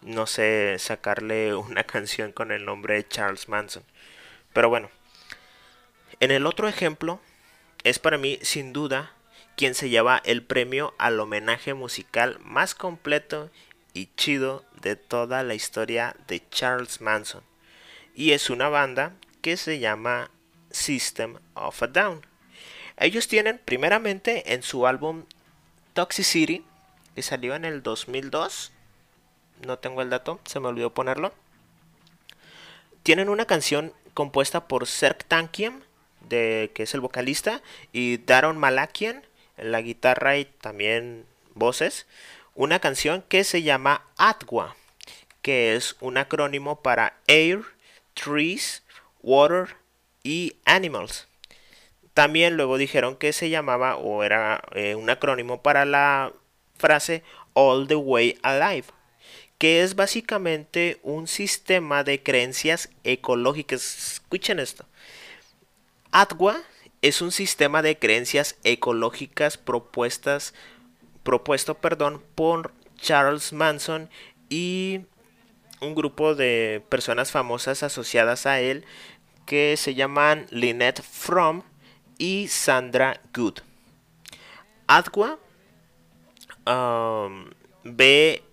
no 0.02 0.28
sé, 0.28 0.76
sacarle 0.78 1.56
una 1.56 1.84
canción 1.86 2.34
con 2.34 2.52
el 2.52 2.66
nombre 2.66 2.96
de 2.96 3.08
Charles 3.08 3.48
Manson. 3.48 3.84
Pero 4.52 4.68
bueno, 4.68 4.90
en 6.20 6.32
el 6.32 6.46
otro 6.46 6.68
ejemplo, 6.68 7.22
es 7.86 7.98
para 7.98 8.18
mí 8.18 8.40
sin 8.42 8.74
duda 8.74 9.14
quien 9.56 9.74
se 9.74 9.88
lleva 9.88 10.22
el 10.26 10.44
premio 10.44 10.94
al 10.98 11.18
homenaje 11.18 11.74
musical 11.74 12.40
más 12.42 12.76
completo 12.76 13.50
y 13.94 14.10
chido 14.18 14.66
de 14.82 14.98
toda 14.98 15.44
la 15.44 15.56
historia 15.56 16.18
de 16.28 16.44
Charles 16.50 17.00
Manson. 17.00 17.44
Y 18.14 18.34
es 18.34 18.50
una 18.50 18.68
banda 18.68 19.14
que 19.42 19.56
se 19.56 19.80
llama 19.80 20.30
System 20.72 21.38
of 21.54 21.82
a 21.84 21.88
Down. 21.88 22.26
Ellos 22.98 23.30
tienen 23.30 23.62
primeramente 23.64 24.54
en 24.54 24.62
su 24.62 24.88
álbum 24.88 25.24
Toxicity 25.98 26.64
que 27.16 27.24
salió 27.24 27.56
en 27.56 27.66
el 27.66 27.82
2002. 27.82 28.72
No 29.66 29.80
tengo 29.80 30.04
el 30.04 30.12
dato, 30.12 30.40
se 30.46 30.60
me 30.60 30.68
olvidó 30.68 30.94
ponerlo. 30.94 31.34
Tienen 33.02 33.30
una 33.30 33.46
canción 33.46 33.92
compuesta 34.14 34.68
por 34.68 34.86
Serk 34.86 35.26
Tankian, 35.26 35.84
de, 36.30 36.70
que 36.76 36.84
es 36.84 36.94
el 36.94 37.02
vocalista, 37.02 37.64
y 37.94 38.18
Daron 38.18 38.60
Malakian 38.60 39.24
en 39.58 39.72
la 39.72 39.82
guitarra 39.82 40.38
y 40.38 40.46
también 40.46 41.26
voces. 41.56 42.06
Una 42.54 42.78
canción 42.78 43.24
que 43.24 43.44
se 43.44 43.64
llama 43.64 44.06
Atwa, 44.18 44.76
que 45.42 45.76
es 45.76 45.96
un 46.00 46.18
acrónimo 46.18 46.84
para 46.84 47.18
Air, 47.26 47.62
Trees, 48.14 48.84
Water 49.24 49.78
y 50.22 50.58
Animals. 50.64 51.27
También 52.18 52.58
luego 52.58 52.80
dijeron 52.80 53.16
que 53.16 53.32
se 53.32 53.52
llamaba 53.52 53.96
o 53.96 54.24
era 54.24 54.64
eh, 54.72 54.96
un 54.96 55.08
acrónimo 55.08 55.62
para 55.62 55.86
la 55.86 56.34
frase 56.76 57.22
All 57.54 57.88
the 57.88 57.94
Way 57.94 58.40
Alive, 58.42 58.88
que 59.60 59.84
es 59.84 59.96
básicamente 59.96 61.00
un 61.04 61.28
sistema 61.28 62.04
de 62.04 62.24
creencias 62.24 62.90
ecológicas. 63.04 64.14
Escuchen 64.14 64.58
esto. 64.58 64.88
ATWA 66.10 66.60
es 67.04 67.22
un 67.22 67.32
sistema 67.32 67.84
de 67.84 68.00
creencias 68.00 68.56
ecológicas 68.64 69.60
propuestas, 69.60 70.56
propuesto 71.22 71.76
perdón, 71.76 72.24
por 72.34 72.74
Charles 73.00 73.54
Manson 73.54 74.10
y 74.50 75.02
un 75.82 75.94
grupo 75.94 76.34
de 76.34 76.82
personas 76.90 77.30
famosas 77.30 77.84
asociadas 77.84 78.48
a 78.48 78.60
él 78.60 78.86
que 79.46 79.78
se 79.78 79.94
llaman 79.94 80.48
Lynette 80.50 81.04
Fromm 81.04 81.62
y 82.18 82.48
Sandra 82.48 83.22
Good. 83.34 83.60
Adwa 84.88 85.38
um, 86.66 87.50
ve 87.84 88.44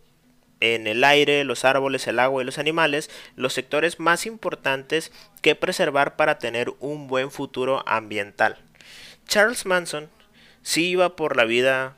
en 0.60 0.86
el 0.86 1.04
aire, 1.04 1.44
los 1.44 1.64
árboles, 1.64 2.06
el 2.06 2.18
agua 2.18 2.42
y 2.42 2.46
los 2.46 2.58
animales 2.58 3.10
los 3.36 3.52
sectores 3.52 4.00
más 4.00 4.26
importantes 4.26 5.12
que 5.42 5.54
preservar 5.54 6.16
para 6.16 6.38
tener 6.38 6.72
un 6.80 7.06
buen 7.06 7.30
futuro 7.30 7.82
ambiental. 7.86 8.58
Charles 9.26 9.66
Manson 9.66 10.08
sí 10.62 10.88
iba 10.88 11.16
por 11.16 11.36
la 11.36 11.44
vida 11.44 11.96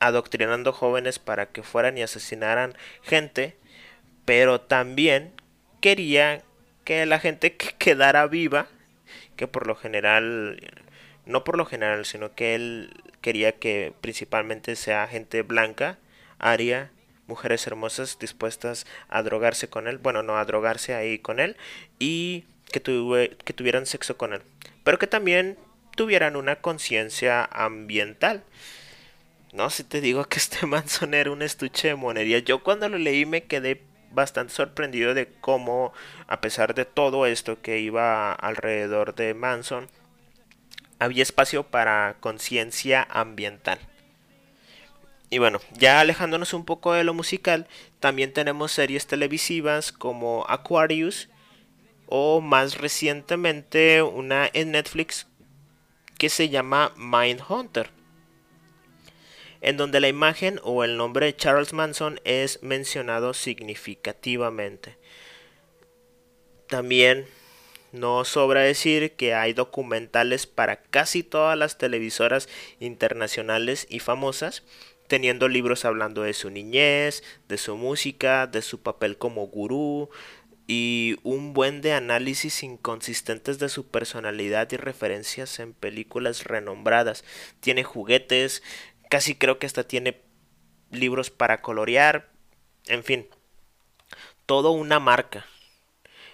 adoctrinando 0.00 0.72
jóvenes 0.72 1.18
para 1.18 1.46
que 1.46 1.62
fueran 1.62 1.98
y 1.98 2.02
asesinaran 2.02 2.76
gente, 3.02 3.56
pero 4.24 4.60
también 4.60 5.32
quería 5.80 6.42
que 6.84 7.04
la 7.06 7.18
gente 7.18 7.56
quedara 7.78 8.26
viva 8.26 8.68
que 9.38 9.46
por 9.46 9.66
lo 9.66 9.76
general, 9.76 10.60
no 11.24 11.44
por 11.44 11.56
lo 11.56 11.64
general, 11.64 12.04
sino 12.04 12.34
que 12.34 12.54
él 12.56 12.90
quería 13.22 13.52
que 13.52 13.94
principalmente 14.02 14.76
sea 14.76 15.06
gente 15.06 15.42
blanca, 15.42 15.96
aria, 16.38 16.90
mujeres 17.28 17.66
hermosas 17.66 18.18
dispuestas 18.18 18.84
a 19.08 19.22
drogarse 19.22 19.68
con 19.68 19.86
él, 19.86 19.98
bueno, 19.98 20.22
no 20.22 20.36
a 20.36 20.44
drogarse 20.44 20.94
ahí 20.94 21.20
con 21.20 21.38
él, 21.38 21.56
y 22.00 22.44
que, 22.72 22.82
que 22.82 23.52
tuvieran 23.54 23.86
sexo 23.86 24.18
con 24.18 24.34
él, 24.34 24.42
pero 24.82 24.98
que 24.98 25.06
también 25.06 25.56
tuvieran 25.96 26.34
una 26.34 26.56
conciencia 26.56 27.44
ambiental. 27.44 28.42
No, 29.52 29.70
si 29.70 29.84
te 29.84 30.00
digo 30.00 30.24
que 30.24 30.38
este 30.38 30.66
Manson 30.66 31.14
era 31.14 31.30
un 31.30 31.42
estuche 31.42 31.88
de 31.88 31.94
monería. 31.94 32.40
Yo 32.40 32.62
cuando 32.62 32.88
lo 32.88 32.98
leí 32.98 33.24
me 33.24 33.44
quedé 33.44 33.80
bastante 34.18 34.52
sorprendido 34.52 35.14
de 35.14 35.28
cómo, 35.40 35.92
a 36.26 36.40
pesar 36.40 36.74
de 36.74 36.84
todo 36.84 37.24
esto 37.24 37.62
que 37.62 37.78
iba 37.78 38.32
alrededor 38.32 39.14
de 39.14 39.32
Manson, 39.32 39.88
había 40.98 41.22
espacio 41.22 41.62
para 41.62 42.16
conciencia 42.20 43.06
ambiental. 43.10 43.78
Y 45.30 45.38
bueno, 45.38 45.60
ya 45.72 46.00
alejándonos 46.00 46.52
un 46.54 46.64
poco 46.64 46.92
de 46.92 47.04
lo 47.04 47.14
musical, 47.14 47.66
también 48.00 48.32
tenemos 48.32 48.72
series 48.72 49.06
televisivas 49.06 49.92
como 49.92 50.44
Aquarius 50.48 51.28
o 52.06 52.40
más 52.40 52.78
recientemente 52.78 54.02
una 54.02 54.50
en 54.52 54.72
Netflix 54.72 55.26
que 56.16 56.28
se 56.28 56.48
llama 56.48 56.92
Mindhunter 56.96 57.97
en 59.60 59.76
donde 59.76 60.00
la 60.00 60.08
imagen 60.08 60.60
o 60.62 60.84
el 60.84 60.96
nombre 60.96 61.26
de 61.26 61.36
Charles 61.36 61.72
Manson 61.72 62.20
es 62.24 62.62
mencionado 62.62 63.34
significativamente. 63.34 64.96
También 66.68 67.26
no 67.92 68.24
sobra 68.24 68.60
decir 68.60 69.12
que 69.12 69.34
hay 69.34 69.54
documentales 69.54 70.46
para 70.46 70.82
casi 70.82 71.22
todas 71.22 71.56
las 71.56 71.78
televisoras 71.78 72.48
internacionales 72.80 73.86
y 73.88 74.00
famosas, 74.00 74.62
teniendo 75.06 75.48
libros 75.48 75.86
hablando 75.86 76.22
de 76.22 76.34
su 76.34 76.50
niñez, 76.50 77.24
de 77.48 77.56
su 77.56 77.76
música, 77.76 78.46
de 78.46 78.60
su 78.60 78.82
papel 78.82 79.16
como 79.16 79.46
gurú, 79.46 80.10
y 80.70 81.16
un 81.22 81.54
buen 81.54 81.80
de 81.80 81.94
análisis 81.94 82.62
inconsistentes 82.62 83.58
de 83.58 83.70
su 83.70 83.86
personalidad 83.86 84.70
y 84.70 84.76
referencias 84.76 85.58
en 85.60 85.72
películas 85.72 86.44
renombradas. 86.44 87.24
Tiene 87.60 87.84
juguetes, 87.84 88.62
Casi 89.08 89.34
creo 89.34 89.58
que 89.58 89.66
hasta 89.66 89.84
tiene 89.84 90.20
libros 90.90 91.30
para 91.30 91.62
colorear. 91.62 92.28
En 92.86 93.04
fin, 93.04 93.26
todo 94.46 94.70
una 94.70 95.00
marca. 95.00 95.46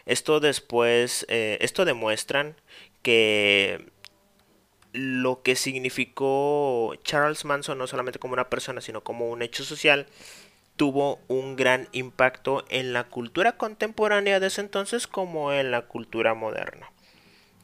Esto 0.06 0.40
después, 0.40 1.24
eh, 1.28 1.58
esto 1.60 1.84
demuestran 1.84 2.56
que 3.02 3.90
lo 4.92 5.42
que 5.42 5.56
significó 5.56 6.94
Charles 7.02 7.44
Manson 7.44 7.78
no 7.78 7.86
solamente 7.86 8.18
como 8.18 8.34
una 8.34 8.50
persona, 8.50 8.80
sino 8.80 9.02
como 9.02 9.28
un 9.28 9.42
hecho 9.42 9.64
social, 9.64 10.06
tuvo 10.76 11.20
un 11.28 11.56
gran 11.56 11.88
impacto 11.92 12.64
en 12.68 12.92
la 12.92 13.04
cultura 13.04 13.56
contemporánea 13.56 14.40
de 14.40 14.48
ese 14.48 14.60
entonces 14.60 15.06
como 15.06 15.52
en 15.52 15.70
la 15.70 15.82
cultura 15.82 16.34
moderna 16.34 16.93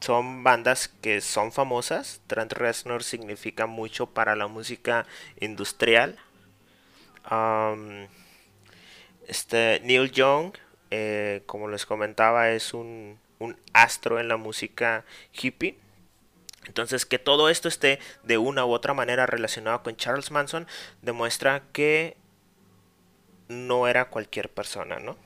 son 0.01 0.43
bandas 0.43 0.89
que 0.89 1.21
son 1.21 1.51
famosas. 1.51 2.21
Trent 2.27 2.51
Reznor 2.53 3.03
significa 3.03 3.67
mucho 3.67 4.07
para 4.07 4.35
la 4.35 4.47
música 4.47 5.05
industrial. 5.39 6.17
este 9.27 9.79
Neil 9.83 10.11
Young, 10.11 10.53
eh, 10.89 11.43
como 11.45 11.69
les 11.69 11.85
comentaba, 11.85 12.49
es 12.49 12.73
un, 12.73 13.19
un 13.39 13.57
astro 13.73 14.19
en 14.19 14.27
la 14.27 14.37
música 14.37 15.05
hippie. 15.33 15.77
Entonces, 16.65 17.05
que 17.05 17.19
todo 17.19 17.49
esto 17.49 17.67
esté 17.67 17.99
de 18.23 18.37
una 18.37 18.65
u 18.65 18.71
otra 18.71 18.93
manera 18.93 19.25
relacionado 19.25 19.81
con 19.83 19.95
Charles 19.95 20.31
Manson 20.31 20.67
demuestra 21.01 21.63
que 21.73 22.17
no 23.47 23.87
era 23.87 24.09
cualquier 24.09 24.49
persona, 24.49 24.99
¿no? 24.99 25.17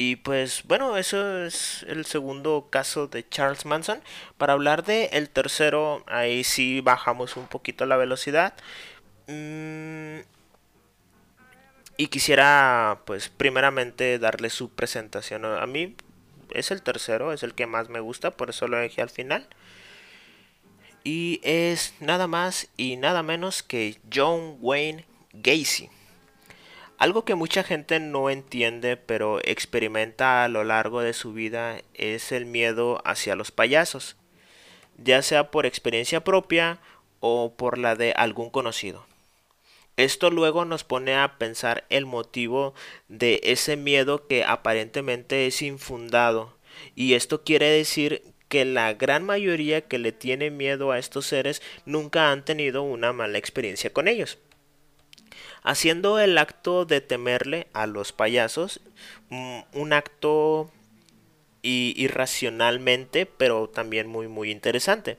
Y 0.00 0.14
pues 0.16 0.62
bueno, 0.62 0.96
eso 0.96 1.44
es 1.44 1.84
el 1.88 2.06
segundo 2.06 2.68
caso 2.70 3.08
de 3.08 3.28
Charles 3.28 3.66
Manson. 3.66 4.00
Para 4.38 4.52
hablar 4.52 4.84
de 4.84 5.06
el 5.06 5.28
tercero, 5.28 6.04
ahí 6.06 6.44
sí 6.44 6.80
bajamos 6.80 7.36
un 7.36 7.48
poquito 7.48 7.84
la 7.84 7.96
velocidad. 7.96 8.54
Mm, 9.26 10.20
y 11.96 12.06
quisiera 12.06 13.02
pues 13.06 13.28
primeramente 13.28 14.20
darle 14.20 14.50
su 14.50 14.70
presentación. 14.70 15.44
A 15.44 15.66
mí 15.66 15.96
es 16.52 16.70
el 16.70 16.80
tercero, 16.82 17.32
es 17.32 17.42
el 17.42 17.54
que 17.54 17.66
más 17.66 17.88
me 17.88 17.98
gusta, 17.98 18.30
por 18.30 18.50
eso 18.50 18.68
lo 18.68 18.76
dejé 18.76 19.02
al 19.02 19.10
final. 19.10 19.48
Y 21.02 21.40
es 21.42 21.94
nada 21.98 22.28
más 22.28 22.68
y 22.76 22.96
nada 22.98 23.24
menos 23.24 23.64
que 23.64 23.98
John 24.14 24.58
Wayne 24.60 25.06
Gacy. 25.32 25.90
Algo 26.98 27.24
que 27.24 27.36
mucha 27.36 27.62
gente 27.62 28.00
no 28.00 28.28
entiende 28.28 28.96
pero 28.96 29.38
experimenta 29.44 30.42
a 30.42 30.48
lo 30.48 30.64
largo 30.64 31.00
de 31.00 31.12
su 31.12 31.32
vida 31.32 31.80
es 31.94 32.32
el 32.32 32.44
miedo 32.44 33.00
hacia 33.04 33.36
los 33.36 33.52
payasos, 33.52 34.16
ya 34.96 35.22
sea 35.22 35.52
por 35.52 35.64
experiencia 35.64 36.24
propia 36.24 36.80
o 37.20 37.54
por 37.56 37.78
la 37.78 37.94
de 37.94 38.12
algún 38.14 38.50
conocido. 38.50 39.06
Esto 39.96 40.30
luego 40.30 40.64
nos 40.64 40.82
pone 40.82 41.14
a 41.14 41.38
pensar 41.38 41.84
el 41.88 42.04
motivo 42.04 42.74
de 43.06 43.40
ese 43.44 43.76
miedo 43.76 44.26
que 44.26 44.42
aparentemente 44.42 45.46
es 45.46 45.62
infundado 45.62 46.56
y 46.96 47.14
esto 47.14 47.44
quiere 47.44 47.66
decir 47.66 48.24
que 48.48 48.64
la 48.64 48.92
gran 48.94 49.24
mayoría 49.24 49.82
que 49.82 49.98
le 49.98 50.10
tiene 50.10 50.50
miedo 50.50 50.90
a 50.90 50.98
estos 50.98 51.26
seres 51.26 51.62
nunca 51.86 52.32
han 52.32 52.44
tenido 52.44 52.82
una 52.82 53.12
mala 53.12 53.38
experiencia 53.38 53.92
con 53.92 54.08
ellos 54.08 54.38
haciendo 55.68 56.18
el 56.18 56.38
acto 56.38 56.86
de 56.86 57.02
temerle 57.02 57.66
a 57.74 57.86
los 57.86 58.12
payasos, 58.12 58.80
mm, 59.28 59.60
un 59.74 59.92
acto 59.92 60.72
irracionalmente, 61.60 63.26
pero 63.26 63.68
también 63.68 64.08
muy 64.08 64.28
muy 64.28 64.50
interesante. 64.50 65.18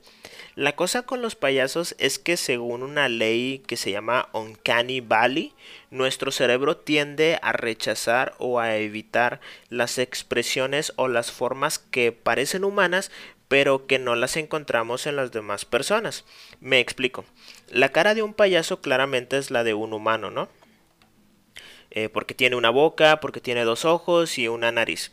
La 0.56 0.74
cosa 0.74 1.02
con 1.02 1.22
los 1.22 1.36
payasos 1.36 1.94
es 1.98 2.18
que 2.18 2.36
según 2.36 2.82
una 2.82 3.08
ley 3.08 3.62
que 3.68 3.76
se 3.76 3.92
llama 3.92 4.28
Uncanny 4.32 5.00
Valley, 5.00 5.52
nuestro 5.90 6.32
cerebro 6.32 6.76
tiende 6.76 7.38
a 7.42 7.52
rechazar 7.52 8.34
o 8.38 8.58
a 8.58 8.76
evitar 8.76 9.40
las 9.68 9.98
expresiones 9.98 10.92
o 10.96 11.06
las 11.06 11.30
formas 11.30 11.78
que 11.78 12.10
parecen 12.10 12.64
humanas, 12.64 13.12
pero 13.50 13.88
que 13.88 13.98
no 13.98 14.14
las 14.14 14.36
encontramos 14.36 15.08
en 15.08 15.16
las 15.16 15.32
demás 15.32 15.64
personas. 15.64 16.24
Me 16.60 16.78
explico. 16.78 17.24
La 17.68 17.88
cara 17.88 18.14
de 18.14 18.22
un 18.22 18.32
payaso 18.32 18.80
claramente 18.80 19.38
es 19.38 19.50
la 19.50 19.64
de 19.64 19.74
un 19.74 19.92
humano, 19.92 20.30
¿no? 20.30 20.48
Eh, 21.90 22.08
porque 22.10 22.32
tiene 22.32 22.54
una 22.54 22.70
boca, 22.70 23.18
porque 23.18 23.40
tiene 23.40 23.64
dos 23.64 23.84
ojos 23.84 24.38
y 24.38 24.46
una 24.46 24.70
nariz. 24.70 25.10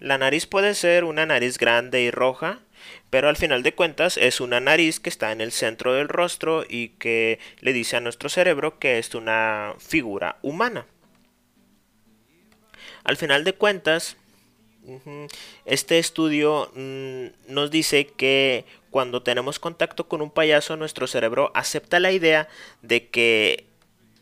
La 0.00 0.18
nariz 0.18 0.46
puede 0.46 0.74
ser 0.74 1.04
una 1.04 1.26
nariz 1.26 1.58
grande 1.58 2.02
y 2.02 2.10
roja, 2.10 2.58
pero 3.08 3.28
al 3.28 3.36
final 3.36 3.62
de 3.62 3.72
cuentas 3.72 4.16
es 4.16 4.40
una 4.40 4.58
nariz 4.58 4.98
que 4.98 5.08
está 5.08 5.30
en 5.30 5.40
el 5.40 5.52
centro 5.52 5.94
del 5.94 6.08
rostro 6.08 6.64
y 6.68 6.88
que 6.88 7.38
le 7.60 7.72
dice 7.72 7.96
a 7.96 8.00
nuestro 8.00 8.28
cerebro 8.28 8.80
que 8.80 8.98
es 8.98 9.14
una 9.14 9.74
figura 9.78 10.38
humana. 10.42 10.86
Al 13.04 13.16
final 13.16 13.44
de 13.44 13.54
cuentas, 13.54 14.16
este 15.64 15.98
estudio 15.98 16.70
mm, 16.74 17.52
nos 17.52 17.70
dice 17.70 18.06
que 18.06 18.64
cuando 18.90 19.22
tenemos 19.22 19.58
contacto 19.58 20.08
con 20.08 20.22
un 20.22 20.30
payaso, 20.30 20.76
nuestro 20.76 21.06
cerebro 21.06 21.50
acepta 21.54 22.00
la 22.00 22.12
idea 22.12 22.48
de 22.82 23.08
que 23.08 23.66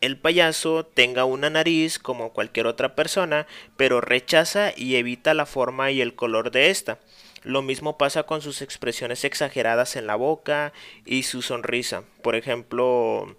el 0.01 0.17
payaso 0.17 0.85
tenga 0.85 1.25
una 1.25 1.49
nariz 1.49 1.99
como 1.99 2.33
cualquier 2.33 2.67
otra 2.67 2.95
persona, 2.95 3.47
pero 3.77 4.01
rechaza 4.01 4.71
y 4.75 4.95
evita 4.95 5.33
la 5.33 5.45
forma 5.45 5.91
y 5.91 6.01
el 6.01 6.15
color 6.15 6.51
de 6.51 6.69
esta. 6.69 6.99
Lo 7.43 7.61
mismo 7.61 7.97
pasa 7.97 8.23
con 8.23 8.41
sus 8.41 8.61
expresiones 8.61 9.23
exageradas 9.23 9.95
en 9.95 10.07
la 10.07 10.15
boca 10.15 10.73
y 11.05 11.23
su 11.23 11.41
sonrisa. 11.41 12.03
Por 12.21 12.35
ejemplo, 12.35 13.35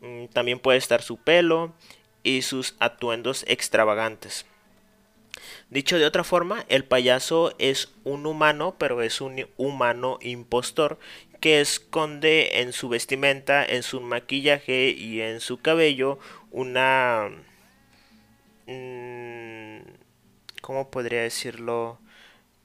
mm, 0.00 0.26
también 0.32 0.58
puede 0.58 0.78
estar 0.78 1.02
su 1.02 1.18
pelo 1.18 1.74
y 2.22 2.42
sus 2.42 2.74
atuendos 2.78 3.44
extravagantes. 3.46 4.46
Dicho 5.70 5.98
de 5.98 6.06
otra 6.06 6.24
forma, 6.24 6.64
el 6.68 6.84
payaso 6.84 7.54
es 7.58 7.88
un 8.04 8.26
humano, 8.26 8.76
pero 8.78 9.02
es 9.02 9.20
un 9.20 9.46
humano 9.56 10.18
impostor 10.22 10.98
que 11.40 11.60
esconde 11.60 12.60
en 12.60 12.72
su 12.72 12.88
vestimenta, 12.88 13.64
en 13.64 13.82
su 13.82 14.00
maquillaje 14.00 14.90
y 14.90 15.20
en 15.20 15.40
su 15.40 15.58
cabello 15.58 16.18
una... 16.50 17.30
Mm, 18.66 19.80
¿Cómo 20.62 20.90
podría 20.90 21.22
decirlo? 21.22 22.00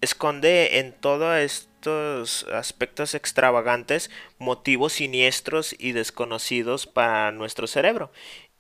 Esconde 0.02 0.80
en 0.80 0.94
todos 0.94 1.38
estos 1.38 2.46
aspectos 2.52 3.14
extravagantes 3.14 4.10
motivos 4.40 4.94
siniestros 4.94 5.76
y 5.78 5.92
desconocidos 5.92 6.88
para 6.88 7.32
nuestro 7.32 7.68
cerebro. 7.68 8.12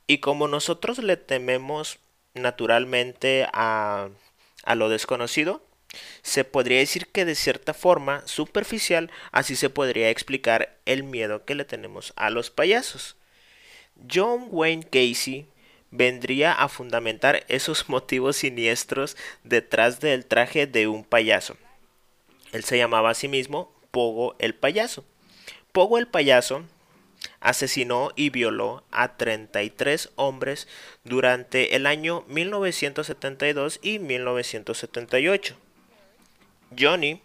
Y 0.06 0.20
como 0.20 0.48
nosotros 0.48 1.00
le 1.00 1.18
tememos 1.18 2.00
naturalmente 2.34 3.48
a, 3.54 4.10
a 4.64 4.76
lo 4.76 4.90
desconocido, 4.90 5.62
se 6.22 6.44
podría 6.44 6.80
decir 6.80 7.08
que 7.08 7.26
de 7.26 7.36
cierta 7.36 7.74
forma 7.74 8.26
superficial 8.26 9.12
así 9.32 9.56
se 9.56 9.70
podría 9.70 10.10
explicar 10.10 10.78
el 10.86 11.04
miedo 11.04 11.46
que 11.46 11.56
le 11.56 11.66
tenemos 11.66 12.14
a 12.16 12.30
los 12.30 12.50
payasos. 12.50 13.16
John 14.12 14.48
Wayne 14.50 14.84
Casey 14.84 15.46
vendría 15.92 16.54
a 16.54 16.70
fundamentar 16.70 17.44
esos 17.50 17.90
motivos 17.90 18.38
siniestros 18.38 19.18
detrás 19.44 20.00
del 20.00 20.26
traje 20.26 20.68
de 20.68 20.88
un 20.88 21.04
payaso. 21.04 21.58
Él 22.52 22.64
se 22.64 22.78
llamaba 22.78 23.12
a 23.12 23.16
sí 23.16 23.28
mismo 23.28 23.74
Pogo 23.92 24.36
el 24.40 24.56
payaso. 24.56 25.04
Pogo 25.74 25.98
el 25.98 26.08
payaso 26.08 26.64
asesinó 27.42 28.12
y 28.16 28.30
violó 28.30 28.84
a 28.92 29.18
33 29.18 30.12
hombres 30.16 30.68
durante 31.04 31.76
el 31.76 31.86
año 31.88 32.24
1972 32.28 33.80
y 33.82 34.00
1978. 34.00 35.58
Johnny, 36.80 37.22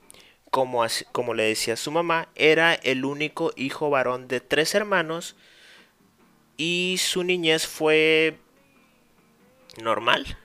como, 0.50 0.84
como 1.12 1.34
le 1.34 1.44
decía 1.44 1.76
su 1.76 1.92
mamá, 1.92 2.28
era 2.34 2.74
el 2.74 3.04
único 3.04 3.52
hijo 3.56 3.90
varón 3.90 4.26
de 4.26 4.40
tres 4.40 4.74
hermanos 4.74 5.36
y 6.56 6.96
su 6.98 7.22
niñez 7.22 7.66
fue 7.66 8.38
normal. 9.82 10.38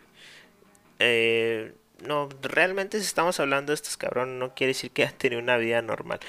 Eh, 0.99 1.73
no, 2.05 2.29
realmente 2.41 2.99
si 2.99 3.05
estamos 3.05 3.39
hablando 3.39 3.71
de 3.71 3.75
estos 3.75 3.97
cabrones 3.97 4.35
no 4.35 4.53
quiere 4.53 4.71
decir 4.71 4.91
que 4.91 5.03
haya 5.03 5.17
tenido 5.17 5.41
una 5.41 5.57
vida 5.57 5.81
normal. 5.81 6.19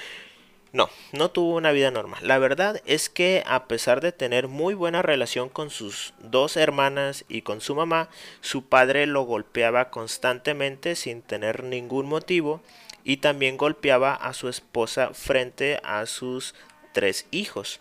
No, 0.73 0.89
no 1.13 1.31
tuvo 1.31 1.57
una 1.57 1.71
vida 1.71 1.91
normal. 1.91 2.27
La 2.27 2.39
verdad 2.39 2.81
es 2.87 3.11
que 3.11 3.43
a 3.47 3.67
pesar 3.67 4.01
de 4.01 4.11
tener 4.11 4.49
muy 4.49 4.73
buena 4.73 5.03
relación 5.03 5.51
con 5.51 5.69
sus 5.69 6.15
dos 6.19 6.57
hermanas 6.57 7.27
y 7.29 7.43
con 7.43 7.61
su 7.61 7.75
mamá, 7.75 8.09
su 8.41 8.65
padre 8.65 9.07
lo 9.07 9.25
golpeaba 9.25 9.91
constantemente 9.91 10.97
sin 10.97 11.21
tener 11.21 11.63
ningún 11.63 12.07
motivo 12.07 12.63
y 13.05 13.19
también 13.19 13.59
golpeaba 13.59 14.15
a 14.15 14.33
su 14.33 14.49
esposa 14.49 15.11
frente 15.13 15.79
a 15.85 16.07
sus 16.07 16.55
tres 16.95 17.27
hijos. 17.31 17.81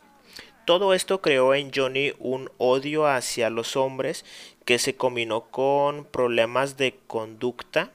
Todo 0.66 0.94
esto 0.94 1.22
creó 1.22 1.54
en 1.54 1.72
Johnny 1.74 2.14
un 2.20 2.52
odio 2.58 3.08
hacia 3.08 3.50
los 3.50 3.78
hombres 3.78 4.26
que 4.66 4.80
se 4.80 4.96
combinó 4.96 5.46
con 5.46 6.04
problemas 6.04 6.76
de 6.76 7.00
conducta 7.08 7.90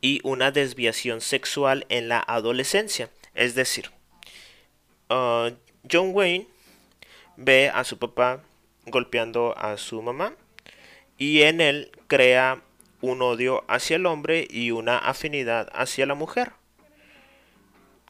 y 0.00 0.20
una 0.24 0.50
desviación 0.50 1.20
sexual 1.20 1.84
en 1.90 2.08
la 2.08 2.18
adolescencia. 2.26 3.10
Es 3.34 3.54
decir, 3.54 3.90
uh, 5.10 5.50
John 5.90 6.10
Wayne 6.12 6.46
ve 7.36 7.70
a 7.72 7.84
su 7.84 7.98
papá 7.98 8.42
golpeando 8.86 9.56
a 9.56 9.76
su 9.76 10.02
mamá 10.02 10.34
y 11.18 11.42
en 11.42 11.60
él 11.60 11.90
crea 12.08 12.62
un 13.00 13.22
odio 13.22 13.64
hacia 13.68 13.96
el 13.96 14.06
hombre 14.06 14.46
y 14.48 14.70
una 14.70 14.98
afinidad 14.98 15.68
hacia 15.72 16.06
la 16.06 16.14
mujer. 16.14 16.52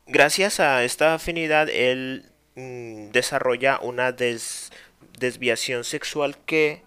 Gracias 0.07 0.61
a 0.61 0.85
esta 0.85 1.14
afinidad 1.14 1.68
él 1.68 2.31
mm, 2.57 3.11
desarrolla 3.11 3.79
una 3.81 4.12
desviación 5.18 5.85
sexual 5.85 6.37
que 6.45 6.83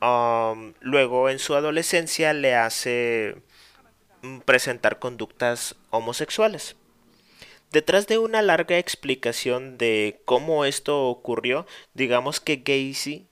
um, 0.00 0.72
luego 0.80 1.28
en 1.28 1.38
su 1.38 1.54
adolescencia 1.54 2.32
le 2.32 2.54
hace 2.54 3.36
mm, 4.22 4.38
presentar 4.40 4.98
conductas 4.98 5.76
homosexuales. 5.90 6.76
Detrás 7.70 8.08
de 8.08 8.18
una 8.18 8.42
larga 8.42 8.78
explicación 8.78 9.78
de 9.78 10.20
cómo 10.24 10.64
esto 10.64 11.06
ocurrió, 11.06 11.66
digamos 11.94 12.40
que 12.40 12.56
Gacy 12.56 13.28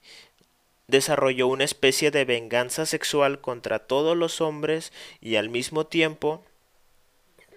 desarrolló 0.87 1.47
una 1.47 1.65
especie 1.65 2.09
de 2.09 2.23
venganza 2.23 2.85
sexual 2.85 3.41
contra 3.41 3.79
todos 3.79 4.15
los 4.15 4.39
hombres 4.39 4.93
y 5.19 5.35
al 5.35 5.49
mismo 5.49 5.85
tiempo, 5.85 6.43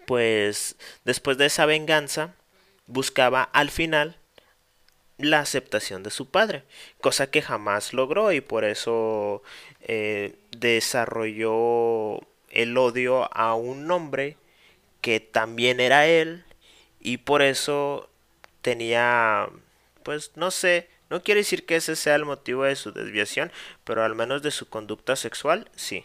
pues 0.07 0.75
después 1.05 1.39
de 1.39 1.47
esa 1.47 1.67
venganza, 1.67 2.35
buscaba 2.89 3.45
al 3.45 3.71
final 3.71 4.17
la 5.19 5.39
aceptación 5.39 6.03
de 6.03 6.11
su 6.11 6.31
padre, 6.31 6.65
cosa 7.01 7.31
que 7.31 7.43
jamás 7.43 7.93
logró 7.93 8.33
y 8.33 8.41
por 8.41 8.65
eso 8.65 9.45
eh, 9.83 10.35
desarrolló 10.51 12.19
el 12.51 12.77
odio 12.77 13.33
a 13.33 13.55
un 13.55 13.89
hombre 13.93 14.37
que 15.01 15.21
también 15.21 15.79
era 15.79 16.09
él 16.09 16.45
y 17.03 17.19
por 17.19 17.43
eso 17.43 18.09
tenía, 18.63 19.49
pues 20.03 20.33
no 20.37 20.51
sé, 20.51 20.89
no 21.11 21.23
quiere 21.23 21.41
decir 21.41 21.67
que 21.67 21.77
ese 21.77 21.97
sea 21.97 22.15
el 22.15 22.25
motivo 22.25 22.65
de 22.65 22.77
su 22.77 22.93
desviación, 22.93 23.53
pero 23.85 24.05
al 24.05 24.15
menos 24.15 24.43
de 24.43 24.51
su 24.51 24.69
conducta 24.69 25.17
sexual, 25.17 25.69
sí. 25.77 26.05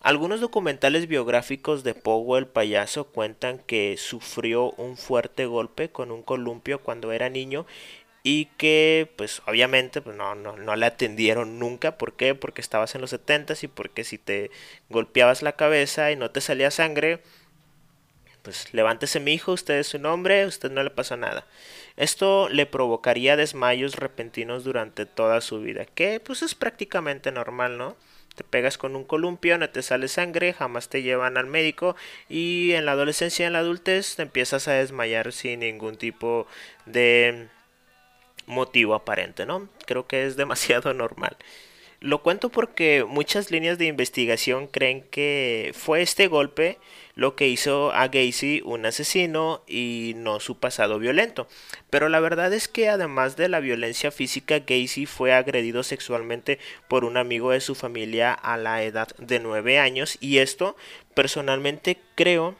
Algunos 0.00 0.40
documentales 0.40 1.08
biográficos 1.08 1.82
de 1.82 1.94
Pogo 1.94 2.38
el 2.38 2.46
payaso 2.46 3.08
cuentan 3.08 3.58
que 3.58 3.96
sufrió 3.98 4.70
un 4.72 4.96
fuerte 4.96 5.46
golpe 5.46 5.90
con 5.90 6.12
un 6.12 6.22
columpio 6.22 6.80
cuando 6.80 7.10
era 7.10 7.28
niño 7.28 7.66
y 8.22 8.46
que 8.56 9.12
pues 9.16 9.42
obviamente 9.46 10.00
pues, 10.00 10.16
no, 10.16 10.34
no, 10.34 10.56
no 10.56 10.76
le 10.76 10.86
atendieron 10.86 11.58
nunca. 11.58 11.98
¿Por 11.98 12.14
qué? 12.14 12.34
Porque 12.34 12.60
estabas 12.60 12.94
en 12.94 13.00
los 13.00 13.10
70 13.10 13.54
y 13.62 13.66
porque 13.66 14.04
si 14.04 14.16
te 14.16 14.50
golpeabas 14.90 15.42
la 15.42 15.52
cabeza 15.52 16.12
y 16.12 16.16
no 16.16 16.30
te 16.30 16.40
salía 16.40 16.70
sangre, 16.70 17.20
pues 18.46 18.72
levántese 18.72 19.18
mi 19.18 19.32
hijo, 19.32 19.50
usted 19.50 19.74
es 19.80 19.88
su 19.88 19.98
nombre, 19.98 20.46
usted 20.46 20.70
no 20.70 20.84
le 20.84 20.90
pasa 20.90 21.16
nada. 21.16 21.44
Esto 21.96 22.48
le 22.48 22.64
provocaría 22.64 23.34
desmayos 23.34 23.96
repentinos 23.96 24.62
durante 24.62 25.04
toda 25.04 25.40
su 25.40 25.60
vida, 25.60 25.84
que 25.84 26.20
pues 26.20 26.42
es 26.42 26.54
prácticamente 26.54 27.32
normal, 27.32 27.76
¿no? 27.76 27.96
Te 28.36 28.44
pegas 28.44 28.78
con 28.78 28.94
un 28.94 29.02
columpio, 29.02 29.58
no 29.58 29.68
te 29.68 29.82
sale 29.82 30.06
sangre, 30.06 30.52
jamás 30.52 30.88
te 30.88 31.02
llevan 31.02 31.36
al 31.36 31.46
médico 31.46 31.96
y 32.28 32.70
en 32.74 32.86
la 32.86 32.92
adolescencia 32.92 33.42
y 33.42 33.46
en 33.48 33.54
la 33.54 33.58
adultez 33.58 34.14
te 34.14 34.22
empiezas 34.22 34.68
a 34.68 34.74
desmayar 34.74 35.32
sin 35.32 35.58
ningún 35.58 35.96
tipo 35.96 36.46
de 36.84 37.48
motivo 38.46 38.94
aparente, 38.94 39.44
¿no? 39.44 39.68
Creo 39.86 40.06
que 40.06 40.24
es 40.24 40.36
demasiado 40.36 40.94
normal. 40.94 41.36
Lo 41.98 42.22
cuento 42.22 42.50
porque 42.50 43.04
muchas 43.08 43.50
líneas 43.50 43.78
de 43.78 43.86
investigación 43.86 44.68
creen 44.68 45.02
que 45.02 45.72
fue 45.74 46.02
este 46.02 46.28
golpe 46.28 46.78
lo 47.16 47.34
que 47.34 47.48
hizo 47.48 47.92
a 47.92 48.08
Gacy 48.08 48.62
un 48.64 48.86
asesino 48.86 49.64
y 49.66 50.12
no 50.16 50.38
su 50.38 50.58
pasado 50.58 50.98
violento. 51.00 51.48
Pero 51.90 52.08
la 52.08 52.20
verdad 52.20 52.52
es 52.52 52.68
que 52.68 52.88
además 52.88 53.36
de 53.36 53.48
la 53.48 53.58
violencia 53.58 54.12
física, 54.12 54.60
Gacy 54.60 55.06
fue 55.06 55.32
agredido 55.32 55.82
sexualmente 55.82 56.60
por 56.88 57.04
un 57.04 57.16
amigo 57.16 57.50
de 57.50 57.60
su 57.60 57.74
familia 57.74 58.32
a 58.32 58.58
la 58.58 58.82
edad 58.82 59.08
de 59.16 59.40
9 59.40 59.78
años 59.78 60.18
y 60.20 60.38
esto 60.38 60.76
personalmente 61.14 61.98
creo 62.14 62.54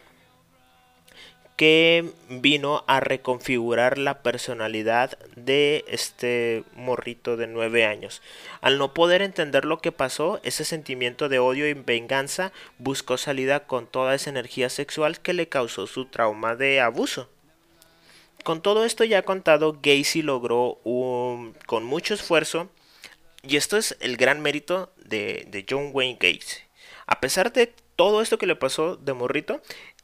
que 1.57 2.12
vino 2.28 2.84
a 2.86 3.00
reconfigurar 3.00 3.96
la 3.96 4.22
personalidad 4.22 5.18
de 5.36 5.86
este 5.88 6.64
morrito 6.74 7.38
de 7.38 7.46
9 7.46 7.86
años. 7.86 8.20
Al 8.61 8.76
no 8.76 8.92
poder 8.92 9.22
entender 9.22 9.64
lo 9.64 9.78
que 9.78 9.90
pasó, 9.90 10.38
ese 10.42 10.66
sentimiento 10.66 11.30
de 11.30 11.38
odio 11.38 11.66
y 11.66 11.72
venganza 11.72 12.52
buscó 12.78 13.16
salida 13.16 13.66
con 13.66 13.86
toda 13.86 14.14
esa 14.14 14.28
energía 14.28 14.68
sexual 14.68 15.20
que 15.20 15.32
le 15.32 15.48
causó 15.48 15.86
su 15.86 16.04
trauma 16.04 16.57
de 16.57 16.80
abuso. 16.80 17.30
Con 18.44 18.61
todo 18.61 18.84
esto 18.84 19.04
ya 19.04 19.22
contado, 19.22 19.78
Gacy 19.82 20.22
logró 20.22 20.78
con 20.84 21.84
mucho 21.84 22.14
esfuerzo, 22.14 22.68
y 23.42 23.57
esto 23.57 23.76
es 23.76 23.96
el 24.00 24.16
gran 24.16 24.40
mérito 24.40 24.92
de, 25.04 25.46
de 25.50 25.64
John 25.68 25.90
Wayne 25.92 26.18
Gacy. 26.20 26.61
A 27.07 27.20
pesar 27.20 27.52
de 27.52 27.72
todo 27.96 28.20
esto 28.20 28.38
que 28.38 28.46
le 28.46 28.57
pasó 28.57 28.96
de 28.96 29.14
morrito, 29.14 29.62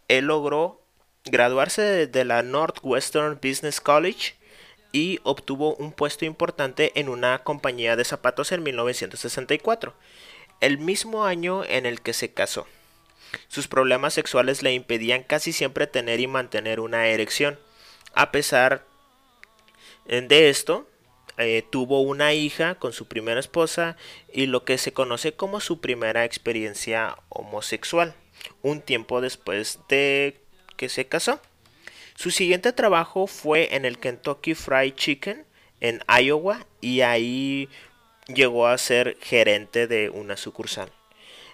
él 0.08 0.26
logró 0.26 0.81
graduarse 1.24 2.06
de 2.06 2.24
la 2.24 2.42
Northwestern 2.42 3.38
Business 3.42 3.80
College 3.80 4.34
y 4.92 5.20
obtuvo 5.22 5.74
un 5.76 5.92
puesto 5.92 6.24
importante 6.24 6.92
en 6.98 7.08
una 7.08 7.38
compañía 7.38 7.96
de 7.96 8.04
zapatos 8.04 8.52
en 8.52 8.62
1964, 8.62 9.94
el 10.60 10.78
mismo 10.78 11.24
año 11.24 11.64
en 11.64 11.86
el 11.86 12.00
que 12.00 12.12
se 12.12 12.32
casó. 12.32 12.66
Sus 13.48 13.68
problemas 13.68 14.14
sexuales 14.14 14.62
le 14.62 14.74
impedían 14.74 15.22
casi 15.22 15.52
siempre 15.52 15.86
tener 15.86 16.20
y 16.20 16.26
mantener 16.26 16.80
una 16.80 17.06
erección. 17.06 17.58
A 18.12 18.30
pesar 18.30 18.84
de 20.06 20.50
esto, 20.50 20.86
eh, 21.38 21.64
tuvo 21.70 22.02
una 22.02 22.34
hija 22.34 22.74
con 22.74 22.92
su 22.92 23.06
primera 23.06 23.40
esposa 23.40 23.96
y 24.32 24.46
lo 24.46 24.64
que 24.64 24.76
se 24.76 24.92
conoce 24.92 25.32
como 25.32 25.60
su 25.60 25.80
primera 25.80 26.26
experiencia 26.26 27.16
homosexual, 27.30 28.14
un 28.60 28.82
tiempo 28.82 29.22
después 29.22 29.78
de 29.88 30.41
se 30.88 31.06
casó. 31.06 31.40
Su 32.14 32.30
siguiente 32.30 32.72
trabajo 32.72 33.26
fue 33.26 33.74
en 33.74 33.84
el 33.84 33.98
Kentucky 33.98 34.54
Fried 34.54 34.94
Chicken 34.94 35.44
en 35.80 36.00
Iowa 36.08 36.66
y 36.80 37.00
ahí 37.00 37.68
llegó 38.28 38.66
a 38.66 38.78
ser 38.78 39.16
gerente 39.20 39.86
de 39.86 40.10
una 40.10 40.36
sucursal. 40.36 40.92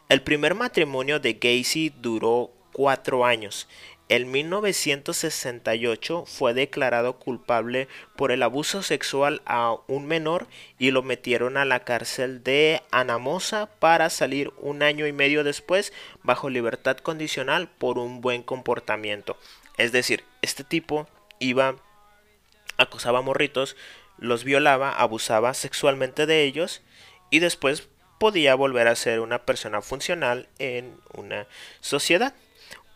El 0.08 0.22
primer 0.22 0.54
matrimonio 0.54 1.20
de 1.20 1.34
Gacy 1.34 1.90
duró 2.00 2.50
cuatro 2.72 3.24
años. 3.24 3.68
En 4.10 4.30
1968 4.30 6.24
fue 6.26 6.54
declarado 6.54 7.18
culpable 7.18 7.88
por 8.16 8.32
el 8.32 8.42
abuso 8.42 8.82
sexual 8.82 9.42
a 9.44 9.76
un 9.86 10.06
menor 10.06 10.46
y 10.78 10.92
lo 10.92 11.02
metieron 11.02 11.58
a 11.58 11.66
la 11.66 11.80
cárcel 11.80 12.42
de 12.42 12.82
Anamosa 12.90 13.66
para 13.66 14.08
salir 14.08 14.50
un 14.56 14.82
año 14.82 15.06
y 15.06 15.12
medio 15.12 15.44
después 15.44 15.92
bajo 16.22 16.48
libertad 16.48 16.96
condicional 16.96 17.68
por 17.68 17.98
un 17.98 18.22
buen 18.22 18.42
comportamiento. 18.42 19.36
Es 19.76 19.92
decir, 19.92 20.24
este 20.40 20.64
tipo 20.64 21.06
iba, 21.38 21.76
acosaba 22.78 23.18
a 23.18 23.22
morritos, 23.22 23.76
los 24.16 24.42
violaba, 24.42 24.90
abusaba 24.90 25.52
sexualmente 25.52 26.24
de 26.24 26.44
ellos 26.44 26.80
y 27.28 27.40
después 27.40 27.88
podía 28.18 28.54
volver 28.54 28.88
a 28.88 28.96
ser 28.96 29.20
una 29.20 29.44
persona 29.44 29.82
funcional 29.82 30.48
en 30.58 30.98
una 31.12 31.46
sociedad. 31.80 32.34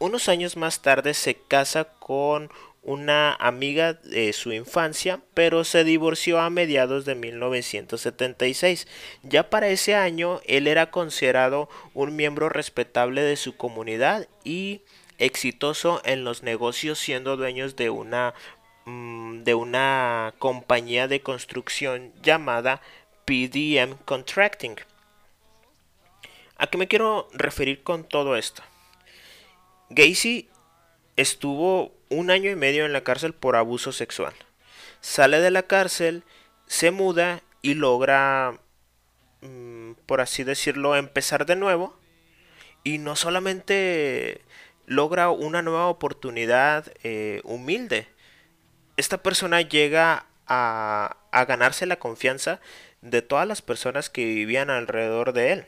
Unos 0.03 0.28
años 0.28 0.57
más 0.57 0.82
tarde 0.82 1.14
se 1.14 1.36
casa 1.36 1.84
con 1.84 2.50
una 2.82 3.34
amiga 3.34 3.92
de 3.92 4.32
su 4.32 4.50
infancia, 4.50 5.20
pero 5.32 5.62
se 5.62 5.84
divorció 5.84 6.40
a 6.40 6.50
mediados 6.50 7.05
de 7.05 7.14
1976. 7.14 8.88
Ya 9.22 9.48
para 9.48 9.68
ese 9.68 9.94
año 9.94 10.40
él 10.44 10.66
era 10.66 10.90
considerado 10.90 11.68
un 11.94 12.16
miembro 12.16 12.48
respetable 12.48 13.22
de 13.22 13.36
su 13.36 13.57
comunidad 13.57 14.26
y 14.42 14.80
exitoso 15.18 16.03
en 16.05 16.24
los 16.24 16.42
negocios 16.42 16.98
siendo 16.98 17.36
dueños 17.36 17.76
de 17.76 17.90
una 17.90 18.34
mm, 18.86 19.44
de 19.44 19.55
una 19.55 20.34
compañía 20.40 21.07
de 21.07 21.20
construcción 21.20 22.12
llamada 22.24 22.82
PDM 23.24 23.98
Contracting. 24.05 24.74
¿A 26.57 26.66
qué 26.66 26.76
me 26.76 26.88
quiero 26.88 27.28
referir 27.34 27.84
con 27.84 28.03
todo 28.03 28.34
esto? 28.34 28.64
Gacy 29.95 30.49
estuvo 31.16 31.93
un 32.09 32.30
año 32.30 32.51
y 32.51 32.57
medio 32.57 32.86
en 32.86 32.93
la 32.93 33.05
cárcel 33.05 33.34
por 33.34 33.57
abuso 33.57 33.93
sexual. 33.93 34.32
Sale 35.01 35.40
de 35.40 35.51
la 35.51 35.64
cárcel, 35.64 36.24
se 36.66 36.90
muda 36.90 37.43
y 37.61 37.74
logra, 37.74 38.59
mm, 39.43 39.93
por 40.07 40.20
así 40.20 40.45
decirlo, 40.45 40.97
empezar 40.97 41.45
de 41.45 41.57
nuevo. 41.57 41.99
Y 42.84 42.99
no 42.99 43.16
solamente 43.16 44.40
logra 44.86 45.30
una 45.30 45.61
nueva 45.62 45.88
oportunidad 45.88 46.90
eh, 47.03 47.43
humilde. 47.45 48.09
Esta 48.97 49.22
persona 49.22 49.61
llega 49.61 50.26
a, 50.47 51.16
a 51.32 51.45
ganarse 51.45 51.86
la 51.86 51.99
confianza 51.99 52.61
de 53.03 53.20
todas 53.20 53.47
las 53.47 53.62
personas 53.62 54.09
que 54.11 54.24
vivían 54.24 54.70
alrededor 54.70 55.32
de 55.32 55.53
él. 55.53 55.66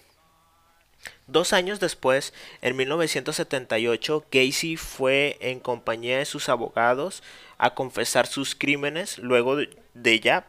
Dos 1.26 1.52
años 1.52 1.80
después, 1.80 2.34
en 2.60 2.76
1978, 2.76 4.26
Gacy 4.30 4.76
fue 4.76 5.38
en 5.40 5.60
compañía 5.60 6.18
de 6.18 6.26
sus 6.26 6.48
abogados 6.48 7.22
a 7.56 7.74
confesar 7.74 8.26
sus 8.26 8.54
crímenes 8.54 9.18
luego 9.18 9.56
de 9.56 10.20
ya 10.20 10.46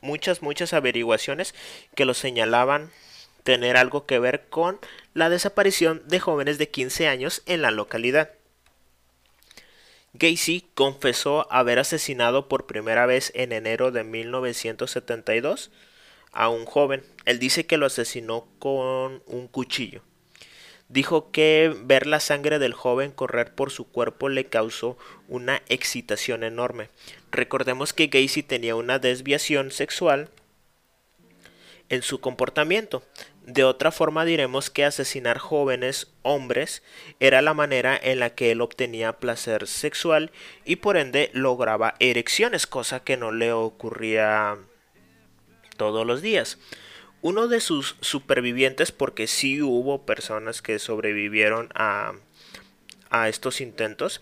muchas, 0.00 0.42
muchas 0.42 0.72
averiguaciones 0.72 1.54
que 1.94 2.04
lo 2.04 2.14
señalaban 2.14 2.90
tener 3.44 3.76
algo 3.76 4.06
que 4.06 4.18
ver 4.18 4.46
con 4.48 4.80
la 5.12 5.30
desaparición 5.30 6.02
de 6.06 6.18
jóvenes 6.20 6.58
de 6.58 6.70
15 6.70 7.08
años 7.08 7.42
en 7.46 7.62
la 7.62 7.70
localidad. 7.70 8.30
Gacy 10.14 10.66
confesó 10.74 11.50
haber 11.52 11.78
asesinado 11.78 12.48
por 12.48 12.66
primera 12.66 13.04
vez 13.06 13.32
en 13.34 13.52
enero 13.52 13.90
de 13.90 14.04
1972 14.04 15.70
a 16.34 16.48
un 16.48 16.66
joven. 16.66 17.02
Él 17.24 17.38
dice 17.38 17.66
que 17.66 17.76
lo 17.76 17.86
asesinó 17.86 18.46
con 18.58 19.22
un 19.26 19.48
cuchillo. 19.48 20.02
Dijo 20.88 21.30
que 21.30 21.74
ver 21.84 22.06
la 22.06 22.20
sangre 22.20 22.58
del 22.58 22.74
joven 22.74 23.10
correr 23.10 23.54
por 23.54 23.70
su 23.70 23.90
cuerpo 23.90 24.28
le 24.28 24.46
causó 24.46 24.98
una 25.28 25.62
excitación 25.68 26.44
enorme. 26.44 26.90
Recordemos 27.30 27.92
que 27.92 28.08
Gacy 28.08 28.42
tenía 28.42 28.76
una 28.76 28.98
desviación 28.98 29.70
sexual 29.70 30.28
en 31.88 32.02
su 32.02 32.20
comportamiento. 32.20 33.02
De 33.46 33.64
otra 33.64 33.92
forma 33.92 34.24
diremos 34.24 34.70
que 34.70 34.84
asesinar 34.84 35.38
jóvenes 35.38 36.12
hombres 36.22 36.82
era 37.20 37.42
la 37.42 37.54
manera 37.54 37.98
en 38.00 38.20
la 38.20 38.30
que 38.30 38.50
él 38.50 38.60
obtenía 38.60 39.18
placer 39.18 39.66
sexual 39.66 40.32
y 40.64 40.76
por 40.76 40.96
ende 40.96 41.30
lograba 41.32 41.94
erecciones, 41.98 42.66
cosa 42.66 43.04
que 43.04 43.16
no 43.16 43.32
le 43.32 43.52
ocurría 43.52 44.58
todos 45.76 46.06
los 46.06 46.22
días. 46.22 46.58
Uno 47.22 47.48
de 47.48 47.60
sus 47.60 47.96
supervivientes, 48.00 48.92
porque 48.92 49.26
sí 49.26 49.62
hubo 49.62 50.04
personas 50.04 50.62
que 50.62 50.78
sobrevivieron 50.78 51.70
a, 51.74 52.12
a 53.10 53.28
estos 53.28 53.60
intentos, 53.60 54.20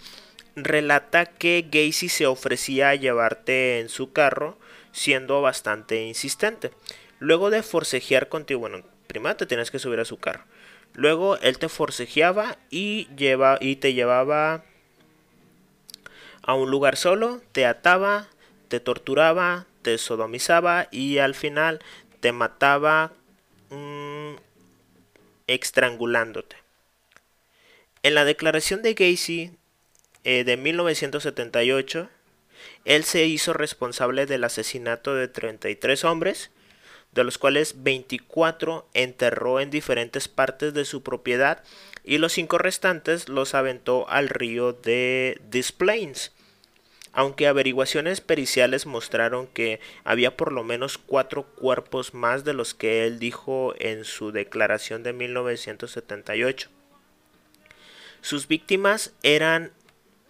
relata 0.55 1.26
que 1.26 1.66
Gacy 1.70 2.09
se 2.09 2.26
ofrecía 2.26 2.90
a 2.90 2.94
llevarte 2.94 3.80
en 3.80 3.88
su 3.88 4.12
carro 4.12 4.59
siendo 4.92 5.40
bastante 5.40 6.05
insistente. 6.05 6.70
Luego 7.18 7.50
de 7.50 7.62
forcejear 7.62 8.28
contigo, 8.28 8.61
bueno, 8.61 8.82
primero 9.07 9.36
te 9.36 9.46
tienes 9.46 9.70
que 9.70 9.78
subir 9.78 10.00
a 10.00 10.05
su 10.05 10.18
carro. 10.18 10.44
Luego 10.94 11.38
él 11.38 11.59
te 11.59 11.68
forcejeaba 11.68 12.59
y, 12.70 13.09
lleva, 13.16 13.59
y 13.61 13.76
te 13.76 13.94
llevaba 13.94 14.64
a 16.42 16.55
un 16.55 16.70
lugar 16.70 16.96
solo, 16.96 17.40
te 17.53 17.64
ataba, 17.64 18.26
te 18.68 18.80
torturaba, 18.80 19.66
te 19.83 19.99
sodomizaba 19.99 20.89
y 20.91 21.18
al 21.18 21.35
final 21.35 21.80
te 22.20 22.33
mataba 22.33 23.12
mm, 23.70 24.35
estrangulándote. 25.47 26.57
En 28.03 28.14
la 28.14 28.24
declaración 28.24 28.83
de 28.83 28.95
Gacy 28.95 29.53
eh, 30.24 30.45
de 30.45 30.57
1978, 30.57 32.09
él 32.85 33.05
se 33.05 33.24
hizo 33.26 33.53
responsable 33.53 34.26
del 34.26 34.45
asesinato 34.45 35.14
de 35.14 35.28
33 35.28 36.05
hombres 36.05 36.51
de 37.12 37.24
los 37.24 37.39
cuales 37.39 37.83
24 37.83 38.89
enterró 38.95 39.61
en 39.61 39.70
diferentes 39.70 40.28
partes 40.28 40.74
de 40.74 40.85
su 40.85 41.03
propiedad 41.03 41.62
y 42.05 42.18
los 42.18 42.33
cinco 42.33 42.59
restantes 42.59 43.28
los 43.28 43.55
aventó 43.55 44.09
al 44.09 44.28
río 44.28 44.72
de 44.72 45.39
Des 45.51 45.72
Plains. 45.72 46.33
Aunque 47.13 47.47
averiguaciones 47.47 48.21
periciales 48.21 48.87
mostraron 48.87 49.47
que 49.47 49.81
había 50.03 50.37
por 50.37 50.53
lo 50.53 50.65
menos 50.65 50.97
cuatro 50.97 51.45
cuerpos 51.45 52.15
más 52.15 52.45
de 52.45 52.55
los 52.55 52.73
que 52.73 53.07
él 53.07 53.19
dijo 53.19 53.75
en 53.79 54.05
su 54.05 54.33
declaración 54.33 55.03
de 55.03 55.13
1978. 55.13 56.71
Sus 58.23 58.49
víctimas 58.49 59.13
eran 59.23 59.73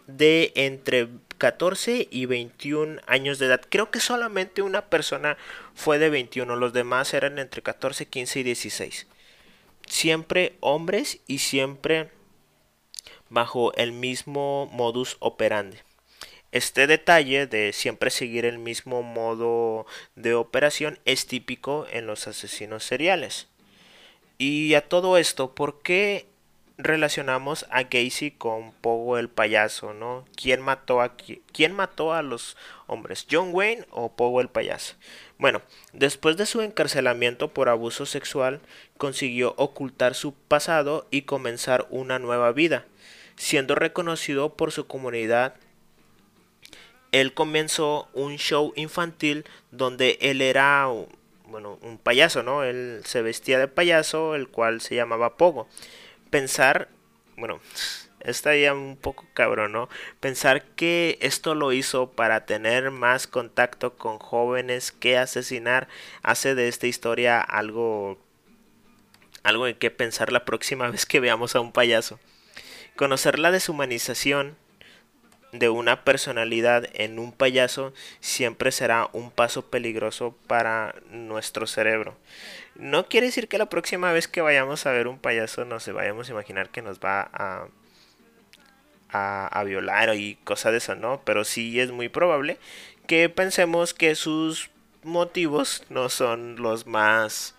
de 0.06 0.52
entre 0.56 1.08
14 1.38 2.08
y 2.10 2.26
21 2.26 3.00
años 3.06 3.38
de 3.38 3.46
edad. 3.46 3.60
Creo 3.68 3.90
que 3.90 4.00
solamente 4.00 4.62
una 4.62 4.86
persona 4.86 5.36
fue 5.74 5.98
de 5.98 6.10
21, 6.10 6.56
los 6.56 6.72
demás 6.72 7.14
eran 7.14 7.38
entre 7.38 7.62
14, 7.62 8.06
15 8.06 8.40
y 8.40 8.42
16. 8.42 9.06
Siempre 9.86 10.56
hombres 10.60 11.20
y 11.26 11.38
siempre 11.38 12.10
bajo 13.28 13.72
el 13.74 13.92
mismo 13.92 14.68
modus 14.72 15.16
operandi. 15.20 15.78
Este 16.52 16.86
detalle 16.86 17.46
de 17.46 17.72
siempre 17.72 18.10
seguir 18.10 18.44
el 18.44 18.58
mismo 18.58 19.02
modo 19.02 19.86
de 20.16 20.34
operación 20.34 20.98
es 21.06 21.26
típico 21.26 21.86
en 21.90 22.06
los 22.06 22.26
asesinos 22.26 22.84
seriales. 22.84 23.48
Y 24.36 24.74
a 24.74 24.86
todo 24.86 25.16
esto, 25.16 25.54
¿por 25.54 25.80
qué 25.80 26.26
relacionamos 26.76 27.64
a 27.70 27.84
Gacy 27.84 28.32
con 28.32 28.72
Pogo 28.72 29.16
el 29.16 29.30
payaso, 29.30 29.94
¿no? 29.94 30.26
¿Quién 30.36 30.60
mató 30.60 31.00
a 31.00 31.16
quién 31.16 31.72
mató 31.72 32.12
a 32.12 32.20
los 32.20 32.58
hombres? 32.86 33.26
¿John 33.30 33.50
Wayne 33.52 33.86
o 33.90 34.12
Pogo 34.12 34.42
el 34.42 34.48
payaso? 34.48 34.96
Bueno, 35.38 35.62
después 35.94 36.36
de 36.36 36.44
su 36.44 36.60
encarcelamiento 36.60 37.54
por 37.54 37.70
abuso 37.70 38.04
sexual, 38.04 38.60
consiguió 38.98 39.54
ocultar 39.56 40.14
su 40.14 40.34
pasado 40.34 41.06
y 41.10 41.22
comenzar 41.22 41.86
una 41.88 42.18
nueva 42.18 42.52
vida, 42.52 42.84
siendo 43.36 43.74
reconocido 43.74 44.54
por 44.54 44.70
su 44.70 44.86
comunidad 44.86 45.54
él 47.12 47.34
comenzó 47.34 48.08
un 48.14 48.36
show 48.38 48.72
infantil 48.74 49.44
donde 49.70 50.18
él 50.20 50.40
era 50.40 50.88
bueno, 51.52 51.78
un 51.82 51.98
payaso, 51.98 52.42
¿no? 52.42 52.64
Él 52.64 53.02
se 53.04 53.20
vestía 53.20 53.58
de 53.58 53.68
payaso, 53.68 54.34
el 54.34 54.48
cual 54.48 54.80
se 54.80 54.94
llamaba 54.94 55.36
Pogo. 55.36 55.68
Pensar, 56.30 56.88
bueno, 57.36 57.60
está 58.20 58.56
ya 58.56 58.72
un 58.72 58.96
poco 58.96 59.26
cabrón, 59.34 59.72
¿no? 59.72 59.90
Pensar 60.18 60.64
que 60.64 61.18
esto 61.20 61.54
lo 61.54 61.72
hizo 61.72 62.10
para 62.10 62.46
tener 62.46 62.90
más 62.90 63.26
contacto 63.26 63.94
con 63.96 64.18
jóvenes 64.18 64.90
que 64.92 65.18
asesinar 65.18 65.88
hace 66.22 66.54
de 66.54 66.68
esta 66.68 66.86
historia 66.86 67.40
algo 67.40 68.18
algo 69.42 69.66
en 69.66 69.74
que 69.74 69.90
pensar 69.90 70.32
la 70.32 70.44
próxima 70.44 70.88
vez 70.90 71.04
que 71.04 71.20
veamos 71.20 71.54
a 71.54 71.60
un 71.60 71.72
payaso. 71.72 72.18
Conocer 72.96 73.38
la 73.38 73.50
deshumanización 73.50 74.56
de 75.52 75.68
una 75.68 76.02
personalidad 76.02 76.88
en 76.94 77.18
un 77.18 77.30
payaso 77.30 77.92
siempre 78.20 78.72
será 78.72 79.08
un 79.12 79.30
paso 79.30 79.66
peligroso 79.66 80.34
para 80.46 80.94
nuestro 81.10 81.66
cerebro. 81.66 82.16
No 82.74 83.06
quiere 83.06 83.26
decir 83.26 83.48
que 83.48 83.58
la 83.58 83.66
próxima 83.66 84.12
vez 84.12 84.28
que 84.28 84.40
vayamos 84.40 84.86
a 84.86 84.92
ver 84.92 85.06
un 85.06 85.18
payaso 85.18 85.64
nos 85.66 85.86
vayamos 85.92 86.28
a 86.28 86.32
imaginar 86.32 86.70
que 86.70 86.80
nos 86.80 87.00
va 87.00 87.28
a, 87.32 87.68
a, 89.10 89.64
violar 89.64 90.14
y 90.14 90.36
cosas 90.36 90.72
de 90.72 90.78
eso, 90.78 90.94
¿no? 90.94 91.20
Pero 91.24 91.44
sí 91.44 91.78
es 91.80 91.92
muy 91.92 92.08
probable 92.08 92.58
que 93.06 93.28
pensemos 93.28 93.92
que 93.92 94.14
sus 94.14 94.70
motivos 95.02 95.84
no 95.90 96.08
son 96.08 96.56
los 96.56 96.86
más 96.86 97.54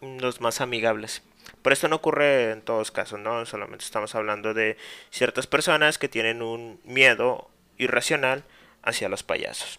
los 0.00 0.40
más 0.40 0.60
amigables. 0.60 1.22
Pero 1.62 1.74
esto 1.74 1.88
no 1.88 1.96
ocurre 1.96 2.52
en 2.52 2.62
todos 2.62 2.90
casos, 2.90 3.20
¿no? 3.20 3.44
Solamente 3.46 3.84
estamos 3.84 4.14
hablando 4.14 4.54
de 4.54 4.76
ciertas 5.10 5.46
personas 5.46 5.98
que 5.98 6.08
tienen 6.08 6.42
un 6.42 6.80
miedo 6.84 7.50
irracional 7.76 8.44
hacia 8.82 9.08
los 9.08 9.22
payasos. 9.22 9.78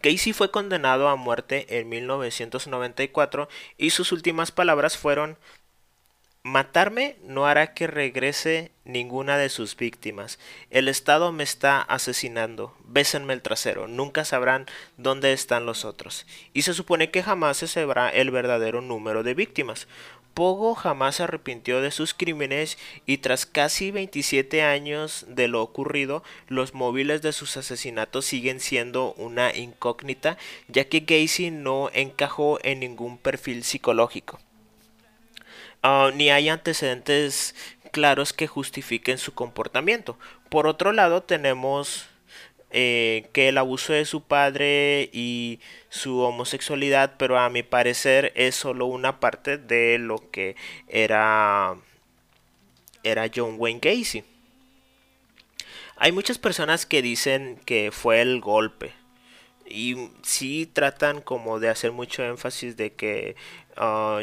Casey 0.00 0.32
fue 0.32 0.50
condenado 0.50 1.08
a 1.08 1.16
muerte 1.16 1.78
en 1.78 1.88
1994 1.88 3.48
y 3.76 3.90
sus 3.90 4.12
últimas 4.12 4.52
palabras 4.52 4.96
fueron 4.96 5.36
Matarme 6.46 7.16
no 7.24 7.44
hará 7.44 7.74
que 7.74 7.88
regrese 7.88 8.70
ninguna 8.84 9.36
de 9.36 9.48
sus 9.48 9.76
víctimas. 9.76 10.38
El 10.70 10.86
Estado 10.86 11.32
me 11.32 11.42
está 11.42 11.82
asesinando. 11.82 12.72
Bésenme 12.84 13.32
el 13.32 13.42
trasero. 13.42 13.88
Nunca 13.88 14.24
sabrán 14.24 14.66
dónde 14.96 15.32
están 15.32 15.66
los 15.66 15.84
otros. 15.84 16.24
Y 16.52 16.62
se 16.62 16.72
supone 16.72 17.10
que 17.10 17.24
jamás 17.24 17.56
se 17.56 17.66
sabrá 17.66 18.10
el 18.10 18.30
verdadero 18.30 18.80
número 18.80 19.24
de 19.24 19.34
víctimas. 19.34 19.88
Pogo 20.36 20.74
jamás 20.74 21.16
se 21.16 21.22
arrepintió 21.22 21.80
de 21.80 21.90
sus 21.90 22.12
crímenes 22.12 22.76
y 23.06 23.16
tras 23.16 23.46
casi 23.46 23.90
27 23.90 24.62
años 24.62 25.24
de 25.28 25.48
lo 25.48 25.62
ocurrido, 25.62 26.22
los 26.46 26.74
móviles 26.74 27.22
de 27.22 27.32
sus 27.32 27.56
asesinatos 27.56 28.26
siguen 28.26 28.60
siendo 28.60 29.14
una 29.14 29.56
incógnita, 29.56 30.36
ya 30.68 30.84
que 30.84 31.00
Gacy 31.00 31.50
no 31.50 31.88
encajó 31.94 32.58
en 32.62 32.80
ningún 32.80 33.16
perfil 33.16 33.64
psicológico. 33.64 34.38
Ah, 35.82 36.10
ni 36.14 36.28
hay 36.28 36.50
antecedentes 36.50 37.54
claros 37.90 38.34
que 38.34 38.46
justifiquen 38.46 39.16
su 39.16 39.32
comportamiento. 39.32 40.18
Por 40.50 40.66
otro 40.66 40.92
lado, 40.92 41.22
tenemos 41.22 42.10
eh, 42.70 43.28
que 43.32 43.48
el 43.48 43.58
abuso 43.58 43.92
de 43.92 44.04
su 44.04 44.22
padre 44.22 45.08
y 45.12 45.60
su 45.88 46.18
homosexualidad, 46.20 47.14
pero 47.16 47.38
a 47.38 47.48
mi 47.48 47.62
parecer 47.62 48.32
es 48.34 48.56
solo 48.56 48.86
una 48.86 49.20
parte 49.20 49.56
de 49.56 49.98
lo 49.98 50.30
que 50.30 50.56
era, 50.88 51.76
era 53.02 53.30
John 53.34 53.56
Wayne 53.58 53.80
Gacy. 53.80 54.24
Hay 55.96 56.12
muchas 56.12 56.38
personas 56.38 56.86
que 56.86 57.02
dicen 57.02 57.58
que 57.64 57.90
fue 57.92 58.20
el 58.20 58.40
golpe. 58.40 58.92
Y 59.68 60.10
sí 60.22 60.66
tratan 60.72 61.20
como 61.20 61.58
de 61.58 61.68
hacer 61.70 61.92
mucho 61.92 62.22
énfasis 62.24 62.76
de 62.76 62.92
que 62.92 63.36
ah, 63.76 64.22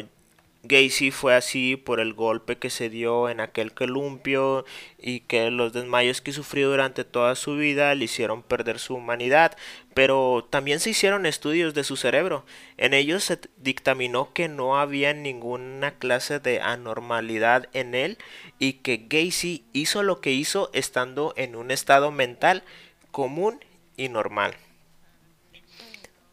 Gacy 0.66 1.10
fue 1.10 1.34
así 1.34 1.76
por 1.76 2.00
el 2.00 2.14
golpe 2.14 2.56
que 2.56 2.70
se 2.70 2.88
dio 2.88 3.28
en 3.28 3.40
aquel 3.40 3.74
columpio 3.74 4.64
y 4.98 5.20
que 5.20 5.50
los 5.50 5.74
desmayos 5.74 6.22
que 6.22 6.32
sufrió 6.32 6.70
durante 6.70 7.04
toda 7.04 7.34
su 7.34 7.56
vida 7.56 7.94
le 7.94 8.06
hicieron 8.06 8.42
perder 8.42 8.78
su 8.78 8.94
humanidad, 8.94 9.56
pero 9.92 10.46
también 10.48 10.80
se 10.80 10.90
hicieron 10.90 11.26
estudios 11.26 11.74
de 11.74 11.84
su 11.84 11.96
cerebro. 11.96 12.46
En 12.78 12.94
ellos 12.94 13.24
se 13.24 13.38
dictaminó 13.58 14.32
que 14.32 14.48
no 14.48 14.78
había 14.78 15.12
ninguna 15.12 15.98
clase 15.98 16.40
de 16.40 16.62
anormalidad 16.62 17.68
en 17.74 17.94
él 17.94 18.16
y 18.58 18.74
que 18.74 19.04
Gacy 19.06 19.64
hizo 19.74 20.02
lo 20.02 20.22
que 20.22 20.32
hizo 20.32 20.70
estando 20.72 21.34
en 21.36 21.56
un 21.56 21.70
estado 21.70 22.10
mental 22.10 22.64
común 23.10 23.62
y 23.98 24.08
normal. 24.08 24.56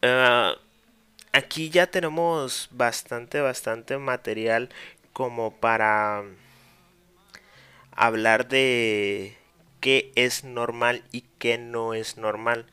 Ah, 0.00 0.56
aquí 1.32 1.70
ya 1.70 1.86
tenemos 1.88 2.68
bastante, 2.70 3.40
bastante 3.40 3.98
material 3.98 4.68
como 5.12 5.54
para 5.56 6.24
hablar 7.92 8.48
de 8.48 9.36
qué 9.80 10.12
es 10.14 10.44
normal 10.44 11.04
y 11.12 11.24
qué 11.38 11.58
no 11.58 11.94
es 11.94 12.16
normal. 12.16 12.66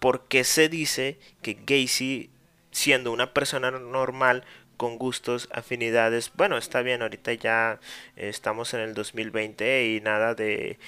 Porque 0.00 0.44
se 0.44 0.68
dice 0.68 1.18
que 1.42 1.54
Gacy, 1.64 2.30
siendo 2.72 3.12
una 3.12 3.32
persona 3.32 3.70
normal, 3.70 4.44
con 4.76 4.98
gustos, 4.98 5.48
afinidades, 5.52 6.32
bueno, 6.34 6.58
está 6.58 6.82
bien, 6.82 7.02
ahorita 7.02 7.32
ya 7.34 7.78
estamos 8.16 8.74
en 8.74 8.80
el 8.80 8.94
2020 8.94 9.86
y 9.86 10.00
nada 10.00 10.34
de 10.34 10.78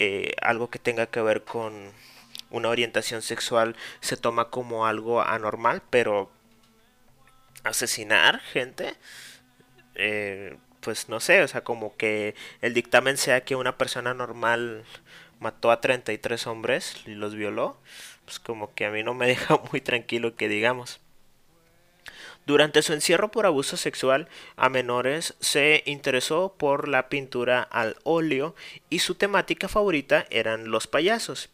eh, 0.00 0.32
algo 0.42 0.70
que 0.70 0.80
tenga 0.80 1.06
que 1.06 1.20
ver 1.20 1.44
con 1.44 1.92
una 2.50 2.68
orientación 2.68 3.22
sexual 3.22 3.76
se 4.00 4.16
toma 4.16 4.50
como 4.50 4.86
algo 4.86 5.22
anormal, 5.22 5.82
pero 5.88 6.30
asesinar 7.68 8.40
gente, 8.40 8.94
eh, 9.94 10.56
pues 10.80 11.08
no 11.08 11.20
sé, 11.20 11.42
o 11.42 11.48
sea, 11.48 11.62
como 11.62 11.96
que 11.96 12.34
el 12.62 12.74
dictamen 12.74 13.16
sea 13.16 13.44
que 13.44 13.56
una 13.56 13.78
persona 13.78 14.14
normal 14.14 14.84
mató 15.40 15.70
a 15.70 15.80
33 15.80 16.46
hombres 16.46 16.96
y 17.06 17.10
los 17.14 17.34
violó, 17.34 17.76
pues 18.24 18.38
como 18.38 18.74
que 18.74 18.86
a 18.86 18.90
mí 18.90 19.02
no 19.02 19.14
me 19.14 19.26
deja 19.28 19.60
muy 19.70 19.80
tranquilo 19.80 20.36
que 20.36 20.48
digamos. 20.48 21.00
Durante 22.46 22.80
su 22.80 22.94
encierro 22.94 23.30
por 23.30 23.44
abuso 23.44 23.76
sexual 23.76 24.28
a 24.56 24.70
menores 24.70 25.34
se 25.38 25.82
interesó 25.84 26.54
por 26.56 26.88
la 26.88 27.10
pintura 27.10 27.62
al 27.62 27.96
óleo 28.04 28.54
y 28.88 29.00
su 29.00 29.16
temática 29.16 29.68
favorita 29.68 30.26
eran 30.30 30.70
los 30.70 30.86
payasos. 30.86 31.50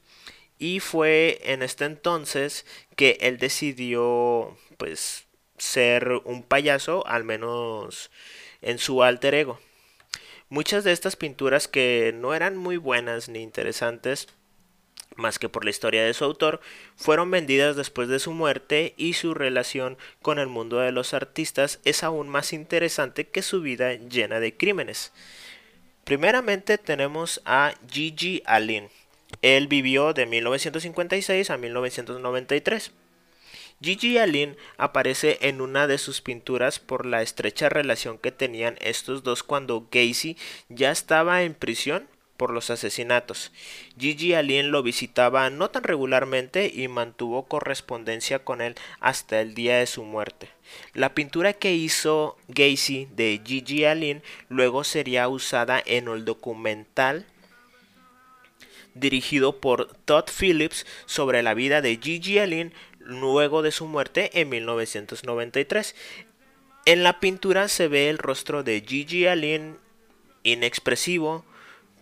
Y 0.57 0.79
fue 0.79 1.41
en 1.43 1.63
este 1.63 1.85
entonces 1.85 2.65
que 2.95 3.19
él 3.23 3.39
decidió 3.39 4.57
pues 4.77 5.24
ser 5.59 6.09
un 6.25 6.43
payaso, 6.43 7.07
al 7.07 7.25
menos 7.25 8.11
en 8.63 8.79
su 8.79 9.03
alter 9.03 9.35
ego. 9.35 9.61
Muchas 10.49 10.85
de 10.85 10.93
estas 10.93 11.17
pinturas 11.17 11.69
que 11.69 12.15
no 12.15 12.35
eran 12.35 12.57
muy 12.57 12.77
buenas 12.77 13.29
ni 13.29 13.41
interesantes, 13.43 14.29
más 15.17 15.39
que 15.39 15.49
por 15.49 15.65
la 15.65 15.71
historia 15.71 16.05
de 16.05 16.15
su 16.15 16.25
autor, 16.25 16.61
fueron 16.97 17.31
vendidas 17.31 17.77
después 17.77 18.09
de 18.09 18.19
su 18.19 18.33
muerte 18.33 18.95
y 18.97 19.15
su 19.15 19.35
relación 19.35 19.97
con 20.23 20.39
el 20.39 20.49
mundo 20.49 20.79
de 20.79 20.93
los 20.93 21.15
artistas 21.15 21.81
es 21.85 22.03
aún 22.03 22.29
más 22.29 22.53
interesante 22.53 23.27
que 23.27 23.43
su 23.43 23.61
vida 23.61 23.95
llena 23.95 24.41
de 24.41 24.57
crímenes. 24.57 25.13
Primeramente 26.05 26.79
tenemos 26.79 27.41
a 27.45 27.75
Gigi 27.91 28.43
Allen. 28.45 28.91
Él 29.43 29.69
vivió 29.69 30.13
de 30.13 30.27
1956 30.27 31.51
a 31.51 31.57
1993. 31.57 32.93
Gigi 33.85 34.17
Allen 34.17 34.57
aparece 34.79 35.37
en 35.43 35.61
una 35.61 35.87
de 35.87 35.99
sus 35.99 36.23
pinturas 36.23 36.79
por 36.79 37.05
la 37.05 37.21
estrecha 37.21 37.69
relación 37.69 38.17
que 38.17 38.33
tenían 38.33 38.79
estos 38.81 39.23
dos 39.25 39.43
cuando 39.43 39.87
Gacy 39.93 40.39
ya 40.71 40.91
estaba 40.91 41.43
en 41.43 41.53
prisión 41.53 42.09
por 42.39 42.51
los 42.51 42.71
asesinatos. 42.71 43.53
Gigi 43.99 44.33
Allen 44.33 44.71
lo 44.71 44.83
visitaba 44.83 45.51
no 45.51 45.69
tan 45.69 45.83
regularmente 45.83 46.73
y 46.75 46.89
mantuvo 46.89 47.45
correspondencia 47.45 48.39
con 48.39 48.63
él 48.63 48.75
hasta 49.01 49.43
el 49.43 49.55
día 49.55 49.77
de 49.77 49.87
su 49.87 50.03
muerte. 50.03 50.49
La 50.95 51.13
pintura 51.13 51.53
que 51.53 51.75
hizo 51.75 52.39
Gacy 52.49 53.09
de 53.15 53.43
Gigi 53.45 53.85
Allen 53.85 54.23
luego 54.49 54.83
sería 54.85 55.29
usada 55.29 55.83
en 55.85 56.09
el 56.09 56.25
documental 56.25 57.27
dirigido 58.95 59.61
por 59.61 59.93
Todd 60.05 60.25
Phillips 60.31 60.87
sobre 61.05 61.43
la 61.43 61.55
vida 61.55 61.83
de 61.83 61.99
Gigi 62.01 62.39
Allen 62.39 62.73
luego 63.05 63.63
de 63.63 63.71
su 63.73 63.87
muerte 63.87 64.31
en 64.41 64.49
1993. 64.49 65.95
En 66.87 67.03
la 67.03 67.21
pintura 67.21 67.69
se 67.69 67.89
ve 67.89 68.11
el 68.11 68.19
rostro 68.19 68.63
de 68.63 68.85
Gigi 68.87 69.27
Allen 69.27 69.79
inexpresivo, 70.43 71.45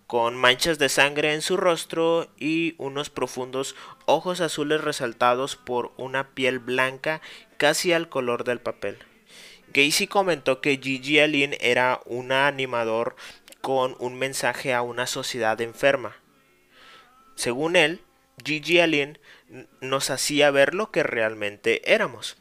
con 0.07 0.37
manchas 0.37 0.79
de 0.79 0.89
sangre 0.89 1.33
en 1.33 1.41
su 1.41 1.57
rostro 1.57 2.29
y 2.37 2.75
unos 2.77 3.09
profundos 3.09 3.75
ojos 4.05 4.41
azules 4.41 4.83
resaltados 4.83 5.57
por 5.57 5.93
una 5.97 6.35
piel 6.35 6.59
blanca 6.59 7.23
casi 7.57 7.93
al 7.93 8.09
color 8.11 8.45
del 8.45 8.61
papel. 8.61 8.99
Gacy 9.73 10.07
comentó 10.07 10.61
que 10.61 10.77
Gigi 10.77 11.19
Allen 11.19 11.57
era 11.61 12.01
un 12.05 12.31
animador 12.31 13.17
con 13.63 13.97
un 14.01 14.19
mensaje 14.19 14.75
a 14.75 14.83
una 14.83 15.07
sociedad 15.07 15.59
enferma. 15.63 16.17
Según 17.35 17.77
él, 17.77 18.03
Gigi 18.45 18.81
Allen 18.81 19.19
nos 19.81 20.11
hacía 20.11 20.51
ver 20.51 20.75
lo 20.75 20.91
que 20.91 21.03
realmente 21.03 21.93
éramos. 21.93 22.37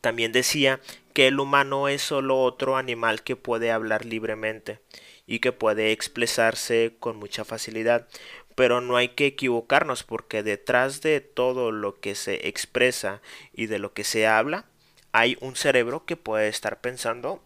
También 0.00 0.32
decía 0.32 0.80
que 1.12 1.28
el 1.28 1.38
humano 1.38 1.88
es 1.88 2.02
solo 2.02 2.40
otro 2.40 2.76
animal 2.76 3.22
que 3.22 3.36
puede 3.36 3.70
hablar 3.70 4.04
libremente 4.04 4.80
y 5.26 5.38
que 5.38 5.52
puede 5.52 5.92
expresarse 5.92 6.96
con 6.98 7.16
mucha 7.16 7.44
facilidad. 7.44 8.08
Pero 8.54 8.80
no 8.80 8.96
hay 8.96 9.10
que 9.10 9.26
equivocarnos 9.26 10.02
porque 10.02 10.42
detrás 10.42 11.00
de 11.00 11.20
todo 11.20 11.72
lo 11.72 12.00
que 12.00 12.14
se 12.14 12.48
expresa 12.48 13.22
y 13.52 13.66
de 13.66 13.78
lo 13.78 13.92
que 13.94 14.04
se 14.04 14.26
habla 14.26 14.66
hay 15.12 15.36
un 15.40 15.56
cerebro 15.56 16.04
que 16.06 16.16
puede 16.16 16.48
estar 16.48 16.80
pensando 16.80 17.42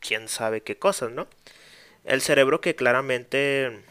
quién 0.00 0.28
sabe 0.28 0.62
qué 0.62 0.78
cosas, 0.78 1.10
¿no? 1.10 1.28
El 2.04 2.22
cerebro 2.22 2.60
que 2.60 2.74
claramente 2.74 3.84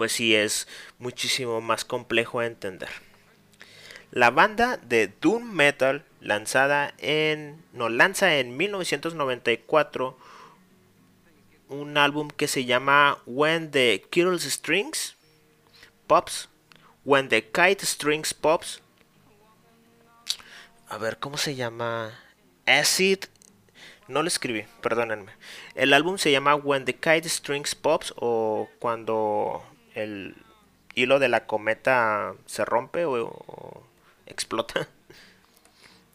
pues 0.00 0.12
sí 0.12 0.34
es 0.34 0.66
muchísimo 0.98 1.60
más 1.60 1.84
complejo 1.84 2.40
de 2.40 2.46
entender. 2.46 2.88
La 4.12 4.30
banda 4.30 4.78
de 4.78 5.12
Doom 5.20 5.52
Metal 5.52 6.06
lanzada 6.22 6.94
en 6.96 7.62
no 7.74 7.90
lanza 7.90 8.38
en 8.38 8.56
1994 8.56 10.16
un 11.68 11.98
álbum 11.98 12.30
que 12.30 12.48
se 12.48 12.64
llama 12.64 13.18
When 13.26 13.72
the 13.72 14.02
Kittles 14.08 14.44
Strings 14.44 15.16
Pops 16.06 16.48
When 17.04 17.28
the 17.28 17.44
Kite 17.44 17.84
Strings 17.84 18.32
Pops 18.32 18.80
a 20.88 20.96
ver 20.96 21.18
cómo 21.18 21.36
se 21.36 21.56
llama 21.56 22.18
Acid 22.64 23.18
no 24.08 24.22
lo 24.22 24.28
escribí, 24.28 24.64
perdónenme. 24.80 25.30
El 25.76 25.92
álbum 25.92 26.18
se 26.18 26.32
llama 26.32 26.56
When 26.56 26.84
the 26.84 26.94
Kite 26.94 27.28
Strings 27.28 27.76
Pops 27.76 28.12
o 28.16 28.68
cuando 28.80 29.62
el 29.94 30.36
hilo 30.94 31.18
de 31.18 31.28
la 31.28 31.46
cometa 31.46 32.34
se 32.46 32.64
rompe 32.64 33.04
o, 33.04 33.82
explota. 34.26 34.88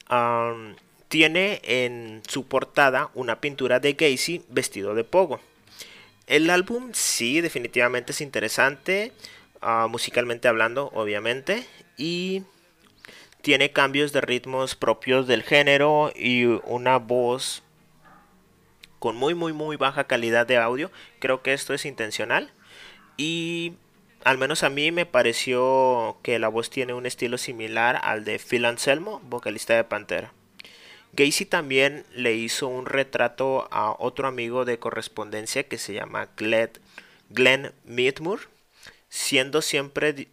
tiene 1.07 1.61
en 1.63 2.21
su 2.27 2.47
portada 2.47 3.09
una 3.13 3.39
pintura 3.39 3.79
de 3.79 3.93
Gacy 3.93 4.43
vestido 4.49 4.95
de 4.95 5.03
pogo. 5.03 5.39
El 6.27 6.49
álbum 6.49 6.89
sí, 6.93 7.41
definitivamente 7.41 8.11
es 8.11 8.21
interesante, 8.21 9.11
ah, 9.61 9.87
musicalmente 9.89 10.47
hablando, 10.47 10.89
obviamente, 10.93 11.65
y 11.97 12.43
tiene 13.41 13.71
cambios 13.71 14.11
de 14.11 14.21
ritmos 14.21 14.75
propios 14.75 15.27
del 15.27 15.43
género 15.43 16.11
y 16.15 16.45
una 16.45 16.97
voz 16.97 17.61
con 18.97 19.15
muy 19.15 19.35
muy 19.35 19.53
muy 19.53 19.75
baja 19.75 20.05
calidad 20.05 20.47
de 20.47 20.57
audio. 20.57 20.89
Creo 21.19 21.43
que 21.43 21.53
esto 21.53 21.75
es 21.75 21.85
intencional. 21.85 22.51
Y 23.17 23.73
al 24.23 24.37
menos 24.37 24.63
a 24.63 24.69
mí 24.69 24.91
me 24.91 25.05
pareció 25.05 26.17
que 26.23 26.39
la 26.39 26.47
voz 26.47 26.69
tiene 26.69 26.93
un 26.93 27.05
estilo 27.05 27.37
similar 27.37 27.99
al 28.03 28.25
de 28.25 28.39
Phil 28.39 28.65
Anselmo, 28.65 29.21
vocalista 29.29 29.75
de 29.75 29.83
Pantera. 29.83 30.33
Gacy 31.13 31.45
también 31.45 32.05
le 32.13 32.33
hizo 32.33 32.67
un 32.67 32.85
retrato 32.85 33.69
a 33.71 33.95
otro 33.97 34.27
amigo 34.27 34.65
de 34.65 34.79
correspondencia 34.79 35.63
que 35.63 35.77
se 35.77 35.93
llama 35.93 36.27
Glenn, 36.35 36.71
Glenn 37.29 37.71
siendo 39.07 39.61
siempre... 39.61 40.27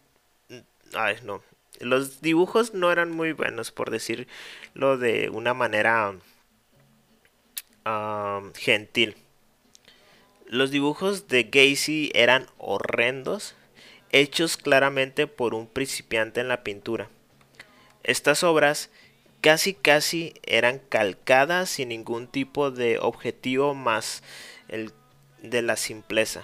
Ay, 0.93 1.17
no. 1.23 1.41
Los 1.79 2.21
dibujos 2.21 2.73
no 2.73 2.91
eran 2.91 3.11
muy 3.11 3.31
buenos, 3.31 3.71
por 3.71 3.91
decirlo 3.91 4.97
de 4.97 5.29
una 5.29 5.53
manera 5.53 6.15
ah, 7.85 8.41
gentil. 8.55 9.15
Los 10.53 10.69
dibujos 10.69 11.27
de 11.29 11.45
Gacy 11.45 12.11
eran 12.13 12.45
horrendos, 12.59 13.55
hechos 14.11 14.55
claramente 14.55 15.25
por 15.25 15.55
un 15.55 15.65
principiante 15.65 16.41
en 16.41 16.47
la 16.47 16.63
pintura. 16.63 17.09
Estas 18.03 18.43
obras 18.43 18.91
casi 19.41 19.73
casi 19.73 20.35
eran 20.43 20.77
calcadas 20.77 21.71
sin 21.71 21.89
ningún 21.89 22.27
tipo 22.27 22.69
de 22.69 22.99
objetivo 22.99 23.73
más 23.73 24.21
el 24.67 24.91
de 25.41 25.63
la 25.63 25.75
simpleza. 25.75 26.43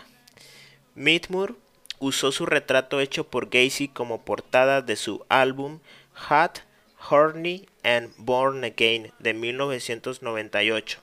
Midmoor 0.95 1.55
usó 1.99 2.31
su 2.31 2.47
retrato 2.47 3.01
hecho 3.01 3.29
por 3.29 3.51
Gacy 3.51 3.89
como 3.89 4.25
portada 4.25 4.81
de 4.81 4.95
su 4.95 5.23
álbum 5.29 5.81
Hot, 6.15 6.63
Horny 7.11 7.67
and 7.83 8.11
Born 8.17 8.63
Again 8.63 9.13
de 9.19 9.35
1998. 9.35 10.99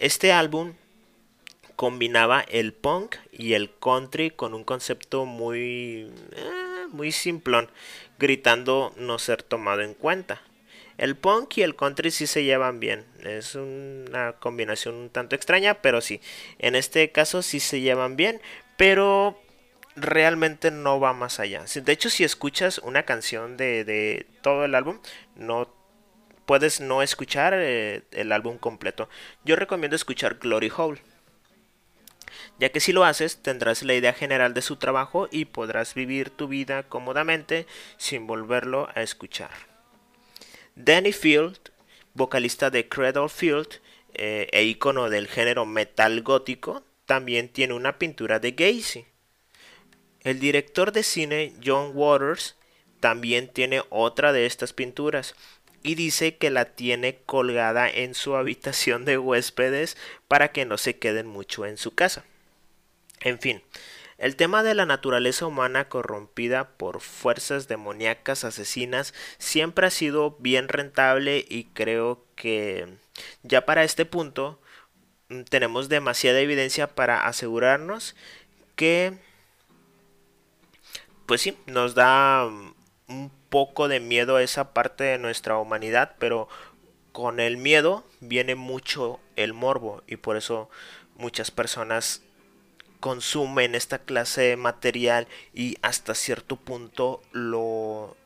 Este 0.00 0.32
álbum 0.32 0.74
combinaba 1.78 2.40
el 2.40 2.72
punk 2.72 3.14
y 3.30 3.52
el 3.52 3.70
country 3.70 4.32
con 4.32 4.52
un 4.52 4.64
concepto 4.64 5.26
muy 5.26 6.10
eh, 6.32 6.86
muy 6.90 7.12
simplón, 7.12 7.70
gritando 8.18 8.92
no 8.96 9.20
ser 9.20 9.44
tomado 9.44 9.82
en 9.82 9.94
cuenta. 9.94 10.42
El 10.96 11.16
punk 11.16 11.58
y 11.58 11.62
el 11.62 11.76
country 11.76 12.10
sí 12.10 12.26
se 12.26 12.42
llevan 12.42 12.80
bien. 12.80 13.06
Es 13.22 13.54
una 13.54 14.32
combinación 14.40 14.96
un 14.96 15.08
tanto 15.08 15.36
extraña, 15.36 15.74
pero 15.74 16.00
sí. 16.00 16.20
En 16.58 16.74
este 16.74 17.12
caso 17.12 17.42
sí 17.42 17.60
se 17.60 17.80
llevan 17.80 18.16
bien, 18.16 18.40
pero 18.76 19.40
realmente 19.94 20.72
no 20.72 20.98
va 20.98 21.12
más 21.12 21.38
allá. 21.38 21.62
De 21.72 21.92
hecho, 21.92 22.10
si 22.10 22.24
escuchas 22.24 22.78
una 22.78 23.04
canción 23.04 23.56
de, 23.56 23.84
de 23.84 24.26
todo 24.42 24.64
el 24.64 24.74
álbum, 24.74 24.98
no 25.36 25.72
puedes 26.44 26.80
no 26.80 27.02
escuchar 27.02 27.54
eh, 27.56 28.02
el 28.10 28.32
álbum 28.32 28.58
completo. 28.58 29.08
Yo 29.44 29.54
recomiendo 29.54 29.94
escuchar 29.94 30.38
Glory 30.40 30.72
Hole 30.76 31.00
ya 32.58 32.70
que 32.70 32.80
si 32.80 32.92
lo 32.92 33.04
haces 33.04 33.38
tendrás 33.42 33.82
la 33.82 33.94
idea 33.94 34.12
general 34.12 34.54
de 34.54 34.62
su 34.62 34.76
trabajo 34.76 35.28
y 35.30 35.46
podrás 35.46 35.94
vivir 35.94 36.30
tu 36.30 36.48
vida 36.48 36.82
cómodamente 36.82 37.66
sin 37.96 38.26
volverlo 38.26 38.88
a 38.94 39.02
escuchar. 39.02 39.50
Danny 40.74 41.12
Field, 41.12 41.58
vocalista 42.14 42.70
de 42.70 42.88
Cradle 42.88 43.28
Field 43.28 43.80
eh, 44.14 44.48
e 44.52 44.64
icono 44.64 45.10
del 45.10 45.28
género 45.28 45.66
metal 45.66 46.22
gótico, 46.22 46.82
también 47.06 47.48
tiene 47.48 47.74
una 47.74 47.98
pintura 47.98 48.38
de 48.38 48.52
Gacy. 48.52 49.06
El 50.22 50.40
director 50.40 50.92
de 50.92 51.02
cine 51.02 51.54
John 51.64 51.92
Waters 51.94 52.56
también 53.00 53.48
tiene 53.48 53.82
otra 53.90 54.32
de 54.32 54.46
estas 54.46 54.72
pinturas, 54.72 55.34
y 55.82 55.94
dice 55.94 56.36
que 56.36 56.50
la 56.50 56.66
tiene 56.66 57.18
colgada 57.24 57.88
en 57.88 58.14
su 58.14 58.36
habitación 58.36 59.04
de 59.04 59.18
huéspedes 59.18 59.96
para 60.26 60.52
que 60.52 60.64
no 60.64 60.76
se 60.76 60.98
queden 60.98 61.26
mucho 61.26 61.66
en 61.66 61.76
su 61.76 61.94
casa. 61.94 62.24
En 63.20 63.38
fin, 63.38 63.62
el 64.18 64.36
tema 64.36 64.62
de 64.62 64.74
la 64.74 64.86
naturaleza 64.86 65.46
humana 65.46 65.88
corrompida 65.88 66.70
por 66.76 67.00
fuerzas 67.00 67.68
demoníacas 67.68 68.44
asesinas 68.44 69.14
siempre 69.38 69.86
ha 69.86 69.90
sido 69.90 70.36
bien 70.38 70.68
rentable 70.68 71.44
y 71.48 71.64
creo 71.72 72.24
que 72.34 72.98
ya 73.42 73.64
para 73.64 73.84
este 73.84 74.04
punto 74.04 74.60
mm, 75.28 75.42
tenemos 75.42 75.88
demasiada 75.88 76.40
evidencia 76.40 76.94
para 76.94 77.26
asegurarnos 77.26 78.16
que 78.76 79.18
pues 81.26 81.42
sí, 81.42 81.58
nos 81.66 81.94
da 81.94 82.46
mm, 82.46 82.74
un 83.08 83.30
poco 83.50 83.86
de 83.86 84.00
miedo 84.00 84.38
esa 84.38 84.72
parte 84.72 85.04
de 85.04 85.18
nuestra 85.18 85.58
humanidad, 85.58 86.16
pero 86.18 86.48
con 87.12 87.38
el 87.38 87.56
miedo 87.56 88.04
viene 88.20 88.54
mucho 88.54 89.20
el 89.36 89.52
morbo 89.52 90.02
y 90.06 90.16
por 90.16 90.36
eso 90.36 90.70
muchas 91.16 91.50
personas 91.50 92.22
consumen 93.00 93.74
esta 93.74 93.98
clase 93.98 94.42
de 94.42 94.56
material 94.56 95.28
y 95.54 95.76
hasta 95.82 96.14
cierto 96.14 96.56
punto 96.56 97.22
lo 97.32 98.16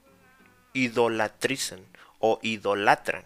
idolatrizan 0.73 1.81
o 2.19 2.39
idolatran. 2.43 3.25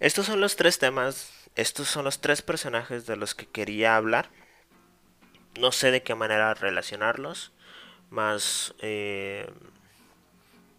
Estos 0.00 0.26
son 0.26 0.40
los 0.40 0.56
tres 0.56 0.78
temas, 0.78 1.30
estos 1.56 1.88
son 1.88 2.04
los 2.04 2.20
tres 2.20 2.42
personajes 2.42 3.06
de 3.06 3.16
los 3.16 3.34
que 3.34 3.46
quería 3.46 3.96
hablar. 3.96 4.30
no 5.58 5.72
sé 5.72 5.90
de 5.90 6.02
qué 6.02 6.14
manera 6.14 6.54
relacionarlos, 6.54 7.52
más, 8.08 8.74
eh, 8.80 9.50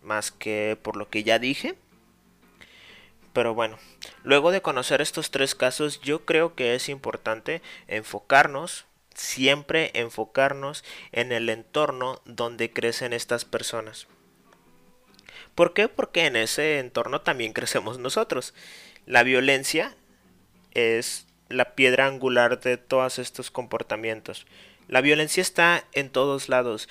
más 0.02 0.32
que 0.32 0.78
por 0.82 0.96
lo 0.96 1.10
que 1.10 1.24
ya 1.24 1.40
dije. 1.40 1.76
Pero 3.34 3.53
bueno, 3.53 3.78
luego 4.24 4.52
de 4.52 4.62
conocer 4.62 5.02
estos 5.02 5.32
tres 5.32 5.56
casos, 5.56 6.02
yo 6.02 6.26
creo 6.26 6.56
que 6.56 6.76
es 6.76 6.90
importante 6.90 7.62
enfocarnos, 7.88 8.86
siempre 9.14 9.91
enfocarnos 9.94 10.84
en 11.12 11.32
el 11.32 11.49
entorno 11.49 12.22
donde 12.26 12.72
crecen 12.72 13.14
estas 13.14 13.45
personas. 13.45 14.08
¿Por 15.56 15.74
qué? 15.74 15.88
Porque 15.88 16.26
en 16.26 16.36
ese 16.36 16.80
entorno 16.80 17.22
también 17.22 17.53
crecemos 17.53 17.99
nosotros. 17.99 18.53
La 19.06 19.24
violencia 19.24 19.95
es 20.74 21.28
la 21.49 21.76
piedra 21.76 22.08
angular 22.08 22.60
de 22.60 22.78
todos 22.78 23.20
estos 23.20 23.52
comportamientos. 23.52 24.45
La 24.88 25.02
violencia 25.02 25.41
está 25.41 25.86
en 25.94 26.10
todos 26.10 26.49
lados. 26.49 26.90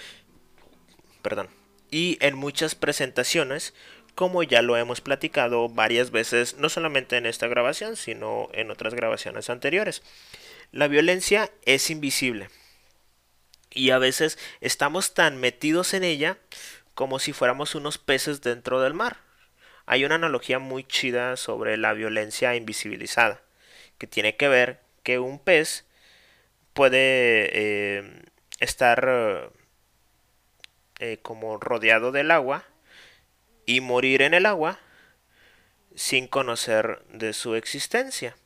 Perdón. 1.23 1.49
Y 1.91 2.19
en 2.21 2.37
muchas 2.37 2.75
presentaciones, 2.75 3.75
como 4.21 4.43
ya 4.43 4.61
lo 4.61 4.77
hemos 4.77 5.01
platicado 5.01 5.71
varias 5.71 6.11
veces, 6.11 6.59
no 6.59 6.69
solamente 6.69 7.17
en 7.17 7.25
esta 7.25 7.49
grabación, 7.49 7.97
sino 7.97 8.51
en 8.53 8.71
otras 8.71 8.93
grabaciones 8.93 9.49
anteriores. 9.49 10.03
La 10.73 10.89
violencia 10.89 11.51
es 11.65 11.89
invisible. 11.89 12.51
Y 13.71 13.93
a 13.93 13.99
veces 13.99 14.39
estamos 14.61 15.15
tan 15.15 15.39
metidos 15.39 15.95
en 15.95 16.05
ella 16.05 16.37
como 16.93 17.19
si 17.19 17.33
fuéramos 17.33 17.75
unos 17.75 17.97
peces 17.97 18.43
dentro 18.43 18.83
del 18.83 18.93
mar. 18.93 19.17
Hay 19.87 20.05
una 20.05 20.17
analogía 20.17 20.59
muy 20.59 20.85
chida 20.85 21.39
sobre 21.39 21.79
la 21.79 21.95
violencia 21.95 22.55
invisibilizada 22.55 23.41
que 23.97 24.07
tiene 24.07 24.37
que 24.37 24.49
ver 24.49 24.81
que 25.03 25.19
un 25.19 25.39
pez 25.39 25.87
puede 26.75 27.49
eh, 27.55 28.23
estar 28.59 29.51
eh, 30.99 31.19
como 31.23 31.57
rodeado 31.57 32.13
del 32.13 32.31
agua 32.31 32.67
y 33.71 33.81
morir 33.81 34.23
en 34.23 34.35
el 34.35 34.47
agua 34.47 34.81
sin 35.95 36.27
conocer 36.27 37.05
de 37.13 37.33
su 37.33 37.55
existencia 37.55 38.37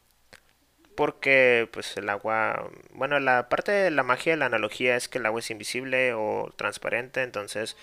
porque 0.96 1.66
pues 1.72 1.96
el 1.96 2.10
agua 2.10 2.68
bueno 2.92 3.18
la 3.20 3.48
parte 3.48 3.72
de 3.72 3.90
la 3.90 4.02
magia 4.02 4.34
de 4.34 4.36
la 4.36 4.46
analogía 4.46 4.96
es 4.96 5.08
que 5.08 5.16
el 5.16 5.24
agua 5.24 5.40
es 5.40 5.50
invisible 5.50 6.12
o 6.12 6.52
transparente 6.56 7.22
entonces 7.22 7.74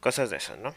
cosas 0.00 0.30
de 0.30 0.38
esas 0.38 0.58
no 0.58 0.74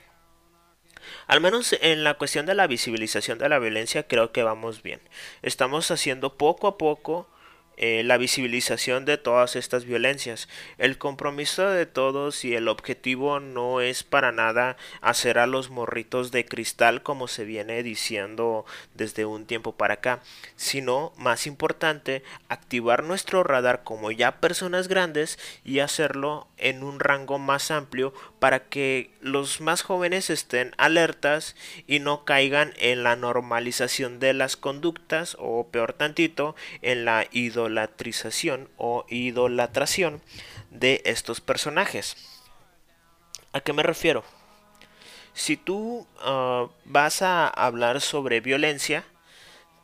al 1.28 1.40
menos 1.40 1.74
en 1.80 2.04
la 2.04 2.16
cuestión 2.16 2.46
de 2.46 2.56
la 2.56 2.68
visibilización 2.68 3.40
de 3.40 3.48
la 3.48 3.60
violencia 3.60 4.04
creo 4.04 4.32
que 4.32 4.44
vamos 4.44 4.84
bien. 4.84 5.00
Estamos 5.42 5.90
haciendo 5.90 6.38
poco 6.38 6.68
a 6.68 6.78
poco 6.78 7.28
eh, 7.78 8.04
la 8.04 8.18
visibilización 8.18 9.06
de 9.06 9.18
todas 9.18 9.56
estas 9.56 9.86
violencias. 9.86 10.48
El 10.78 10.98
compromiso 10.98 11.68
de 11.70 11.86
todos 11.86 12.46
y 12.46 12.54
el 12.54 12.68
objetivo 12.68 13.40
no 13.40 13.82
es 13.82 14.04
para 14.04 14.32
nada 14.32 14.78
hacer 15.02 15.40
a 15.40 15.48
los 15.48 15.70
morritos 15.70 16.32
de 16.32 16.46
cristal 16.46 17.02
como 17.02 17.28
se 17.28 17.46
viene 17.46 17.82
diciendo 17.82 18.66
desde 18.94 19.26
un 19.26 19.46
tiempo 19.46 19.72
para 19.72 19.96
acá, 19.96 20.22
sino, 20.56 21.14
más 21.18 21.48
importante, 21.48 22.24
activar 22.50 23.04
nuestro 23.04 23.44
radar 23.44 23.84
como 23.84 24.12
ya 24.12 24.40
personas 24.40 24.88
grandes 24.88 25.40
y 25.64 25.80
hacerlo 25.80 26.48
en 26.58 26.84
un 26.84 27.00
rango 27.00 27.40
más 27.40 27.72
amplio 27.72 28.14
para 28.40 28.66
que 28.66 29.12
los 29.22 29.62
más 29.62 29.82
jóvenes 29.82 30.30
estén 30.30 30.74
alertas 30.78 31.56
y 31.88 32.00
no 32.00 32.26
caigan 32.26 32.74
en 32.78 33.04
la 33.04 33.16
normalización 33.16 34.20
de 34.20 34.34
las 34.34 34.58
conductas 34.58 35.36
o 35.40 35.68
peor 35.68 35.94
tantito 35.94 36.56
en 36.82 37.06
la 37.06 37.26
idolatrización 37.32 37.61
idolatrización 37.62 38.70
o 38.78 39.06
idolatración 39.10 40.22
de 40.70 41.02
estos 41.06 41.42
personajes. 41.42 42.16
¿A 43.54 43.62
qué 43.62 43.74
me 43.74 43.84
refiero? 43.84 44.24
Si 45.34 45.58
tú 45.58 46.08
ah, 46.20 46.68
vas 46.86 47.22
a 47.22 47.48
hablar 47.48 48.02
sobre 48.02 48.42
violencia, 48.42 49.06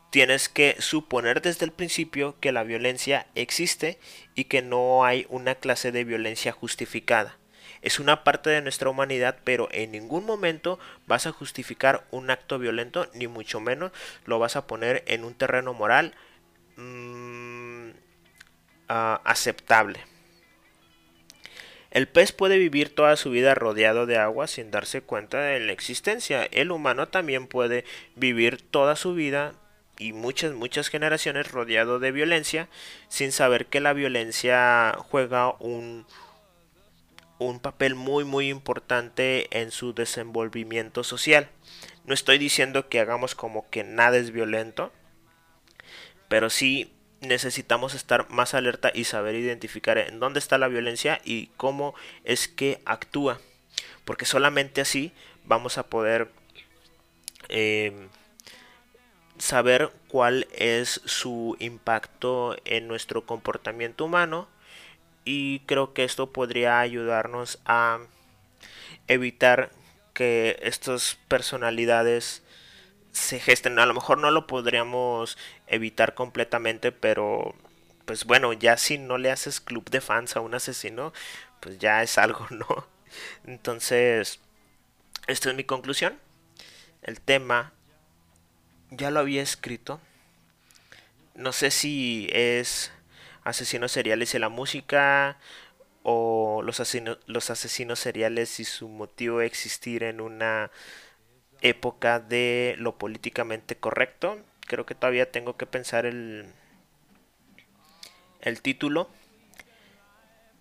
tienes 0.09 0.49
que 0.49 0.75
suponer 0.79 1.41
desde 1.41 1.65
el 1.65 1.71
principio 1.71 2.35
que 2.39 2.51
la 2.51 2.63
violencia 2.63 3.27
existe 3.35 3.99
y 4.35 4.45
que 4.45 4.61
no 4.61 5.05
hay 5.05 5.25
una 5.29 5.55
clase 5.55 5.91
de 5.91 6.03
violencia 6.03 6.51
justificada. 6.51 7.37
Es 7.81 7.99
una 7.99 8.23
parte 8.23 8.49
de 8.49 8.61
nuestra 8.61 8.89
humanidad, 8.89 9.37
pero 9.43 9.69
en 9.71 9.91
ningún 9.91 10.25
momento 10.25 10.79
vas 11.05 11.27
a 11.27 11.31
justificar 11.31 12.07
un 12.11 12.31
acto 12.31 12.57
violento, 12.57 13.07
ni 13.13 13.27
mucho 13.27 13.59
menos 13.59 13.91
lo 14.25 14.39
vas 14.39 14.55
a 14.55 14.65
poner 14.65 15.03
en 15.07 15.23
un 15.23 15.35
terreno 15.35 15.73
moral 15.73 16.15
Mm, 16.77 17.56
ah, 18.89 19.21
aceptable. 19.23 19.99
El 21.91 22.07
pez 22.07 22.31
puede 22.31 22.57
vivir 22.57 22.93
toda 22.93 23.15
su 23.15 23.31
vida 23.31 23.55
rodeado 23.55 24.05
de 24.05 24.17
agua 24.17 24.47
sin 24.47 24.71
darse 24.71 25.01
cuenta 25.01 25.39
de 25.41 25.59
la 25.59 25.71
existencia. 25.71 26.43
El 26.51 26.71
humano 26.71 27.07
también 27.07 27.47
puede 27.47 27.85
vivir 28.15 28.61
toda 28.61 28.95
su 28.95 29.13
vida 29.13 29.53
y 29.97 30.13
muchas, 30.13 30.53
muchas 30.53 30.89
generaciones 30.89 31.51
rodeado 31.51 31.99
de 31.99 32.11
violencia 32.11 32.67
sin 33.07 33.31
saber 33.31 33.67
que 33.67 33.79
la 33.79 33.93
violencia 33.93 34.95
juega 35.09 35.55
un, 35.59 36.05
un 37.39 37.59
papel 37.59 37.95
muy, 37.95 38.25
muy 38.25 38.49
importante 38.49 39.47
en 39.57 39.71
su 39.71 39.93
desenvolvimiento 39.93 41.03
social. 41.03 41.49
No 42.05 42.13
estoy 42.13 42.37
diciendo 42.37 42.89
que 42.89 42.99
hagamos 42.99 43.33
como 43.33 43.69
que 43.69 43.83
nada 43.83 44.17
es 44.17 44.31
violento, 44.31 44.91
pero 46.27 46.49
sí 46.49 46.91
necesitamos 47.21 47.93
estar 47.93 48.29
más 48.29 48.53
alerta 48.53 48.91
y 48.93 49.05
saber 49.05 49.35
identificar 49.35 49.97
en 49.97 50.19
dónde 50.19 50.39
está 50.39 50.57
la 50.57 50.67
violencia 50.67 51.21
y 51.23 51.47
cómo 51.57 51.95
es 52.23 52.47
que 52.47 52.79
actúa. 52.85 53.39
Porque 54.05 54.25
solamente 54.25 54.81
así 54.81 55.11
vamos 55.45 55.77
a 55.77 55.83
poder 55.83 56.29
em, 57.49 58.09
saber 59.37 59.91
cuál 60.07 60.47
es 60.51 61.01
su 61.05 61.55
impacto 61.59 62.55
en 62.65 62.87
nuestro 62.87 63.25
comportamiento 63.25 64.05
humano 64.05 64.47
y 65.25 65.59
creo 65.61 65.93
que 65.93 66.03
esto 66.03 66.31
podría 66.31 66.79
ayudarnos 66.79 67.59
a 67.65 67.99
evitar 69.07 69.71
que 70.13 70.57
estas 70.61 71.17
personalidades 71.27 72.41
se 73.17 73.39
gesten. 73.39 73.79
A 73.79 73.85
lo 73.85 73.93
mejor 73.93 74.17
no 74.19 74.31
lo 74.31 74.47
podríamos 74.47 75.37
evitar 75.67 76.13
completamente, 76.13 76.91
pero 76.91 77.55
pues 78.05 78.25
bueno, 78.25 78.53
ya 78.53 78.77
si 78.77 78.97
no 78.97 79.17
le 79.17 79.31
haces 79.31 79.59
club 79.59 79.89
de 79.89 80.01
fans 80.01 80.35
a 80.35 80.41
un 80.41 80.55
asesino, 80.55 81.13
pues 81.59 81.77
ya 81.79 82.03
es 82.03 82.17
algo, 82.17 82.47
¿no? 82.51 82.87
Entonces, 83.45 84.39
esta 85.27 85.49
es 85.49 85.55
mi 85.55 85.63
conclusión. 85.63 86.17
El 87.01 87.21
tema 87.21 87.73
ya 88.91 89.11
lo 89.11 89.19
había 89.19 89.41
escrito. 89.41 89.99
No 91.35 91.51
sé 91.53 91.71
si 91.71 92.29
es 92.31 92.91
asesinos 93.43 93.91
seriales 93.91 94.33
y 94.33 94.39
la 94.39 94.49
música 94.49 95.37
o 96.03 96.61
los, 96.63 96.81
los 97.25 97.49
asesinos 97.49 97.99
seriales 97.99 98.59
y 98.59 98.65
su 98.65 98.87
motivo 98.87 99.39
de 99.39 99.45
existir 99.45 100.03
en 100.03 100.21
una 100.21 100.71
época 101.61 102.19
de 102.19 102.75
lo 102.77 102.97
políticamente 102.97 103.75
correcto. 103.75 104.39
Creo 104.61 104.85
que 104.85 104.95
todavía 104.95 105.31
tengo 105.31 105.57
que 105.57 105.65
pensar 105.65 106.05
el, 106.05 106.45
el 108.41 108.61
título. 108.61 109.09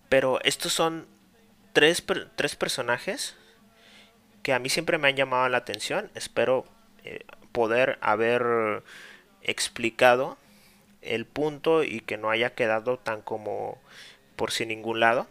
Pero 0.09 0.39
estos 0.43 0.73
son 0.73 1.07
tres, 1.73 2.03
tres 2.35 2.55
personajes 2.55 3.35
que 4.43 4.53
a 4.53 4.59
mí 4.59 4.69
siempre 4.69 4.97
me 4.97 5.09
han 5.09 5.15
llamado 5.15 5.49
la 5.49 5.57
atención. 5.57 6.09
Espero 6.15 6.65
eh, 7.03 7.25
poder 7.51 7.97
haber 8.01 8.83
explicado 9.41 10.37
el 11.01 11.25
punto 11.25 11.83
y 11.83 12.01
que 12.01 12.17
no 12.17 12.29
haya 12.29 12.53
quedado 12.53 12.97
tan 12.97 13.21
como 13.21 13.81
por 14.35 14.51
sin 14.51 14.69
ningún 14.69 14.99
lado. 14.99 15.27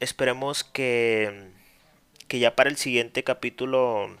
Esperemos 0.00 0.64
que 0.64 1.50
que 2.28 2.38
ya 2.38 2.56
para 2.56 2.70
el 2.70 2.76
siguiente 2.76 3.24
capítulo 3.24 4.16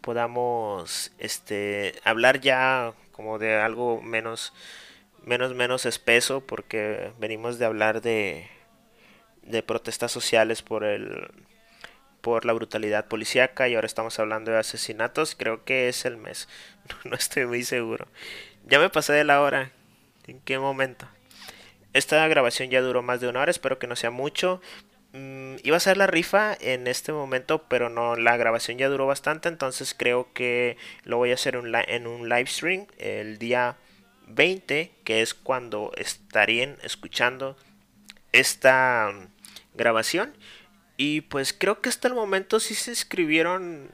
podamos 0.00 1.12
este 1.18 1.94
hablar 2.04 2.40
ya 2.40 2.92
como 3.12 3.38
de 3.38 3.56
algo 3.56 4.02
menos 4.02 4.52
menos 5.24 5.54
menos 5.54 5.86
espeso 5.86 6.40
porque 6.40 7.12
venimos 7.18 7.58
de 7.58 7.64
hablar 7.64 8.02
de 8.02 8.48
de 9.42 9.62
protestas 9.62 10.12
sociales 10.12 10.62
por 10.62 10.84
el 10.84 11.30
por 12.20 12.46
la 12.46 12.54
brutalidad 12.54 13.06
policíaca 13.06 13.68
y 13.68 13.74
ahora 13.74 13.86
estamos 13.86 14.18
hablando 14.18 14.50
de 14.50 14.58
asesinatos. 14.58 15.34
Creo 15.34 15.62
que 15.64 15.88
es 15.88 16.06
el 16.06 16.16
mes. 16.16 16.48
No 17.04 17.16
estoy 17.16 17.44
muy 17.44 17.64
seguro. 17.64 18.08
Ya 18.66 18.78
me 18.78 18.88
pasé 18.88 19.12
de 19.12 19.24
la 19.24 19.42
hora. 19.42 19.72
En 20.26 20.40
qué 20.40 20.58
momento 20.58 21.06
esta 21.92 22.26
grabación 22.26 22.70
ya 22.70 22.80
duró 22.80 23.02
más 23.02 23.20
de 23.20 23.28
una 23.28 23.40
hora. 23.40 23.50
Espero 23.50 23.78
que 23.78 23.86
no 23.86 23.94
sea 23.94 24.10
mucho 24.10 24.62
Mm, 25.14 25.58
iba 25.62 25.76
a 25.76 25.80
ser 25.80 25.96
la 25.96 26.08
rifa 26.08 26.56
en 26.60 26.88
este 26.88 27.12
momento, 27.12 27.62
pero 27.68 27.88
no, 27.88 28.16
la 28.16 28.36
grabación 28.36 28.78
ya 28.78 28.88
duró 28.88 29.06
bastante, 29.06 29.48
entonces 29.48 29.94
creo 29.96 30.32
que 30.32 30.76
lo 31.04 31.18
voy 31.18 31.30
a 31.30 31.34
hacer 31.34 31.54
en 31.54 32.06
un 32.08 32.28
live 32.28 32.46
stream 32.48 32.86
el 32.98 33.38
día 33.38 33.76
20, 34.26 34.90
que 35.04 35.22
es 35.22 35.32
cuando 35.32 35.92
estarían 35.96 36.78
escuchando 36.82 37.56
esta 38.32 39.12
um, 39.12 39.28
grabación. 39.74 40.34
Y 40.96 41.20
pues 41.20 41.52
creo 41.52 41.80
que 41.80 41.90
hasta 41.90 42.08
el 42.08 42.14
momento 42.14 42.58
sí 42.58 42.74
se 42.74 42.90
escribieron 42.90 43.92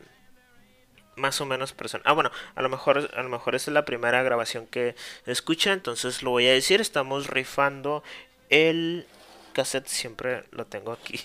más 1.17 1.39
o 1.43 1.45
menos 1.47 1.75
personas. 1.75 2.07
Ah, 2.07 2.13
bueno, 2.13 2.31
a 2.55 2.63
lo 2.63 2.71
mejor 2.71 3.11
a 3.15 3.23
lo 3.23 3.29
mejor 3.29 3.55
es 3.55 3.69
la 3.69 3.85
primera 3.85 4.23
grabación 4.23 4.67
que 4.67 4.95
escucha, 5.27 5.75
entonces 5.75 6.23
lo 6.23 6.31
voy 6.31 6.47
a 6.47 6.53
decir, 6.53 6.81
estamos 6.81 7.27
rifando 7.27 8.03
el 8.49 9.07
cassette, 9.53 9.87
siempre 9.87 10.45
lo 10.51 10.67
tengo 10.67 10.93
aquí. 10.93 11.21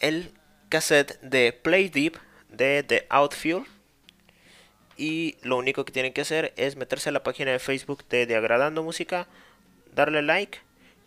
el 0.00 0.32
cassette 0.68 1.20
de 1.20 1.52
Play 1.52 1.88
Deep 1.88 2.16
de 2.48 2.82
The 2.82 3.06
Outfield. 3.10 3.66
Y 4.96 5.36
lo 5.42 5.56
único 5.56 5.84
que 5.84 5.92
tienen 5.92 6.12
que 6.12 6.20
hacer 6.20 6.52
es 6.56 6.76
meterse 6.76 7.08
a 7.08 7.12
la 7.12 7.22
página 7.22 7.52
de 7.52 7.58
Facebook 7.58 8.04
de 8.08 8.26
Diagradando 8.26 8.82
Música, 8.82 9.28
darle 9.94 10.20
like, 10.20 10.58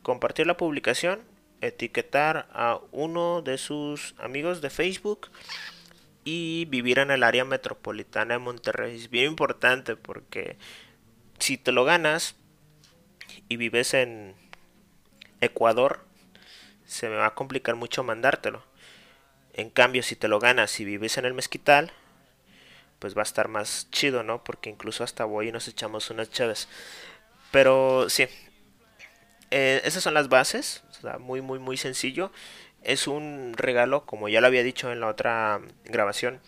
compartir 0.02 0.48
la 0.48 0.58
publicación, 0.58 1.22
etiquetar 1.62 2.48
a 2.52 2.80
uno 2.92 3.44
de 3.44 3.60
sus 3.60 4.16
amigos 4.18 4.62
de 4.62 4.72
Facebook 4.72 5.30
y 6.24 6.66
vivir 6.66 7.00
en 7.00 7.12
el 7.12 7.24
área 7.24 7.46
metropolitana 7.46 8.34
de 8.34 8.40
Monterrey. 8.40 8.96
Es 8.96 9.10
bien 9.12 9.26
importante 9.26 9.96
porque 9.96 10.58
si 11.38 11.58
te 11.58 11.72
lo 11.72 11.86
ganas 11.86 12.36
y 13.48 13.58
vives 13.58 13.94
en 13.94 14.36
Ecuador, 15.44 16.06
se 16.86 17.10
me 17.10 17.16
va 17.16 17.28
a 17.28 17.36
complicar 17.36 17.76
mucho 17.76 18.04
mandártelo. 18.04 18.64
En 19.54 19.70
cambio, 19.70 20.04
si 20.04 20.16
te 20.16 20.28
lo 20.28 20.40
ganas 20.40 20.80
y 20.80 20.86
vives 20.86 21.18
en 21.18 21.26
el 21.26 21.34
mezquital, 21.34 21.92
pues 23.00 23.16
va 23.16 23.22
a 23.22 23.24
estar 23.24 23.48
más 23.50 23.88
chido, 23.92 24.24
¿no? 24.24 24.44
Porque 24.44 24.70
incluso 24.70 25.04
hasta 25.04 25.26
voy 25.26 25.50
y 25.50 25.52
nos 25.52 25.68
echamos 25.68 26.10
unas 26.10 26.32
chaves. 26.32 26.68
Pero 27.52 28.10
sí, 28.10 28.28
eh, 29.52 29.82
esas 29.84 30.02
son 30.02 30.16
las 30.16 30.30
bases, 30.30 30.84
muy, 31.20 31.42
muy, 31.42 31.60
muy 31.60 31.78
sencillo. 31.78 32.32
Es 32.82 33.08
un 33.08 33.54
regalo, 33.56 34.06
como 34.06 34.30
ya 34.30 34.42
lo 34.42 34.48
había 34.48 34.64
dicho 34.64 34.92
en 34.92 35.00
la 35.00 35.08
otra 35.08 35.62
grabación, 35.86 36.40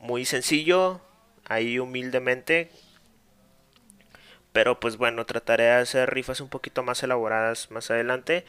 muy 0.00 0.24
sencillo, 0.24 1.00
ahí 1.44 1.78
humildemente. 1.78 2.70
Pero 4.56 4.80
pues 4.80 4.96
bueno, 4.96 5.26
trataré 5.26 5.64
de 5.64 5.72
hacer 5.72 6.08
rifas 6.14 6.40
un 6.40 6.48
poquito 6.48 6.82
más 6.82 7.02
elaboradas 7.02 7.70
más 7.70 7.90
adelante. 7.90 8.46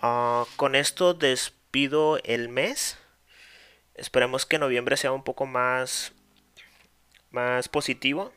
Ah, 0.00 0.46
con 0.56 0.74
esto 0.74 1.12
despido 1.12 2.18
el 2.24 2.48
mes. 2.48 2.96
Esperemos 3.94 4.46
que 4.46 4.58
noviembre 4.58 4.96
sea 4.96 5.12
un 5.12 5.24
poco 5.24 5.44
más, 5.44 6.12
más 7.32 7.68
positivo. 7.68 8.32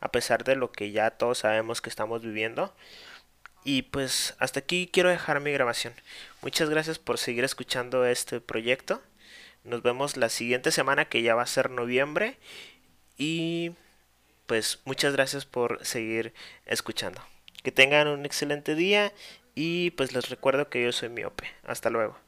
A 0.00 0.10
pesar 0.10 0.42
de 0.42 0.56
lo 0.56 0.72
que 0.72 0.90
ya 0.90 1.12
todos 1.12 1.38
sabemos 1.38 1.80
que 1.80 1.90
estamos 1.90 2.22
viviendo. 2.22 2.74
Y 3.62 3.82
pues 3.82 4.34
hasta 4.40 4.58
aquí 4.58 4.90
quiero 4.92 5.10
dejar 5.10 5.38
mi 5.38 5.52
grabación. 5.52 5.94
Muchas 6.42 6.68
gracias 6.68 6.98
por 6.98 7.18
seguir 7.18 7.44
escuchando 7.44 8.04
este 8.04 8.40
proyecto. 8.40 9.00
Nos 9.62 9.80
vemos 9.82 10.16
la 10.16 10.28
siguiente 10.28 10.72
semana 10.72 11.04
que 11.04 11.22
ya 11.22 11.36
va 11.36 11.42
a 11.42 11.46
ser 11.46 11.70
noviembre. 11.70 12.36
Y 13.16 13.76
pues 14.50 14.80
muchas 14.84 15.12
gracias 15.12 15.44
por 15.44 15.78
seguir 15.86 16.34
escuchando. 16.66 17.22
Que 17.62 17.70
tengan 17.70 18.08
un 18.08 18.26
excelente 18.26 18.74
día 18.74 19.12
y 19.54 19.92
pues 19.92 20.12
les 20.12 20.28
recuerdo 20.28 20.68
que 20.68 20.82
yo 20.82 20.90
soy 20.90 21.08
miope. 21.08 21.44
Hasta 21.62 21.88
luego. 21.88 22.18